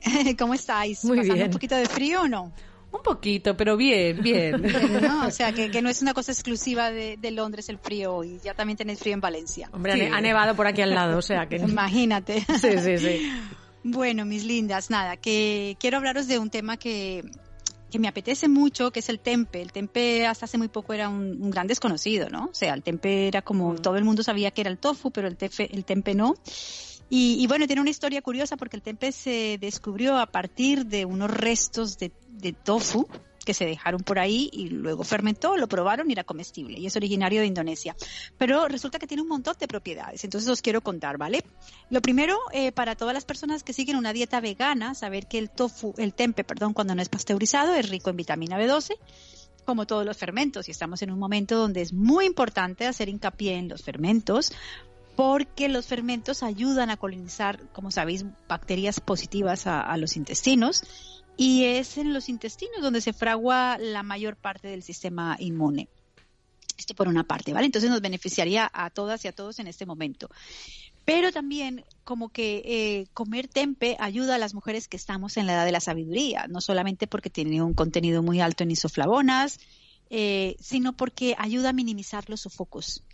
¿Cómo 0.38 0.54
estáis? 0.54 1.04
Muy 1.04 1.16
¿Pasando 1.16 1.34
bien. 1.34 1.46
un 1.48 1.52
poquito 1.52 1.74
de 1.74 1.86
frío 1.86 2.22
o 2.22 2.28
no? 2.28 2.52
Un 2.92 3.02
poquito, 3.04 3.56
pero 3.56 3.76
bien, 3.76 4.20
bien. 4.22 4.62
No, 5.02 5.26
o 5.26 5.30
sea, 5.30 5.52
que, 5.52 5.70
que 5.70 5.80
no 5.82 5.88
es 5.88 6.02
una 6.02 6.12
cosa 6.14 6.32
exclusiva 6.32 6.90
de, 6.90 7.16
de 7.16 7.30
Londres 7.30 7.68
el 7.68 7.78
frío 7.78 8.14
hoy. 8.14 8.40
Ya 8.44 8.54
también 8.54 8.76
tenéis 8.76 8.98
frío 8.98 9.14
en 9.14 9.20
Valencia. 9.20 9.68
Hombre, 9.72 9.92
ha 9.92 9.96
Sí. 9.96 10.00
ne- 10.02 10.10
ha 10.10 10.20
nevado 10.20 10.54
por 10.56 10.66
aquí 10.66 10.82
al 10.82 10.90
lado, 10.90 11.18
o 11.18 11.22
sea 11.22 11.48
que... 11.48 11.56
Imagínate. 11.56 12.44
Sí, 12.60 12.78
sí, 12.78 12.98
sí. 12.98 13.32
Bueno, 13.82 14.24
mis 14.26 14.44
lindas, 14.44 14.90
nada, 14.90 15.16
que 15.16 15.76
quiero 15.80 15.96
hablaros 15.98 16.26
de 16.28 16.38
un 16.38 16.50
tema 16.50 16.76
que, 16.76 17.22
que 17.90 17.98
me 17.98 18.08
apetece 18.08 18.48
mucho, 18.48 18.90
que 18.90 18.98
es 19.00 19.08
el 19.08 19.20
tempe. 19.20 19.62
El 19.62 19.72
tempe 19.72 20.26
hasta 20.26 20.44
hace 20.44 20.58
muy 20.58 20.68
poco 20.68 20.92
era 20.92 21.08
un, 21.08 21.40
un 21.40 21.50
gran 21.50 21.66
desconocido, 21.66 22.28
¿no? 22.28 22.46
O 22.46 22.54
sea, 22.54 22.74
el 22.74 22.82
tempe 22.82 23.28
era 23.28 23.40
como, 23.42 23.76
todo 23.76 23.96
el 23.96 24.04
mundo 24.04 24.22
sabía 24.22 24.50
que 24.50 24.60
era 24.60 24.70
el 24.70 24.78
tofu, 24.78 25.10
pero 25.10 25.28
el, 25.28 25.38
tefe- 25.38 25.70
el 25.72 25.84
tempe 25.84 26.14
no. 26.14 26.34
Y, 27.12 27.44
bueno, 27.48 27.66
tiene 27.66 27.82
una 27.82 27.90
historia 27.90 28.22
curiosa 28.22 28.56
porque 28.56 28.76
el 28.76 28.82
tempe 28.82 29.10
se 29.10 29.58
descubrió 29.60 30.16
a 30.16 30.26
partir 30.26 30.86
de 30.86 31.04
unos 31.04 31.28
restos 31.28 31.98
de, 31.98 32.12
de 32.28 32.52
tofu 32.52 33.08
que 33.44 33.52
se 33.52 33.66
dejaron 33.66 34.02
por 34.02 34.18
ahí 34.18 34.48
y 34.52 34.68
luego 34.68 35.02
fermentó, 35.02 35.56
lo 35.56 35.66
probaron 35.66 36.08
y 36.08 36.12
era 36.12 36.22
comestible 36.22 36.78
y 36.78 36.86
es 36.86 36.94
originario 36.94 37.40
de 37.40 37.46
Indonesia. 37.46 37.96
Pero 38.38 38.68
resulta 38.68 39.00
que 39.00 39.08
tiene 39.08 39.22
un 39.22 39.28
montón 39.28 39.56
de 39.58 39.66
propiedades, 39.66 40.22
entonces 40.22 40.48
os 40.48 40.62
quiero 40.62 40.82
contar, 40.82 41.18
¿vale? 41.18 41.42
Lo 41.88 42.00
primero, 42.00 42.38
eh, 42.52 42.70
para 42.70 42.94
todas 42.94 43.14
las 43.14 43.24
personas 43.24 43.64
que 43.64 43.72
siguen 43.72 43.96
una 43.96 44.12
dieta 44.12 44.40
vegana, 44.40 44.94
saber 44.94 45.26
que 45.26 45.38
el 45.38 45.50
tofu, 45.50 45.94
el 45.98 46.14
tempe, 46.14 46.44
perdón, 46.44 46.74
cuando 46.74 46.94
no 46.94 47.02
es 47.02 47.08
pasteurizado, 47.08 47.74
es 47.74 47.88
rico 47.88 48.10
en 48.10 48.16
vitamina 48.16 48.58
B12 48.58 48.96
como 49.64 49.86
todos 49.86 50.04
los 50.04 50.16
fermentos, 50.16 50.66
y 50.66 50.72
estamos 50.72 51.00
en 51.02 51.12
un 51.12 51.18
momento 51.18 51.56
donde 51.56 51.80
es 51.82 51.92
muy 51.92 52.24
importante 52.24 52.86
hacer 52.86 53.08
hincapié 53.08 53.56
en 53.56 53.68
los 53.68 53.82
fermentos, 53.82 54.52
porque 55.20 55.68
los 55.68 55.86
fermentos 55.86 56.42
ayudan 56.42 56.88
a 56.88 56.96
colonizar, 56.96 57.68
como 57.74 57.90
sabéis, 57.90 58.24
bacterias 58.48 59.00
positivas 59.00 59.66
a, 59.66 59.94
los 59.98 60.16
intestinos, 60.16 60.82
y 61.36 61.64
es 61.64 61.98
en 61.98 62.14
los 62.14 62.30
intestinos 62.30 62.80
donde 62.80 63.02
se 63.02 63.12
fragua 63.12 63.76
la 63.76 64.02
mayor 64.02 64.36
parte 64.36 64.68
del 64.68 64.82
sistema 64.82 65.36
inmune. 65.38 65.90
Esto 66.78 66.94
por 66.94 67.06
una 67.06 67.24
parte, 67.24 67.52
¿vale? 67.52 67.66
Entonces 67.66 67.90
nos 67.90 68.00
beneficiaría 68.00 68.70
a 68.72 68.88
todas 68.88 69.22
y 69.26 69.28
a 69.28 69.32
todos 69.32 69.58
en 69.58 69.66
este 69.66 69.84
momento. 69.84 70.30
Pero 71.04 71.32
también 71.32 71.84
como 72.02 72.30
que 72.30 72.62
eh, 72.64 73.06
comer 73.12 73.46
tempe 73.46 73.98
ayuda 74.00 74.36
a 74.36 74.38
las 74.38 74.54
mujeres 74.54 74.88
que 74.88 74.96
estamos 74.96 75.36
en 75.36 75.46
la 75.46 75.52
edad 75.52 75.66
de 75.66 75.72
la 75.72 75.80
sabiduría, 75.80 76.46
no 76.48 76.62
solamente 76.62 77.06
porque 77.06 77.28
tiene 77.28 77.60
un 77.60 77.74
contenido 77.74 78.22
muy 78.22 78.40
alto 78.40 78.62
en 78.62 78.70
isoflavonas, 78.70 79.60
eh, 80.08 80.56
sino 80.60 80.96
porque 80.96 81.34
ayuda 81.36 81.68
a 81.68 81.74
minimizar 81.74 82.30
los 82.30 82.40
sofocos. 82.40 83.04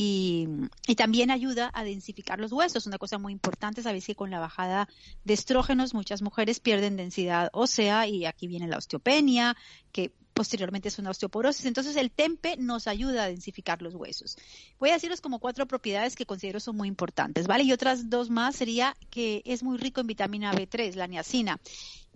Y, 0.00 0.94
también 0.94 1.32
ayuda 1.32 1.72
a 1.74 1.82
densificar 1.82 2.38
los 2.38 2.52
huesos, 2.52 2.86
una 2.86 2.98
cosa 2.98 3.18
muy 3.18 3.32
importante, 3.32 3.82
sabéis 3.82 4.06
que 4.06 4.14
con 4.14 4.30
la 4.30 4.38
bajada 4.38 4.88
de 5.24 5.34
estrógenos 5.34 5.92
muchas 5.92 6.22
mujeres 6.22 6.60
pierden 6.60 6.96
densidad 6.96 7.50
ósea 7.52 8.06
y 8.06 8.24
aquí 8.24 8.46
viene 8.46 8.68
la 8.68 8.76
osteopenia, 8.78 9.56
que 9.90 10.12
posteriormente 10.34 10.86
es 10.86 11.00
una 11.00 11.10
osteoporosis. 11.10 11.66
Entonces 11.66 11.96
el 11.96 12.12
tempe 12.12 12.56
nos 12.58 12.86
ayuda 12.86 13.24
a 13.24 13.28
densificar 13.28 13.82
los 13.82 13.96
huesos. 13.96 14.36
Voy 14.78 14.90
a 14.90 14.92
deciros 14.92 15.20
como 15.20 15.40
cuatro 15.40 15.66
propiedades 15.66 16.14
que 16.14 16.26
considero 16.26 16.60
son 16.60 16.76
muy 16.76 16.86
importantes, 16.86 17.48
¿vale? 17.48 17.64
Y 17.64 17.72
otras 17.72 18.08
dos 18.08 18.30
más 18.30 18.54
sería 18.54 18.94
que 19.10 19.42
es 19.46 19.64
muy 19.64 19.78
rico 19.78 20.00
en 20.00 20.06
vitamina 20.06 20.52
B3, 20.52 20.94
la 20.94 21.08
niacina. 21.08 21.58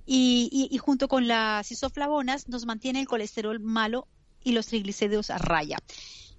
Y, 0.07 0.49
y- 0.53 0.73
y 0.73 0.79
junto 0.79 1.09
con 1.09 1.27
las 1.27 1.69
isoflavonas 1.73 2.47
nos 2.49 2.65
mantiene 2.65 3.01
el 3.01 3.09
colesterol 3.09 3.59
malo 3.59 4.07
y 4.45 4.53
los 4.53 4.67
triglicéridos 4.67 5.31
a 5.31 5.39
raya. 5.39 5.79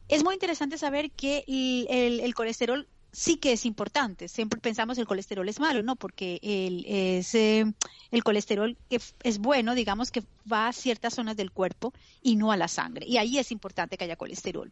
Es 0.08 0.24
muy 0.24 0.34
interesante 0.36 0.78
saber 0.78 1.12
que 1.12 1.44
el, 1.48 1.88
el- 1.90 2.20
el 2.20 2.34
colesterol 2.36 2.88
sí 3.12 3.38
que 3.38 3.54
es 3.54 3.66
importante. 3.66 4.28
Siempre 4.28 4.60
pensamos 4.60 4.98
el 4.98 5.06
colesterol 5.08 5.48
es 5.48 5.60
malo, 5.60 5.84
¿no? 5.84 5.96
Porque 5.96 6.40
el, 6.42 6.84
es, 6.88 7.34
eh, 7.36 7.66
el 8.12 8.24
colesterol 8.24 8.78
que 8.90 9.00
es 9.24 9.38
bueno, 9.40 9.76
digamos 9.76 10.12
que 10.12 10.24
va 10.52 10.68
a 10.68 10.74
ciertas 10.74 11.14
zonas 11.16 11.36
del 11.38 11.52
cuerpo 11.52 11.94
y 12.22 12.36
no 12.36 12.52
a 12.52 12.58
la 12.58 12.68
sangre. 12.68 13.06
Y 13.08 13.18
ahí 13.18 13.38
es 13.38 13.52
importante 13.52 13.98
que 13.98 14.06
haya 14.06 14.16
colesterol. 14.16 14.72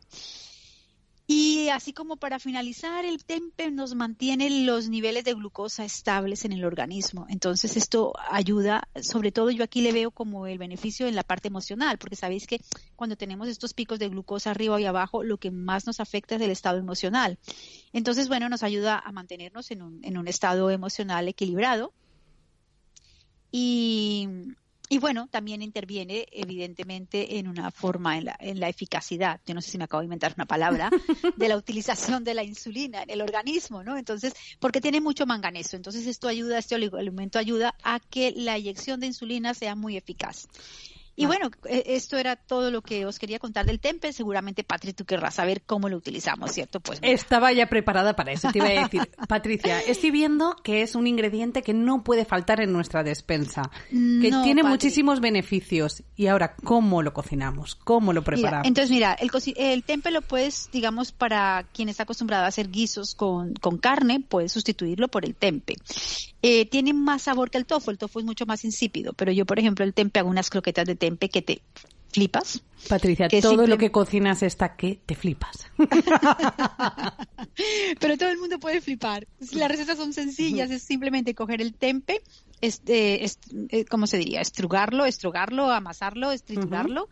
Y 1.34 1.70
así 1.70 1.94
como 1.94 2.18
para 2.18 2.40
finalizar, 2.40 3.06
el 3.06 3.24
tempe 3.24 3.72
nos 3.72 3.96
mantiene 3.96 4.66
los 4.66 4.90
niveles 4.90 5.24
de 5.24 5.34
glucosa 5.34 5.86
estables 5.86 6.44
en 6.44 6.52
el 6.52 6.66
organismo. 6.66 7.26
Entonces 7.30 7.78
esto 7.78 8.12
ayuda, 8.30 8.90
sobre 9.02 9.32
todo 9.32 9.50
yo 9.50 9.64
aquí 9.64 9.80
le 9.80 9.94
veo 9.94 10.12
como 10.12 10.46
el 10.46 10.58
beneficio 10.58 11.08
en 11.08 11.16
la 11.16 11.24
parte 11.24 11.48
emocional, 11.48 11.98
porque 12.00 12.18
sabéis 12.18 12.48
que 12.48 12.60
cuando 12.98 13.16
tenemos 13.16 13.48
estos 13.48 13.74
picos 13.74 13.98
de 13.98 14.10
glucosa 14.10 14.52
arriba 14.52 14.82
y 14.82 14.84
abajo, 14.84 15.24
lo 15.24 15.38
que 15.38 15.52
más 15.52 15.88
nos 15.88 16.02
afecta 16.02 16.36
es 16.36 16.42
el 16.42 16.52
estado 16.52 16.80
emocional. 16.80 17.40
Entonces, 17.94 18.28
bueno, 18.28 18.50
nos 18.50 18.62
ayuda 18.62 19.00
a 19.00 19.14
mantenernos 19.14 19.72
en 19.72 19.84
un, 19.84 20.04
en 20.04 20.18
un 20.18 20.28
estado 20.28 20.70
emocional 20.70 21.30
equilibrado. 21.30 21.94
Y, 23.54 24.28
y 24.92 24.98
bueno, 24.98 25.30
también 25.32 25.62
interviene 25.62 26.28
evidentemente 26.34 27.40
en 27.40 27.48
una 27.48 27.72
forma, 27.72 28.18
en 28.18 28.26
la, 28.26 28.36
en 28.42 28.60
la 28.60 28.68
eficacidad, 28.68 29.40
yo 29.46 29.54
no 29.54 29.62
sé 29.62 29.72
si 29.72 29.78
me 29.78 29.86
acabo 29.86 30.02
de 30.02 30.08
inventar 30.08 30.34
una 30.36 30.46
palabra, 30.46 30.90
de 31.38 31.48
la 31.48 31.56
utilización 31.56 32.26
de 32.26 32.34
la 32.34 32.44
insulina 32.44 33.04
en 33.04 33.10
el 33.10 33.22
organismo, 33.22 33.86
¿no? 33.86 33.98
Entonces, 33.98 34.34
porque 34.60 34.82
tiene 34.82 35.00
mucho 35.00 35.26
manganeso, 35.26 35.78
entonces 35.78 36.08
esto 36.08 36.28
ayuda, 36.28 36.58
este 36.58 36.76
alimento 36.76 37.40
ayuda 37.40 37.74
a 37.84 38.02
que 38.02 38.34
la 38.36 38.58
inyección 38.58 39.00
de 39.00 39.08
insulina 39.08 39.54
sea 39.54 39.76
muy 39.76 39.96
eficaz. 39.96 40.50
Y 41.16 41.26
bueno, 41.26 41.52
eh, 41.70 41.84
esto 41.88 42.18
era 42.18 42.36
todo 42.36 42.72
lo 42.72 42.82
que 42.82 43.06
os 43.06 43.20
quería 43.20 43.38
contar 43.38 43.66
del 43.66 43.80
tempe. 43.80 44.14
Seguramente, 44.14 44.64
Patri, 44.64 44.94
tú 44.94 45.06
querrás 45.06 45.36
saber 45.36 45.62
cómo 45.64 45.90
lo 45.90 45.98
utilizamos, 45.98 46.52
¿cierto? 46.52 46.80
Pues 46.80 47.02
mira. 47.02 47.14
Estaba 47.14 47.52
ya 47.52 47.68
preparada 47.68 48.16
para 48.16 48.32
eso. 48.32 48.50
Te 48.52 48.60
iba 48.60 48.68
a 48.68 48.84
decir, 48.84 49.10
Patricia, 49.28 49.80
estoy 49.82 50.12
viendo 50.12 50.56
que 50.64 50.82
es 50.82 50.96
un 50.96 51.08
ingrediente 51.08 51.62
que 51.62 51.74
no 51.74 52.04
puede 52.04 52.26
faltar 52.26 52.62
en 52.62 52.72
nuestra 52.72 53.04
despensa, 53.04 53.70
que 53.90 54.30
No, 54.32 54.44
tiene 54.44 54.62
Patri. 54.62 54.72
muchísimos 54.74 55.20
beneficios. 55.20 56.04
Y 56.16 56.28
ahora, 56.28 56.56
¿cómo 56.64 57.02
lo 57.04 57.14
cocinamos? 57.14 57.76
¿Cómo 57.76 58.14
lo 58.14 58.22
Mira, 58.22 58.26
preparamos? 58.26 58.68
entonces, 58.68 58.90
mira, 58.92 59.14
el, 59.14 59.30
el 59.58 59.84
tempe 59.84 60.12
lo 60.12 60.22
puedes, 60.22 60.70
digamos, 60.72 61.12
para 61.12 61.66
quien 61.74 61.90
está 61.90 62.04
acostumbrado 62.04 62.46
a 62.46 62.48
hacer 62.48 62.70
guisos 62.72 63.16
con, 63.16 63.54
con 63.56 63.78
carne, 63.78 64.22
puedes 64.28 64.52
sustituirlo 64.52 65.08
por 65.10 65.26
el 65.26 65.36
tempe. 65.36 65.76
Eh, 66.44 66.66
tiene 66.66 66.94
más 66.94 67.24
sabor 67.24 67.52
que 67.52 67.58
el 67.60 67.66
tofu, 67.68 67.92
el 67.92 68.00
tofu 68.00 68.20
es 68.20 68.26
mucho 68.26 68.46
más 68.48 68.66
insípido, 68.66 69.14
pero 69.14 69.32
yo, 69.32 69.46
por 69.46 69.60
ejemplo, 69.60 69.86
el 69.86 69.94
tempe 69.94 70.20
hago 70.20 70.30
unas 70.30 70.50
croquetas 70.50 70.86
de 70.86 70.96
tempe 71.02 71.28
que 71.30 71.42
te 71.42 71.62
flipas. 72.14 72.62
Patricia, 72.88 73.28
que 73.28 73.42
todo 73.42 73.68
lo 73.68 73.78
que 73.78 73.92
cocinas 73.92 74.42
está 74.44 74.76
que 74.76 75.00
te 75.06 75.16
flipas. 75.16 75.66
Pero 78.00 78.18
todo 78.18 78.30
el 78.30 78.38
mundo 78.38 78.60
puede 78.60 78.82
flipar. 78.82 79.28
Las 79.54 79.70
recetas 79.70 79.98
son 79.98 80.14
sencillas, 80.14 80.72
es 80.72 80.84
simplemente 80.84 81.36
coger 81.36 81.62
el 81.62 81.74
tempe, 81.74 82.22
este, 82.62 83.24
est- 83.24 83.44
eh, 83.70 83.86
¿cómo 83.86 84.08
se 84.08 84.18
diría? 84.18 84.42
Estrugarlo, 84.42 85.06
estrugarlo, 85.06 85.70
amasarlo, 85.72 86.32
estriturarlo, 86.32 87.08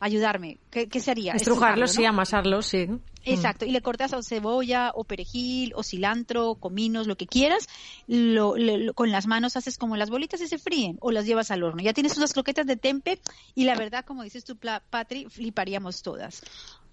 ayudarme. 0.00 0.58
¿Qué, 0.70 0.88
qué 0.88 1.00
sería? 1.00 1.32
Estrujarlos, 1.32 1.92
sí, 1.92 2.04
amasarlos, 2.04 2.66
sí. 2.66 2.88
Exacto, 3.26 3.64
y 3.64 3.70
le 3.70 3.80
cortas 3.80 4.12
o 4.12 4.22
cebolla 4.22 4.92
o 4.94 5.04
perejil 5.04 5.72
o 5.74 5.82
cilantro, 5.82 6.56
cominos, 6.56 7.06
lo 7.06 7.16
que 7.16 7.26
quieras, 7.26 7.68
lo, 8.06 8.54
con 8.94 9.10
las 9.10 9.26
manos 9.26 9.56
haces 9.56 9.78
como 9.78 9.96
las 9.96 10.10
bolitas 10.10 10.40
y 10.42 10.46
se 10.46 10.58
fríen 10.58 10.98
o 11.00 11.10
las 11.10 11.24
llevas 11.24 11.50
al 11.50 11.62
horno. 11.62 11.82
Ya 11.82 11.94
tienes 11.94 12.16
unas 12.18 12.34
croquetas 12.34 12.66
de 12.66 12.76
tempe 12.76 13.20
y 13.54 13.64
la 13.64 13.76
verdad, 13.76 14.04
como 14.04 14.22
dices 14.22 14.44
tú, 14.44 14.58
Patri, 14.90 15.26
fliparíamos 15.30 16.02
todas. 16.02 16.42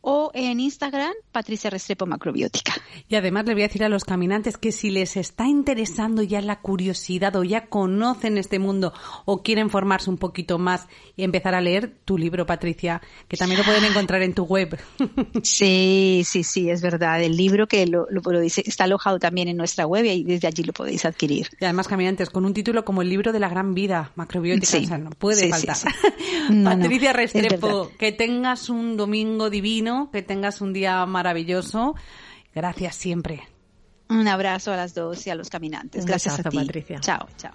o 0.03 0.31
en 0.35 0.61
Instagram, 0.61 1.13
Patricia 1.31 1.69
Restrepo 1.71 2.07
Macrobiótica. 2.07 2.73
Y 3.09 3.17
además 3.17 3.45
le 3.47 3.55
voy 3.55 3.63
a 3.63 3.67
decir 3.67 3.85
a 3.85 3.89
los 3.89 4.05
caminantes 4.05 4.57
que 4.57 4.73
si 4.73 4.91
les 4.91 5.17
está 5.17 5.47
interesando 5.47 6.23
ya 6.23 6.41
la 6.41 6.61
curiosidad 6.61 7.37
o 7.37 7.45
ya 7.45 7.67
conocen 7.67 8.39
este 8.39 8.59
mundo 8.59 8.93
o 9.27 9.43
quieren 9.43 9.69
formarse 9.69 10.09
un 10.09 10.17
poquito 10.17 10.59
más 10.59 10.87
y 11.17 11.25
empezar 11.25 11.55
a 11.55 11.61
leer 11.61 11.95
tu 12.05 12.17
libro, 12.17 12.47
Patricia, 12.47 13.03
que 13.29 13.37
también 13.37 13.59
lo 13.59 13.65
pueden 13.65 13.85
encontrar 13.85 14.23
en 14.23 14.35
tu 14.35 14.45
web. 14.45 14.79
Sí, 15.43 16.23
sí, 16.25 16.45
sí, 16.45 16.71
es 16.71 16.81
verdad. 16.83 17.23
El 17.23 17.37
libro 17.37 17.67
que 17.67 17.87
lo, 17.87 18.07
dice, 18.41 18.63
está 18.67 18.85
alojado 18.85 19.19
también 19.19 19.49
en 19.49 19.57
nuestra 19.57 19.87
web 19.87 20.05
y 20.05 20.25
desde 20.25 20.49
allí 20.49 20.63
lo 20.63 20.73
podéis 20.73 21.05
adquirir. 21.05 21.49
Y 21.61 21.65
además, 21.65 21.89
caminantes, 21.89 22.31
con 22.31 22.45
un 22.45 22.55
título 22.55 22.85
como 22.85 23.03
el 23.03 23.09
libro 23.09 23.33
de 23.33 23.41
la 23.41 23.49
gran 23.49 23.75
vida 23.75 24.13
macrobiótica, 24.17 24.99
no 24.99 25.11
puede 25.11 25.49
faltar. 25.49 25.77
Patricia 26.65 27.13
Restrepo, 27.13 27.91
que 27.99 28.13
tengas 28.13 28.69
un 28.69 28.97
domingo 28.97 29.51
divino 29.51 29.90
que 30.13 30.23
tengas 30.23 30.61
un 30.61 30.73
día 30.73 31.05
maravilloso. 31.07 31.95
Gracias 32.55 32.97
siempre. 32.97 33.43
Un 34.09 34.27
abrazo 34.27 34.73
a 34.73 34.77
las 34.77 34.95
dos 34.95 35.27
y 35.27 35.31
a 35.31 35.35
los 35.35 35.51
caminantes. 35.51 36.05
Gracias 36.05 36.41
a 36.41 36.43
ti. 36.49 36.57
Patricia. 36.57 36.99
Chao, 37.01 37.29
chao. 37.37 37.53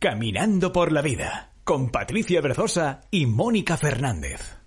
Caminando 0.00 0.72
por 0.72 0.92
la 0.92 1.02
vida 1.02 1.52
con 1.62 1.90
Patricia 1.90 2.40
Berzosa 2.40 3.02
y 3.10 3.26
Mónica 3.26 3.76
Fernández. 3.76 4.58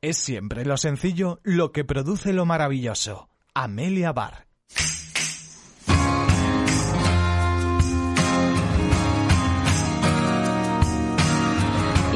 Es 0.00 0.16
siempre 0.16 0.64
lo 0.64 0.76
sencillo 0.76 1.38
lo 1.44 1.70
que 1.70 1.84
produce 1.84 2.32
lo 2.32 2.44
maravilloso. 2.44 3.28
Amelia 3.54 4.12
Bar. 4.12 4.46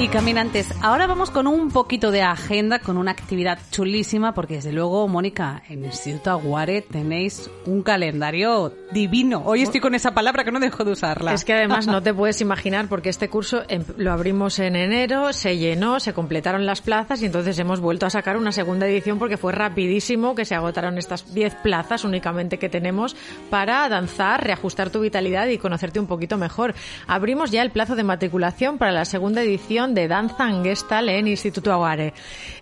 Y 0.00 0.06
caminantes, 0.06 0.72
ahora 0.80 1.08
vamos 1.08 1.32
con 1.32 1.48
un 1.48 1.72
poquito 1.72 2.12
de 2.12 2.22
agenda, 2.22 2.78
con 2.78 2.98
una 2.98 3.10
actividad 3.10 3.58
chulísima, 3.72 4.32
porque 4.32 4.54
desde 4.54 4.70
luego, 4.70 5.08
Mónica, 5.08 5.64
en 5.68 5.80
el 5.80 5.86
Instituto 5.86 6.30
Aguare 6.30 6.82
tenéis 6.82 7.50
un 7.66 7.82
calendario 7.82 8.72
divino. 8.92 9.42
Hoy 9.44 9.62
estoy 9.62 9.80
con 9.80 9.96
esa 9.96 10.14
palabra 10.14 10.44
que 10.44 10.52
no 10.52 10.60
dejo 10.60 10.84
de 10.84 10.92
usarla. 10.92 11.34
Es 11.34 11.44
que 11.44 11.52
además 11.52 11.88
no 11.88 12.00
te 12.00 12.14
puedes 12.14 12.40
imaginar, 12.40 12.86
porque 12.86 13.08
este 13.08 13.28
curso 13.28 13.64
em, 13.66 13.82
lo 13.96 14.12
abrimos 14.12 14.60
en 14.60 14.76
enero, 14.76 15.32
se 15.32 15.58
llenó, 15.58 15.98
se 15.98 16.12
completaron 16.12 16.64
las 16.64 16.80
plazas 16.80 17.20
y 17.22 17.26
entonces 17.26 17.58
hemos 17.58 17.80
vuelto 17.80 18.06
a 18.06 18.10
sacar 18.10 18.36
una 18.36 18.52
segunda 18.52 18.86
edición 18.86 19.18
porque 19.18 19.36
fue 19.36 19.50
rapidísimo 19.50 20.36
que 20.36 20.44
se 20.44 20.54
agotaron 20.54 20.96
estas 20.98 21.34
10 21.34 21.56
plazas 21.56 22.04
únicamente 22.04 22.60
que 22.60 22.68
tenemos 22.68 23.16
para 23.50 23.88
danzar, 23.88 24.44
reajustar 24.44 24.90
tu 24.90 25.00
vitalidad 25.00 25.48
y 25.48 25.58
conocerte 25.58 25.98
un 25.98 26.06
poquito 26.06 26.38
mejor. 26.38 26.76
Abrimos 27.08 27.50
ya 27.50 27.62
el 27.62 27.72
plazo 27.72 27.96
de 27.96 28.04
matriculación 28.04 28.78
para 28.78 28.92
la 28.92 29.04
segunda 29.04 29.42
edición 29.42 29.87
de 29.94 30.08
danza 30.08 30.44
angestal 30.44 31.08
en 31.08 31.28
Instituto 31.28 31.72
Aguare. 31.72 32.12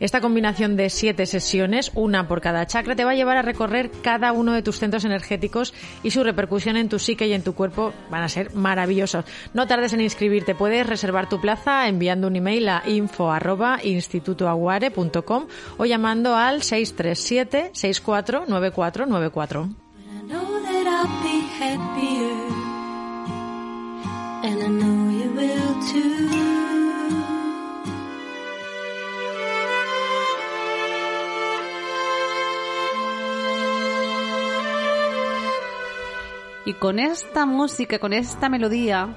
Esta 0.01 0.20
combinación 0.20 0.77
de 0.77 0.91
siete 0.91 1.24
sesiones, 1.27 1.93
una 1.95 2.29
por 2.29 2.41
cada 2.41 2.66
chakra, 2.66 2.97
te 2.97 3.05
va 3.05 3.12
a 3.12 3.14
llevar 3.14 3.37
a 3.37 3.43
recorrer 3.43 3.91
cada 4.03 4.33
uno 4.33 4.53
de 4.53 4.62
tus 4.62 4.79
centros 4.79 5.05
energéticos 5.05 5.74
y 6.03 6.11
su 6.11 6.24
repercusión 6.24 6.77
en 6.77 6.89
tu 6.89 6.99
psique 6.99 7.27
y 7.27 7.33
en 7.33 7.43
tu 7.43 7.55
cuerpo 7.55 7.93
van 8.11 8.22
a 8.22 8.29
ser 8.29 8.55
maravillosos. 8.55 9.24
No 9.55 9.66
tardes 9.66 9.93
en 9.93 10.01
inscribirte, 10.01 10.55
puedes 10.55 10.87
reservar 10.87 11.29
tu 11.29 11.41
plaza 11.41 11.89
enviando 11.89 12.29
un 12.29 12.37
email 12.37 12.68
a 12.68 12.85
info@institutoaguare.com 12.87 15.47
o 15.79 15.85
llamando 15.85 16.37
al 16.37 16.62
637 16.62 17.70
649494. 17.72 19.68
Y 36.67 36.75
con 36.75 36.99
esta 36.99 37.47
música, 37.47 38.01
con 38.01 38.12
esta 38.12 38.49
melodía, 38.49 39.14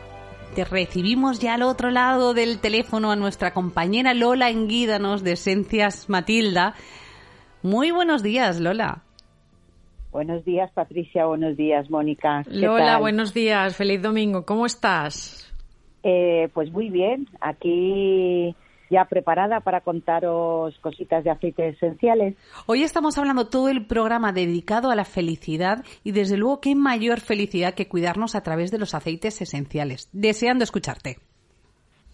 te 0.54 0.66
recibimos 0.66 1.40
ya 1.40 1.56
al 1.56 1.64
otro 1.64 1.90
lado 1.90 2.36
del 2.36 2.60
teléfono 2.60 3.10
a 3.10 3.16
nuestra 3.16 3.56
compañera 3.56 4.14
Lola 4.14 4.52
Enguídanos 4.52 5.24
de 5.24 5.32
Esencias 5.32 6.10
Matilda. 6.10 6.76
Muy 7.64 7.90
buenos 7.90 8.22
días, 8.22 8.60
Lola. 8.60 9.02
Buenos 10.12 10.46
días, 10.46 10.72
Patricia. 10.74 11.26
Buenos 11.26 11.58
días, 11.58 11.90
Mónica. 11.90 12.44
Lola, 12.46 13.00
buenos 13.00 13.34
días. 13.34 13.76
Feliz 13.76 14.00
domingo. 14.00 14.46
¿Cómo 14.46 14.68
estás? 14.68 15.52
Eh, 16.04 16.50
pues 16.54 16.72
muy 16.72 16.92
bien. 16.92 17.28
Aquí 17.42 18.56
ya 18.90 19.06
preparada 19.06 19.60
para 19.62 19.82
contaros 19.82 20.78
cositas 20.80 21.24
de 21.24 21.32
aceites 21.32 21.76
esenciales. 21.76 22.36
Hoy 22.66 22.84
estamos 22.84 23.18
hablando 23.18 23.48
todo 23.48 23.70
el 23.70 23.86
programa 23.86 24.32
dedicado 24.32 24.92
a 24.92 24.96
la 24.96 25.06
felicidad 25.06 25.84
y 26.04 26.12
desde 26.12 26.38
luego 26.38 26.62
qué 26.62 26.76
mayor 26.76 27.20
felicidad 27.20 27.74
que 27.74 27.88
cuidarnos 27.88 28.36
a 28.36 28.42
través 28.42 28.72
de 28.72 28.80
los 28.80 28.94
aceites 28.94 29.42
esenciales. 29.42 30.10
Deseando 30.14 30.64
escucharte. 30.64 31.18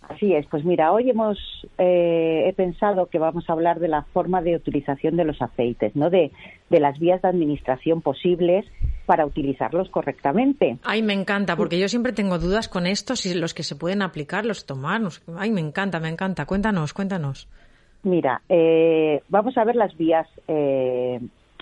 Así 0.10 0.34
es, 0.34 0.46
pues 0.48 0.64
mira, 0.64 0.92
hoy 0.92 1.10
hemos 1.10 1.38
eh, 1.80 2.44
he 2.48 2.54
pensado 2.54 3.08
que 3.08 3.18
vamos 3.18 3.50
a 3.50 3.54
hablar 3.54 3.80
de 3.80 3.88
la 3.88 4.04
forma 4.04 4.42
de 4.44 4.56
utilización 4.56 5.16
de 5.18 5.26
los 5.26 5.42
aceites, 5.42 5.96
¿no? 5.96 6.12
De, 6.12 6.32
de 6.70 6.80
las 6.80 7.00
vías 7.00 7.24
de 7.24 7.30
administración 7.30 8.02
posibles 8.02 8.66
para 9.06 9.26
utilizarlos 9.26 9.90
correctamente. 9.90 10.78
Ay, 10.84 11.02
me 11.02 11.14
encanta, 11.14 11.56
porque 11.56 11.80
yo 11.80 11.88
siempre 11.88 12.14
tengo 12.14 12.40
dudas 12.40 12.68
con 12.68 12.88
esto, 12.88 13.16
si 13.16 13.34
los 13.34 13.54
que 13.54 13.64
se 13.64 13.76
pueden 13.76 14.02
aplicar, 14.02 14.46
los 14.46 14.66
tomar. 14.66 14.96
Ay, 15.38 15.52
me 15.52 15.62
encanta, 15.62 16.00
me 16.00 16.10
encanta. 16.10 16.46
Cuéntanos, 16.46 16.94
cuéntanos. 16.94 17.50
Mira, 18.04 18.42
eh, 18.50 19.24
vamos 19.30 19.58
a 19.58 19.64
ver 19.64 19.76
las 19.76 19.98
vías 19.98 20.28
eh, 20.48 21.20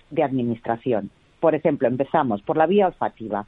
de 0.09 0.23
administración. 0.23 1.09
Por 1.39 1.55
ejemplo, 1.55 1.87
empezamos 1.87 2.41
por 2.41 2.57
la 2.57 2.67
vía 2.67 2.87
olfativa. 2.87 3.45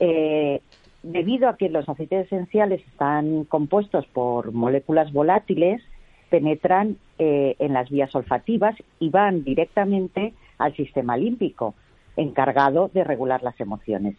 Eh, 0.00 0.60
debido 1.02 1.48
a 1.48 1.56
que 1.56 1.68
los 1.68 1.88
aceites 1.88 2.26
esenciales 2.26 2.84
están 2.88 3.44
compuestos 3.44 4.06
por 4.06 4.52
moléculas 4.52 5.12
volátiles, 5.12 5.80
penetran 6.28 6.96
en 7.16 7.72
las 7.72 7.88
vías 7.90 8.12
olfativas 8.16 8.74
y 8.98 9.08
van 9.08 9.44
directamente 9.44 10.34
al 10.58 10.74
sistema 10.74 11.16
límpico, 11.16 11.76
encargado 12.16 12.90
de 12.92 13.04
regular 13.04 13.42
las 13.42 13.58
emociones. 13.60 14.16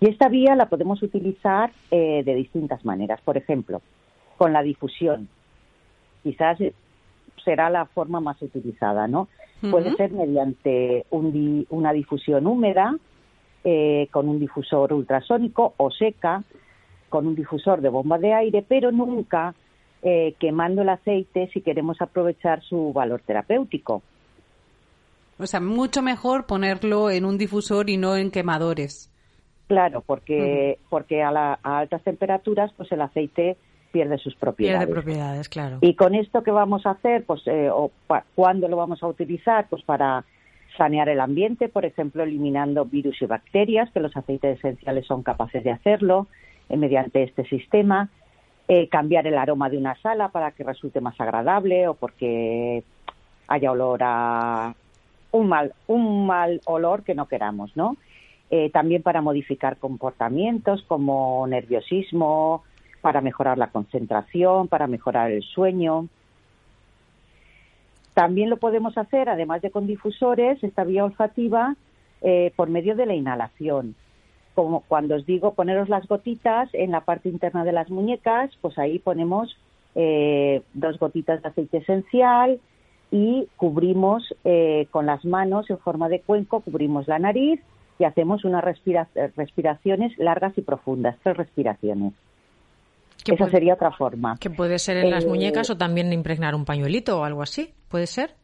Y 0.00 0.08
esta 0.08 0.28
vía 0.28 0.56
la 0.56 0.68
podemos 0.68 1.02
utilizar 1.02 1.72
de 1.90 2.34
distintas 2.34 2.84
maneras. 2.86 3.20
Por 3.22 3.36
ejemplo, 3.36 3.82
con 4.38 4.54
la 4.54 4.62
difusión. 4.62 5.28
Quizás 6.22 6.58
será 7.44 7.68
la 7.68 7.84
forma 7.84 8.20
más 8.20 8.40
utilizada, 8.40 9.06
¿no? 9.06 9.28
Puede 9.70 9.94
ser 9.96 10.12
mediante 10.12 11.04
una 11.10 11.92
difusión 11.92 12.46
húmeda, 12.46 12.96
eh, 13.62 14.08
con 14.10 14.30
un 14.30 14.40
difusor 14.40 14.94
ultrasónico 14.94 15.74
o 15.76 15.90
seca, 15.90 16.42
con 17.10 17.26
un 17.26 17.34
difusor 17.34 17.82
de 17.82 17.90
bomba 17.90 18.16
de 18.16 18.32
aire, 18.32 18.64
pero 18.66 18.90
nunca 18.90 19.54
eh, 20.00 20.34
quemando 20.38 20.80
el 20.80 20.88
aceite 20.88 21.50
si 21.52 21.60
queremos 21.60 22.00
aprovechar 22.00 22.62
su 22.62 22.94
valor 22.94 23.20
terapéutico. 23.26 24.02
O 25.40 25.46
sea, 25.46 25.60
mucho 25.60 26.02
mejor 26.02 26.46
ponerlo 26.46 27.10
en 27.10 27.24
un 27.24 27.38
difusor 27.38 27.90
y 27.90 27.96
no 27.96 28.16
en 28.16 28.30
quemadores. 28.30 29.10
Claro, 29.66 30.02
porque, 30.04 30.78
porque 30.88 31.22
a, 31.22 31.30
la, 31.30 31.58
a 31.62 31.78
altas 31.78 32.02
temperaturas 32.02 32.72
pues 32.76 32.90
el 32.92 33.00
aceite 33.00 33.56
pierde 33.92 34.18
sus 34.18 34.34
propiedades. 34.34 34.86
Pierde 34.86 34.92
propiedades, 34.92 35.48
claro. 35.48 35.78
Y 35.80 35.94
con 35.94 36.14
esto 36.14 36.42
que 36.42 36.50
vamos 36.50 36.86
a 36.86 36.90
hacer, 36.90 37.24
pues, 37.24 37.42
eh, 37.46 37.68
o 37.72 37.90
cuándo 38.34 38.68
lo 38.68 38.76
vamos 38.76 39.02
a 39.02 39.06
utilizar, 39.06 39.66
pues 39.68 39.82
para 39.82 40.24
sanear 40.76 41.08
el 41.08 41.20
ambiente, 41.20 41.68
por 41.68 41.84
ejemplo, 41.84 42.22
eliminando 42.22 42.84
virus 42.84 43.20
y 43.22 43.26
bacterias, 43.26 43.90
que 43.92 44.00
los 44.00 44.16
aceites 44.16 44.58
esenciales 44.58 45.06
son 45.06 45.22
capaces 45.22 45.62
de 45.64 45.72
hacerlo 45.72 46.26
eh, 46.68 46.76
mediante 46.76 47.22
este 47.22 47.44
sistema. 47.44 48.08
Eh, 48.68 48.88
cambiar 48.88 49.26
el 49.26 49.36
aroma 49.36 49.68
de 49.68 49.78
una 49.78 49.96
sala 50.00 50.28
para 50.28 50.52
que 50.52 50.62
resulte 50.62 51.00
más 51.00 51.20
agradable 51.20 51.88
o 51.88 51.94
porque 51.94 52.84
haya 53.48 53.72
olor 53.72 54.00
a 54.04 54.74
un 55.32 55.48
mal, 55.48 55.74
un 55.86 56.26
mal 56.26 56.60
olor 56.66 57.02
que 57.02 57.14
no 57.14 57.26
queramos, 57.26 57.76
¿no? 57.76 57.96
también 58.72 59.00
para 59.00 59.22
modificar 59.22 59.76
comportamientos 59.76 60.82
como 60.88 61.46
nerviosismo, 61.46 62.64
para 63.00 63.20
mejorar 63.20 63.58
la 63.58 63.68
concentración, 63.68 64.68
para 64.68 64.86
mejorar 64.86 65.30
el 65.30 65.42
sueño. 65.42 66.08
También 68.14 68.50
lo 68.50 68.58
podemos 68.58 68.98
hacer, 68.98 69.28
además 69.28 69.62
de 69.62 69.70
con 69.70 69.86
difusores, 69.86 70.62
esta 70.62 70.84
vía 70.84 71.04
olfativa, 71.04 71.76
eh, 72.22 72.52
por 72.56 72.68
medio 72.68 72.96
de 72.96 73.06
la 73.06 73.14
inhalación. 73.14 73.94
Como 74.54 74.80
cuando 74.80 75.14
os 75.14 75.24
digo 75.26 75.54
poneros 75.54 75.88
las 75.88 76.06
gotitas 76.06 76.68
en 76.74 76.90
la 76.90 77.02
parte 77.02 77.28
interna 77.28 77.64
de 77.64 77.72
las 77.72 77.88
muñecas, 77.88 78.50
pues 78.60 78.78
ahí 78.78 78.98
ponemos 78.98 79.56
eh, 79.94 80.62
dos 80.74 80.98
gotitas 80.98 81.42
de 81.42 81.48
aceite 81.48 81.78
esencial 81.78 82.60
y 83.10 83.48
cubrimos 83.56 84.34
eh, 84.44 84.86
con 84.90 85.06
las 85.06 85.24
manos 85.24 85.68
en 85.70 85.78
forma 85.78 86.08
de 86.08 86.20
cuenco, 86.20 86.60
cubrimos 86.60 87.08
la 87.08 87.18
nariz 87.18 87.60
y 87.98 88.04
hacemos 88.04 88.44
unas 88.44 88.64
respiraciones 88.64 90.16
largas 90.18 90.56
y 90.56 90.62
profundas, 90.62 91.16
tres 91.22 91.36
respiraciones. 91.36 92.14
Esa 93.26 93.50
sería 93.50 93.74
otra 93.74 93.90
forma. 93.90 94.38
Que 94.40 94.48
puede 94.48 94.78
ser 94.78 94.96
en 94.96 95.10
las 95.10 95.24
eh, 95.24 95.28
muñecas 95.28 95.68
o 95.68 95.76
también 95.76 96.12
impregnar 96.12 96.54
un 96.54 96.64
pañuelito 96.64 97.20
o 97.20 97.24
algo 97.24 97.42
así, 97.42 97.74
¿puede 97.88 98.06
ser? 98.06 98.34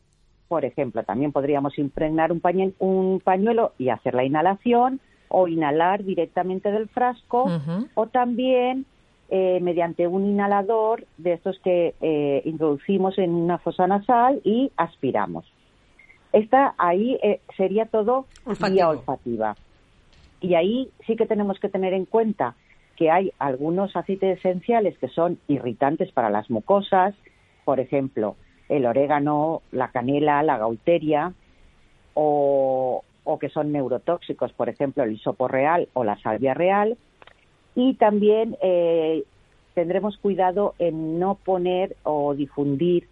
Por 0.48 0.64
ejemplo, 0.64 1.02
también 1.04 1.32
podríamos 1.32 1.78
impregnar 1.78 2.30
un, 2.30 2.42
un 2.78 3.20
pañuelo 3.20 3.72
y 3.78 3.88
hacer 3.88 4.14
la 4.14 4.24
inhalación 4.24 5.00
o 5.28 5.48
inhalar 5.48 6.04
directamente 6.04 6.70
del 6.70 6.88
frasco 6.88 7.50
o 7.94 8.06
también 8.06 8.86
eh, 9.30 9.58
mediante 9.60 10.06
un 10.06 10.26
inhalador 10.26 11.06
de 11.18 11.34
estos 11.34 11.58
que 11.60 11.94
eh, 12.00 12.42
introducimos 12.44 13.18
en 13.18 13.34
una 13.34 13.58
fosa 13.58 13.86
nasal 13.86 14.40
y 14.44 14.70
aspiramos. 14.76 15.44
Esta 16.32 16.74
ahí 16.78 17.18
sería 17.56 17.86
todo 17.86 18.26
vía 18.70 18.88
olfativa. 18.88 19.56
Y 20.40 20.54
ahí 20.54 20.90
sí 21.06 21.16
que 21.16 21.26
tenemos 21.26 21.58
que 21.58 21.68
tener 21.68 21.94
en 21.94 22.04
cuenta 22.04 22.54
que 22.96 23.10
hay 23.10 23.32
algunos 23.38 23.94
aceites 23.94 24.38
esenciales 24.38 24.98
que 24.98 25.08
son 25.08 25.38
irritantes 25.48 26.10
para 26.12 26.30
las 26.30 26.50
mucosas, 26.50 27.14
por 27.64 27.78
ejemplo, 27.78 28.36
el 28.68 28.86
orégano, 28.86 29.62
la 29.70 29.88
canela, 29.88 30.42
la 30.42 30.58
gauteria, 30.58 31.32
o, 32.14 33.02
que 33.40 33.50
son 33.50 33.70
neurotóxicos, 33.70 34.52
por 34.54 34.68
ejemplo, 34.68 35.04
el 35.04 35.12
hisopo 35.12 35.46
real 35.46 35.88
o 35.92 36.04
la 36.04 36.18
salvia 36.18 36.54
real. 36.54 36.96
Y 37.76 37.94
también 37.94 38.56
eh, 38.62 39.22
tendremos 39.74 40.16
cuidado 40.16 40.74
en 40.78 41.20
no 41.20 41.36
poner 41.36 41.94
o 42.02 42.34
difundir 42.34 43.06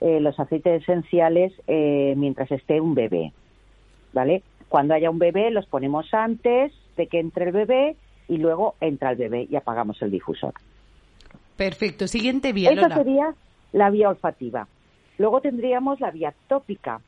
eh, 0.00 0.20
los 0.20 0.38
aceites 0.38 0.82
esenciales 0.82 1.52
eh, 1.66 2.14
mientras 2.16 2.52
esté 2.52 2.80
un 2.80 2.94
bebé, 2.94 3.32
¿vale? 4.12 4.42
Cuando 4.68 4.94
haya 4.94 5.10
un 5.10 5.18
bebé 5.18 5.50
los 5.50 5.66
ponemos 5.66 6.12
antes 6.12 6.72
de 6.96 7.06
que 7.06 7.18
entre 7.18 7.46
el 7.46 7.52
bebé 7.52 7.96
y 8.28 8.36
luego 8.36 8.74
entra 8.80 9.10
el 9.10 9.16
bebé 9.16 9.48
y 9.50 9.56
apagamos 9.56 10.00
el 10.02 10.10
difusor. 10.10 10.54
Perfecto. 11.56 12.06
Siguiente 12.06 12.52
vía. 12.52 12.70
Esa 12.70 12.94
sería 12.94 13.34
la 13.72 13.90
vía 13.90 14.10
olfativa. 14.10 14.68
Luego 15.18 15.40
tendríamos 15.40 16.00
la 16.00 16.10
vía 16.10 16.34
tópica, 16.48 17.00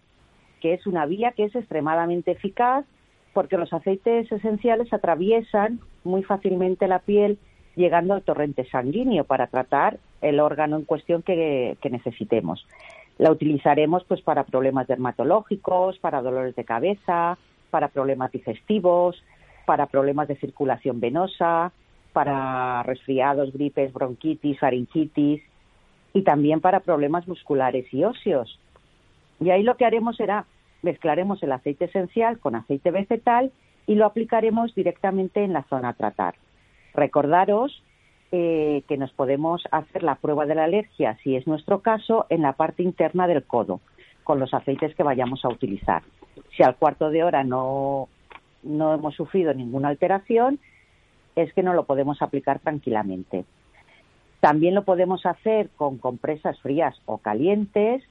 que 0.61 0.75
es 0.75 0.87
una 0.87 1.07
vía 1.07 1.33
que 1.33 1.45
es 1.45 1.55
extremadamente 1.55 2.33
eficaz 2.33 2.85
porque 3.33 3.57
los 3.57 3.73
aceites 3.73 4.31
esenciales 4.31 4.93
atraviesan 4.93 5.81
muy 6.05 6.23
fácilmente 6.23 6.87
la 6.89 6.99
piel 6.99 7.39
llegando 7.77 8.15
al 8.15 8.23
torrente 8.23 8.67
sanguíneo 8.71 9.25
para 9.25 9.47
tratar 9.47 9.99
el 10.21 10.41
órgano 10.41 10.77
en 10.77 10.85
cuestión 10.85 11.23
que, 11.23 11.77
necesitemos. 11.91 12.67
La 13.19 13.31
utilizaremos 13.31 14.05
pues 14.05 14.21
para 14.21 14.45
problemas 14.45 14.87
dermatológicos, 14.87 15.99
para 15.99 16.23
dolores 16.23 16.55
de 16.55 16.65
cabeza, 16.65 17.39
para 17.71 17.89
problemas 17.89 18.33
digestivos, 18.33 19.23
para 19.65 19.87
problemas 19.87 20.29
de 20.29 20.37
circulación 20.37 21.01
venosa, 21.01 21.73
para 22.13 22.83
resfriados, 22.83 23.53
gripes, 23.53 23.93
bronquitis, 23.93 24.59
faringitis 24.59 25.43
y 26.13 26.23
también 26.23 26.61
para 26.61 26.81
problemas 26.81 27.27
musculares 27.27 27.87
y 27.93 28.05
óseos. 28.05 28.59
Y 29.41 29.51
ahí 29.51 29.63
lo 29.63 29.77
que 29.77 29.87
haremos 29.87 30.17
será 30.17 30.45
mezclaremos 30.83 31.43
el 31.43 31.53
aceite 31.53 31.87
esencial 31.87 32.39
con 32.39 32.55
aceite 32.55 32.91
vegetal 32.91 33.53
y 33.87 33.95
lo 33.95 34.07
aplicaremos 34.07 34.75
directamente 34.75 35.43
en 35.43 35.53
la 35.53 35.65
zona 35.65 35.91
a 35.91 35.95
tratar. 35.95 36.35
Recordaros 36.95 37.83
eh, 38.31 38.83
que 38.89 38.97
nos 38.97 39.13
podemos 39.13 39.63
hacer 39.71 40.03
la 40.03 40.17
prueba 40.17 40.47
de 40.47 40.55
la 40.55 40.65
alergia, 40.65 41.19
si 41.23 41.37
es 41.37 41.47
nuestro 41.47 41.81
caso, 41.81 42.27
en 42.29 42.43
la 42.43 42.55
parte 42.55 42.83
interna 42.83 43.27
del 43.27 43.45
codo, 43.45 43.81
con 44.25 44.39
los 44.41 44.55
aceites 44.55 44.95
que 44.95 45.03
vayamos 45.03 45.45
a 45.45 45.49
utilizar. 45.49 46.03
Si 46.57 46.63
al 46.63 46.77
cuarto 46.77 47.11
de 47.11 47.25
hora 47.25 47.45
no 47.45 48.09
no 48.63 48.95
hemos 48.95 49.15
sufrido 49.17 49.53
ninguna 49.55 49.89
alteración, 49.89 50.59
es 51.35 51.53
que 51.53 51.63
no 51.63 51.75
lo 51.75 51.85
podemos 51.85 52.23
aplicar 52.23 52.61
tranquilamente. 52.61 53.45
También 54.41 54.75
lo 54.75 54.85
podemos 54.85 55.25
hacer 55.27 55.69
con 55.77 55.99
compresas 55.99 56.59
frías 56.61 56.95
o 57.07 57.19
calientes 57.19 58.03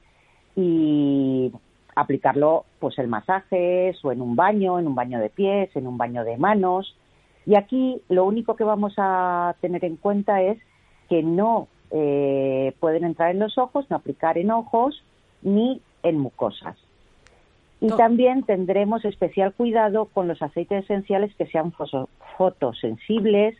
y 0.55 1.51
aplicarlo 1.95 2.65
pues 2.79 2.97
el 2.99 3.07
masaje 3.07 3.93
o 4.03 4.11
en 4.11 4.21
un 4.21 4.35
baño, 4.35 4.79
en 4.79 4.87
un 4.87 4.95
baño 4.95 5.19
de 5.19 5.29
pies, 5.29 5.69
en 5.75 5.87
un 5.87 5.97
baño 5.97 6.23
de 6.23 6.37
manos. 6.37 6.95
Y 7.45 7.55
aquí 7.55 8.01
lo 8.09 8.25
único 8.25 8.55
que 8.55 8.63
vamos 8.63 8.93
a 8.97 9.55
tener 9.61 9.83
en 9.85 9.97
cuenta 9.97 10.41
es 10.41 10.59
que 11.09 11.23
no 11.23 11.67
eh, 11.91 12.73
pueden 12.79 13.03
entrar 13.03 13.31
en 13.31 13.39
los 13.39 13.57
ojos, 13.57 13.85
no 13.89 13.97
aplicar 13.97 14.37
en 14.37 14.51
ojos 14.51 15.03
ni 15.41 15.81
en 16.03 16.17
mucosas. 16.17 16.77
Y 17.81 17.89
también 17.89 18.43
tendremos 18.43 19.03
especial 19.05 19.53
cuidado 19.53 20.05
con 20.05 20.27
los 20.27 20.39
aceites 20.43 20.83
esenciales 20.83 21.33
que 21.35 21.47
sean 21.47 21.73
fotosensibles, 22.37 23.57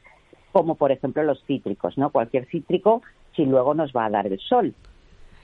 como 0.52 0.76
por 0.76 0.92
ejemplo 0.92 1.24
los 1.24 1.44
cítricos, 1.46 1.98
¿no? 1.98 2.12
Cualquier 2.12 2.46
cítrico, 2.46 3.02
si 3.36 3.46
luego 3.46 3.74
nos 3.74 3.92
va 3.94 4.06
a 4.06 4.10
dar 4.12 4.28
el 4.28 4.40
sol. 4.40 4.76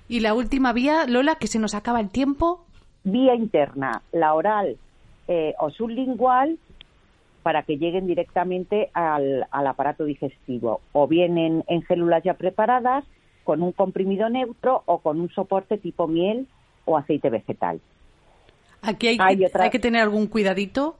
Y 0.07 0.19
la 0.19 0.35
última 0.35 0.73
vía, 0.73 1.07
Lola, 1.07 1.35
que 1.35 1.47
se 1.47 1.59
nos 1.59 1.73
acaba 1.73 1.99
el 1.99 2.09
tiempo. 2.09 2.66
Vía 3.03 3.35
interna, 3.35 4.01
la 4.11 4.33
oral 4.33 4.77
eh, 5.27 5.53
o 5.59 5.69
sublingual, 5.69 6.57
para 7.43 7.63
que 7.63 7.77
lleguen 7.77 8.07
directamente 8.07 8.89
al, 8.93 9.45
aparato 9.51 10.03
digestivo, 10.03 10.81
o 10.91 11.07
bien 11.07 11.37
en, 11.37 11.63
en 11.67 11.85
células 11.87 12.23
ya 12.23 12.33
preparadas, 12.33 13.05
con 13.43 13.63
un 13.63 13.71
comprimido 13.71 14.29
neutro 14.29 14.83
o 14.85 14.99
con 14.99 15.21
un 15.21 15.29
soporte 15.29 15.77
tipo 15.77 16.07
miel 16.07 16.47
o 16.83 16.97
aceite 16.97 17.29
vegetal. 17.29 17.79
Aquí 18.81 19.07
hay, 19.07 19.37
que 19.71 19.79
tener 19.79 20.01
algún 20.01 20.27
cuidadito. 20.27 20.97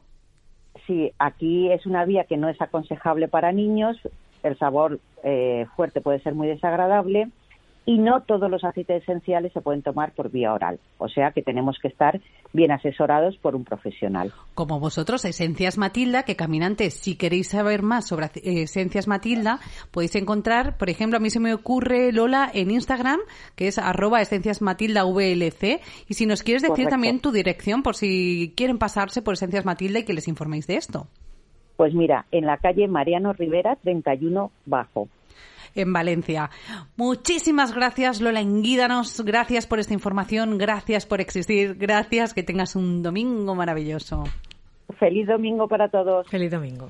Sí, 0.85 1.11
aquí 1.19 1.71
es 1.71 1.85
una 1.85 2.05
vía 2.05 2.23
que 2.23 2.37
no 2.37 2.49
es 2.49 2.61
aconsejable 2.61 3.27
para 3.27 3.51
niños. 3.51 3.97
El 4.43 4.57
sabor 4.57 4.99
eh, 5.23 5.65
fuerte 5.75 6.01
puede 6.01 6.19
ser 6.19 6.35
muy 6.35 6.47
desagradable 6.47 7.29
y 7.87 7.97
no 7.99 8.19
todos 8.19 8.51
los 8.51 8.65
aceites 8.65 9.01
esenciales 9.01 9.53
se 9.53 9.61
pueden 9.61 9.81
tomar 9.81 10.11
por 10.11 10.29
vía 10.29 10.53
oral. 10.53 10.77
O 10.97 11.07
sea 11.07 11.31
que 11.31 11.41
tenemos 11.41 11.79
que 11.81 11.87
estar 11.87 12.19
bien 12.51 12.69
asesorados 12.69 13.37
por 13.37 13.55
un 13.55 13.63
profesional. 13.63 14.33
Como 14.55 14.77
vosotros, 14.81 15.23
Esencias 15.23 15.77
Matilda, 15.77 16.23
que 16.23 16.35
caminantes, 16.35 16.95
si 16.95 17.15
queréis 17.15 17.47
saber 17.47 17.83
más 17.83 18.05
sobre 18.05 18.25
eh, 18.25 18.63
Esencias 18.63 19.07
Matilda, 19.07 19.61
podéis 19.89 20.15
encontrar, 20.17 20.77
por 20.77 20.89
ejemplo, 20.89 21.15
a 21.15 21.21
mí 21.21 21.29
se 21.29 21.39
me 21.39 21.53
ocurre 21.53 22.11
Lola 22.11 22.51
en 22.53 22.71
Instagram, 22.71 23.21
que 23.55 23.69
es 23.69 23.77
arroba 23.77 24.21
Esencias 24.21 24.61
Matilda 24.61 25.05
VLC. 25.05 25.79
Y 26.09 26.15
si 26.15 26.25
nos 26.25 26.43
quieres 26.43 26.63
decir 26.63 26.89
también 26.89 27.21
tu 27.21 27.31
dirección, 27.31 27.83
por 27.83 27.95
si 27.95 28.53
quieren 28.57 28.79
pasarse 28.79 29.21
por 29.21 29.35
Esencias 29.35 29.63
Matilda 29.63 29.99
y 29.99 30.03
que 30.03 30.11
les 30.11 30.27
informéis 30.27 30.67
de 30.67 30.75
esto. 30.75 31.07
Pues 31.77 31.93
mira, 31.93 32.25
en 32.31 32.47
la 32.47 32.57
calle 32.57 32.89
Mariano 32.89 33.31
Rivera, 33.31 33.77
31 33.77 34.51
Bajo 34.65 35.07
en 35.75 35.93
Valencia. 35.93 36.49
Muchísimas 36.95 37.73
gracias, 37.73 38.21
Lola 38.21 38.41
Enguídanos. 38.41 39.21
Gracias 39.21 39.67
por 39.67 39.79
esta 39.79 39.93
información. 39.93 40.57
Gracias 40.57 41.05
por 41.05 41.21
existir. 41.21 41.75
Gracias. 41.75 42.33
Que 42.33 42.43
tengas 42.43 42.75
un 42.75 43.03
domingo 43.03 43.55
maravilloso. 43.55 44.23
Feliz 44.99 45.27
domingo 45.27 45.67
para 45.67 45.89
todos. 45.89 46.27
Feliz 46.27 46.51
domingo. 46.51 46.89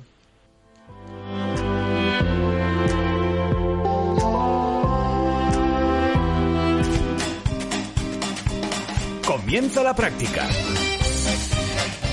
Comienza 9.26 9.82
la 9.82 9.94
práctica. 9.94 10.46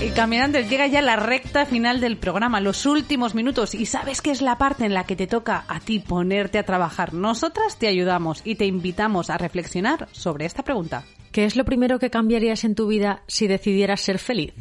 Y 0.04 0.10
caminantes, 0.10 0.70
llega 0.70 0.88
ya 0.88 1.02
la 1.02 1.16
recta 1.16 1.66
final 1.66 2.02
del 2.02 2.18
programa, 2.18 2.60
los 2.60 2.86
últimos 2.86 3.34
minutos. 3.34 3.74
Y 3.74 3.86
sabes 3.86 4.22
que 4.22 4.32
es 4.32 4.42
la 4.42 4.58
parte 4.58 4.86
en 4.86 4.94
la 4.94 5.06
que 5.06 5.16
te 5.16 5.26
toca 5.26 5.64
a 5.68 5.80
ti 5.80 6.00
ponerte 6.00 6.60
a 6.60 6.64
trabajar. 6.64 7.14
Nosotras 7.14 7.78
te 7.78 7.88
ayudamos 7.88 8.42
y 8.44 8.56
te 8.56 8.66
invitamos 8.66 9.30
a 9.30 9.38
reflexionar 9.38 10.08
sobre 10.12 10.46
esta 10.46 10.64
pregunta. 10.64 11.06
¿Qué 11.32 11.46
es 11.46 11.56
lo 11.56 11.66
primero 11.66 11.98
que 11.98 12.10
cambiarías 12.10 12.66
en 12.66 12.76
tu 12.76 12.88
vida 12.88 13.24
si 13.28 13.48
decidieras 13.48 14.02
ser 14.02 14.20
feliz? 14.20 14.54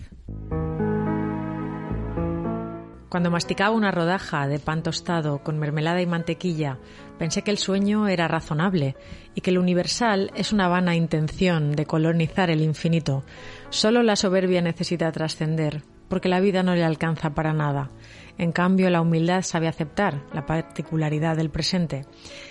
Cuando 3.14 3.30
masticaba 3.30 3.70
una 3.70 3.92
rodaja 3.92 4.48
de 4.48 4.58
pan 4.58 4.82
tostado 4.82 5.38
con 5.44 5.56
mermelada 5.56 6.02
y 6.02 6.06
mantequilla, 6.06 6.80
pensé 7.16 7.42
que 7.42 7.52
el 7.52 7.58
sueño 7.58 8.08
era 8.08 8.26
razonable 8.26 8.96
y 9.36 9.40
que 9.40 9.50
el 9.50 9.58
universal 9.58 10.32
es 10.34 10.52
una 10.52 10.66
vana 10.66 10.96
intención 10.96 11.76
de 11.76 11.86
colonizar 11.86 12.50
el 12.50 12.60
infinito. 12.60 13.22
Solo 13.74 14.04
la 14.04 14.14
soberbia 14.14 14.62
necesita 14.62 15.10
trascender, 15.10 15.82
porque 16.08 16.28
la 16.28 16.38
vida 16.38 16.62
no 16.62 16.76
le 16.76 16.84
alcanza 16.84 17.34
para 17.34 17.52
nada. 17.52 17.90
En 18.38 18.52
cambio, 18.52 18.88
la 18.88 19.00
humildad 19.00 19.42
sabe 19.42 19.66
aceptar 19.66 20.22
la 20.32 20.46
particularidad 20.46 21.36
del 21.36 21.50
presente. 21.50 22.06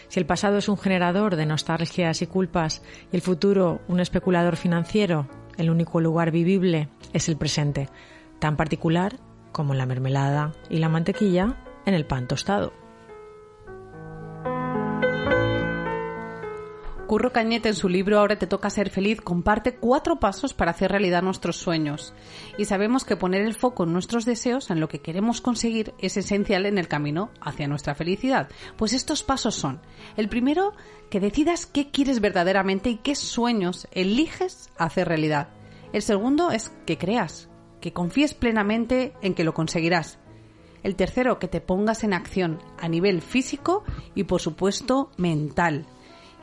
Si 0.10 0.20
el 0.20 0.26
pasado 0.26 0.58
es 0.58 0.68
un 0.68 0.78
generador 0.78 1.38
de 1.38 1.46
nostalgias 1.46 2.22
y 2.22 2.28
culpas 2.28 2.84
y 3.10 3.16
el 3.16 3.22
futuro 3.22 3.80
un 3.88 4.02
especulador 4.02 4.58
financiero, 4.58 5.30
el 5.56 5.70
único 5.70 6.02
lugar 6.02 6.30
vivible 6.30 6.90
es 7.14 7.30
el 7.30 7.38
presente, 7.38 7.88
tan 8.40 8.58
particular 8.58 9.16
como 9.54 9.76
la 9.76 9.86
mermelada 9.86 10.52
y 10.70 10.80
la 10.80 10.90
mantequilla 10.90 11.56
en 11.86 11.94
el 11.94 12.06
pan 12.06 12.28
tostado. 12.28 12.83
Curro 17.14 17.32
Cañete 17.32 17.70
en 17.70 17.76
su 17.76 17.90
libro 17.90 18.18
Ahora 18.18 18.40
te 18.40 18.48
toca 18.48 18.72
ser 18.72 18.90
feliz 18.90 19.22
comparte 19.22 19.76
cuatro 19.76 20.20
pasos 20.20 20.56
para 20.56 20.72
hacer 20.72 20.90
realidad 20.90 21.22
nuestros 21.22 21.58
sueños. 21.58 22.12
Y 22.58 22.66
sabemos 22.66 23.06
que 23.06 23.16
poner 23.16 23.44
el 23.44 23.54
foco 23.54 23.84
en 23.84 23.94
nuestros 23.94 24.26
deseos, 24.26 24.72
en 24.72 24.80
lo 24.80 24.88
que 24.88 24.98
queremos 24.98 25.40
conseguir, 25.40 25.94
es 26.00 26.18
esencial 26.18 26.66
en 26.66 26.80
el 26.80 26.88
camino 26.88 27.30
hacia 27.40 27.68
nuestra 27.68 27.94
felicidad. 27.94 28.50
Pues 28.78 28.94
estos 28.94 29.22
pasos 29.22 29.54
son, 29.54 29.80
el 30.18 30.28
primero, 30.28 30.74
que 31.12 31.20
decidas 31.20 31.68
qué 31.68 31.92
quieres 31.92 32.20
verdaderamente 32.20 32.90
y 32.90 32.96
qué 32.96 33.14
sueños 33.14 33.88
eliges 33.92 34.72
hacer 34.80 35.08
realidad. 35.08 35.50
El 35.92 36.02
segundo 36.02 36.50
es 36.50 36.72
que 36.88 36.98
creas, 36.98 37.48
que 37.80 37.94
confíes 37.94 38.34
plenamente 38.34 39.14
en 39.22 39.36
que 39.36 39.44
lo 39.44 39.54
conseguirás. 39.54 40.18
El 40.82 40.96
tercero, 40.96 41.38
que 41.38 41.48
te 41.48 41.62
pongas 41.62 42.04
en 42.04 42.14
acción 42.14 42.58
a 42.80 42.88
nivel 42.88 43.22
físico 43.22 43.84
y 44.16 44.24
por 44.24 44.42
supuesto 44.42 45.12
mental. 45.18 45.86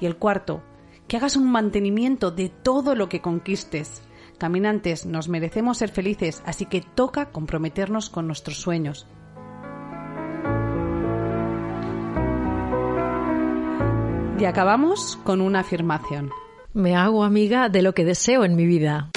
Y 0.01 0.07
el 0.07 0.16
cuarto, 0.16 0.62
que 1.07 1.16
hagas 1.16 1.36
un 1.36 1.51
mantenimiento 1.51 2.30
de 2.30 2.48
todo 2.48 2.94
lo 2.94 3.09
que 3.09 3.20
conquistes. 3.20 4.03
Caminantes, 4.38 5.07
nos 5.07 5.28
merecemos 5.28 5.78
ser 5.78 5.90
felices, 5.90 6.42
así 6.46 6.66
que 6.66 6.80
toca 6.80 7.30
comprometernos 7.30 8.11
con 8.11 8.26
nuestros 8.26 8.59
sueños. 8.59 9.07
Y 14.38 14.44
acabamos 14.46 15.18
con 15.22 15.42
una 15.42 15.61
afirmación. 15.61 16.30
Me 16.72 16.96
hago 16.96 17.24
amiga 17.24 17.68
de 17.68 17.82
lo 17.82 17.92
que 17.92 18.05
deseo 18.05 18.44
en 18.44 18.57
mi 18.57 18.64
vida. 18.64 19.11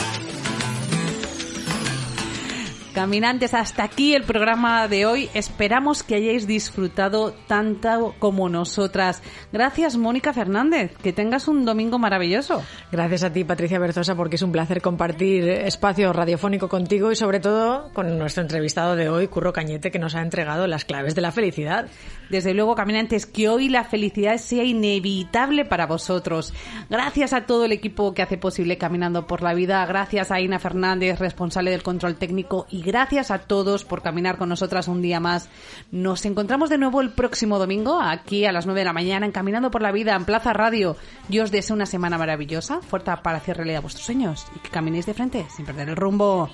Caminantes, 2.94 3.56
hasta 3.56 3.84
aquí 3.84 4.14
el 4.14 4.22
programa 4.22 4.88
de 4.88 5.08
hoy. 5.08 5.28
Esperamos 5.34 6.04
que 6.04 6.14
hayáis 6.14 6.46
disfrutado 6.46 7.34
tanto 7.48 8.14
como 8.20 8.50
nosotras. 8.50 9.24
Gracias, 9.52 9.98
Mónica 9.98 10.32
Fernández. 10.32 10.96
Que 11.02 11.12
tengas 11.12 11.48
un 11.48 11.66
domingo 11.66 11.98
maravilloso. 11.98 12.62
Gracias 12.92 13.24
a 13.24 13.34
ti, 13.34 13.44
Patricia 13.46 13.80
Berzosa, 13.80 14.14
porque 14.14 14.36
es 14.36 14.44
un 14.44 14.52
placer 14.52 14.80
compartir 14.84 15.50
espacio 15.50 16.14
radiofónico 16.14 16.70
contigo 16.70 17.12
y 17.12 17.16
sobre 17.16 17.40
todo 17.40 17.90
con 17.94 18.20
nuestro 18.20 18.44
entrevistado 18.44 18.96
de 18.96 19.10
hoy, 19.10 19.28
Curro 19.28 19.54
Cañete, 19.54 19.90
que 19.90 19.98
nos 19.98 20.14
ha 20.14 20.22
entregado 20.22 20.68
las 20.68 20.86
claves 20.86 21.16
de 21.16 21.22
la 21.22 21.32
felicidad. 21.32 21.88
Desde 22.30 22.54
luego, 22.54 22.76
caminantes, 22.76 23.26
que 23.26 23.50
hoy 23.50 23.70
la 23.70 23.86
felicidad 23.86 24.38
sea 24.38 24.64
inevitable 24.64 25.66
para 25.66 25.88
vosotros. 25.88 26.54
Gracias 26.92 27.34
a 27.34 27.48
todo 27.48 27.66
el 27.66 27.72
equipo 27.72 28.14
que 28.14 28.22
hace 28.22 28.38
posible 28.38 28.78
Caminando 28.78 29.26
por 29.26 29.42
la 29.42 29.56
Vida. 29.56 29.84
Gracias 29.88 30.30
a 30.30 30.40
Ina 30.40 30.60
Fernández, 30.60 31.18
responsable 31.18 31.72
del 31.72 31.82
control 31.82 32.16
técnico 32.16 32.68
y 32.70 32.83
gracias 32.84 33.32
a 33.32 33.40
todos 33.40 33.86
por 33.86 34.02
caminar 34.02 34.38
con 34.38 34.50
nosotras 34.50 34.88
un 34.88 35.02
día 35.02 35.20
más. 35.20 35.50
Nos 35.92 36.26
encontramos 36.26 36.70
de 36.70 36.78
nuevo 36.78 37.02
el 37.02 37.12
próximo 37.12 37.58
domingo, 37.58 38.02
aquí 38.02 38.46
a 38.46 38.52
las 38.52 38.66
9 38.66 38.82
de 38.82 38.86
la 38.86 38.94
mañana, 38.94 39.26
en 39.26 39.32
Caminando 39.32 39.72
por 39.72 39.82
la 39.82 39.92
Vida, 39.92 40.16
en 40.16 40.26
Plaza 40.26 40.54
Radio. 40.54 40.96
Yo 41.30 41.44
os 41.44 41.52
deseo 41.52 41.76
una 41.76 41.86
semana 41.86 42.18
maravillosa, 42.18 42.82
fuerte 42.82 43.12
para 43.24 43.38
hacer 43.38 43.58
realidad 43.58 43.82
vuestros 43.82 44.06
sueños 44.06 44.46
y 44.56 44.60
que 44.60 44.70
caminéis 44.70 45.06
de 45.06 45.14
frente 45.14 45.46
sin 45.56 45.66
perder 45.66 45.90
el 45.90 45.96
rumbo. 45.96 46.50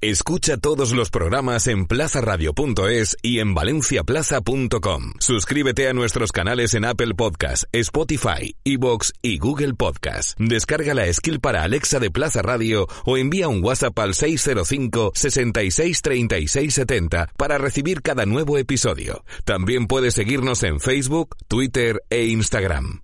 Escucha 0.00 0.56
todos 0.56 0.92
los 0.92 1.10
programas 1.10 1.66
en 1.66 1.84
plazaradio.es 1.86 3.16
y 3.20 3.40
en 3.40 3.52
valenciaplaza.com. 3.52 5.14
Suscríbete 5.18 5.88
a 5.88 5.92
nuestros 5.92 6.30
canales 6.30 6.74
en 6.74 6.84
Apple 6.84 7.16
Podcast, 7.16 7.64
Spotify, 7.72 8.54
Evox 8.62 9.12
y 9.22 9.38
Google 9.38 9.74
Podcast. 9.74 10.38
Descarga 10.38 10.94
la 10.94 11.12
skill 11.12 11.40
para 11.40 11.64
Alexa 11.64 11.98
de 11.98 12.12
Plaza 12.12 12.42
Radio 12.42 12.86
o 13.06 13.16
envía 13.16 13.48
un 13.48 13.64
WhatsApp 13.64 13.98
al 13.98 14.14
605 14.14 15.10
66 15.16 16.00
36 16.00 16.74
70 16.74 17.30
para 17.36 17.58
recibir 17.58 18.00
cada 18.00 18.24
nuevo 18.24 18.56
episodio. 18.56 19.24
También 19.44 19.88
puedes 19.88 20.14
seguirnos 20.14 20.62
en 20.62 20.78
Facebook, 20.78 21.34
Twitter 21.48 22.04
e 22.08 22.26
Instagram. 22.26 23.00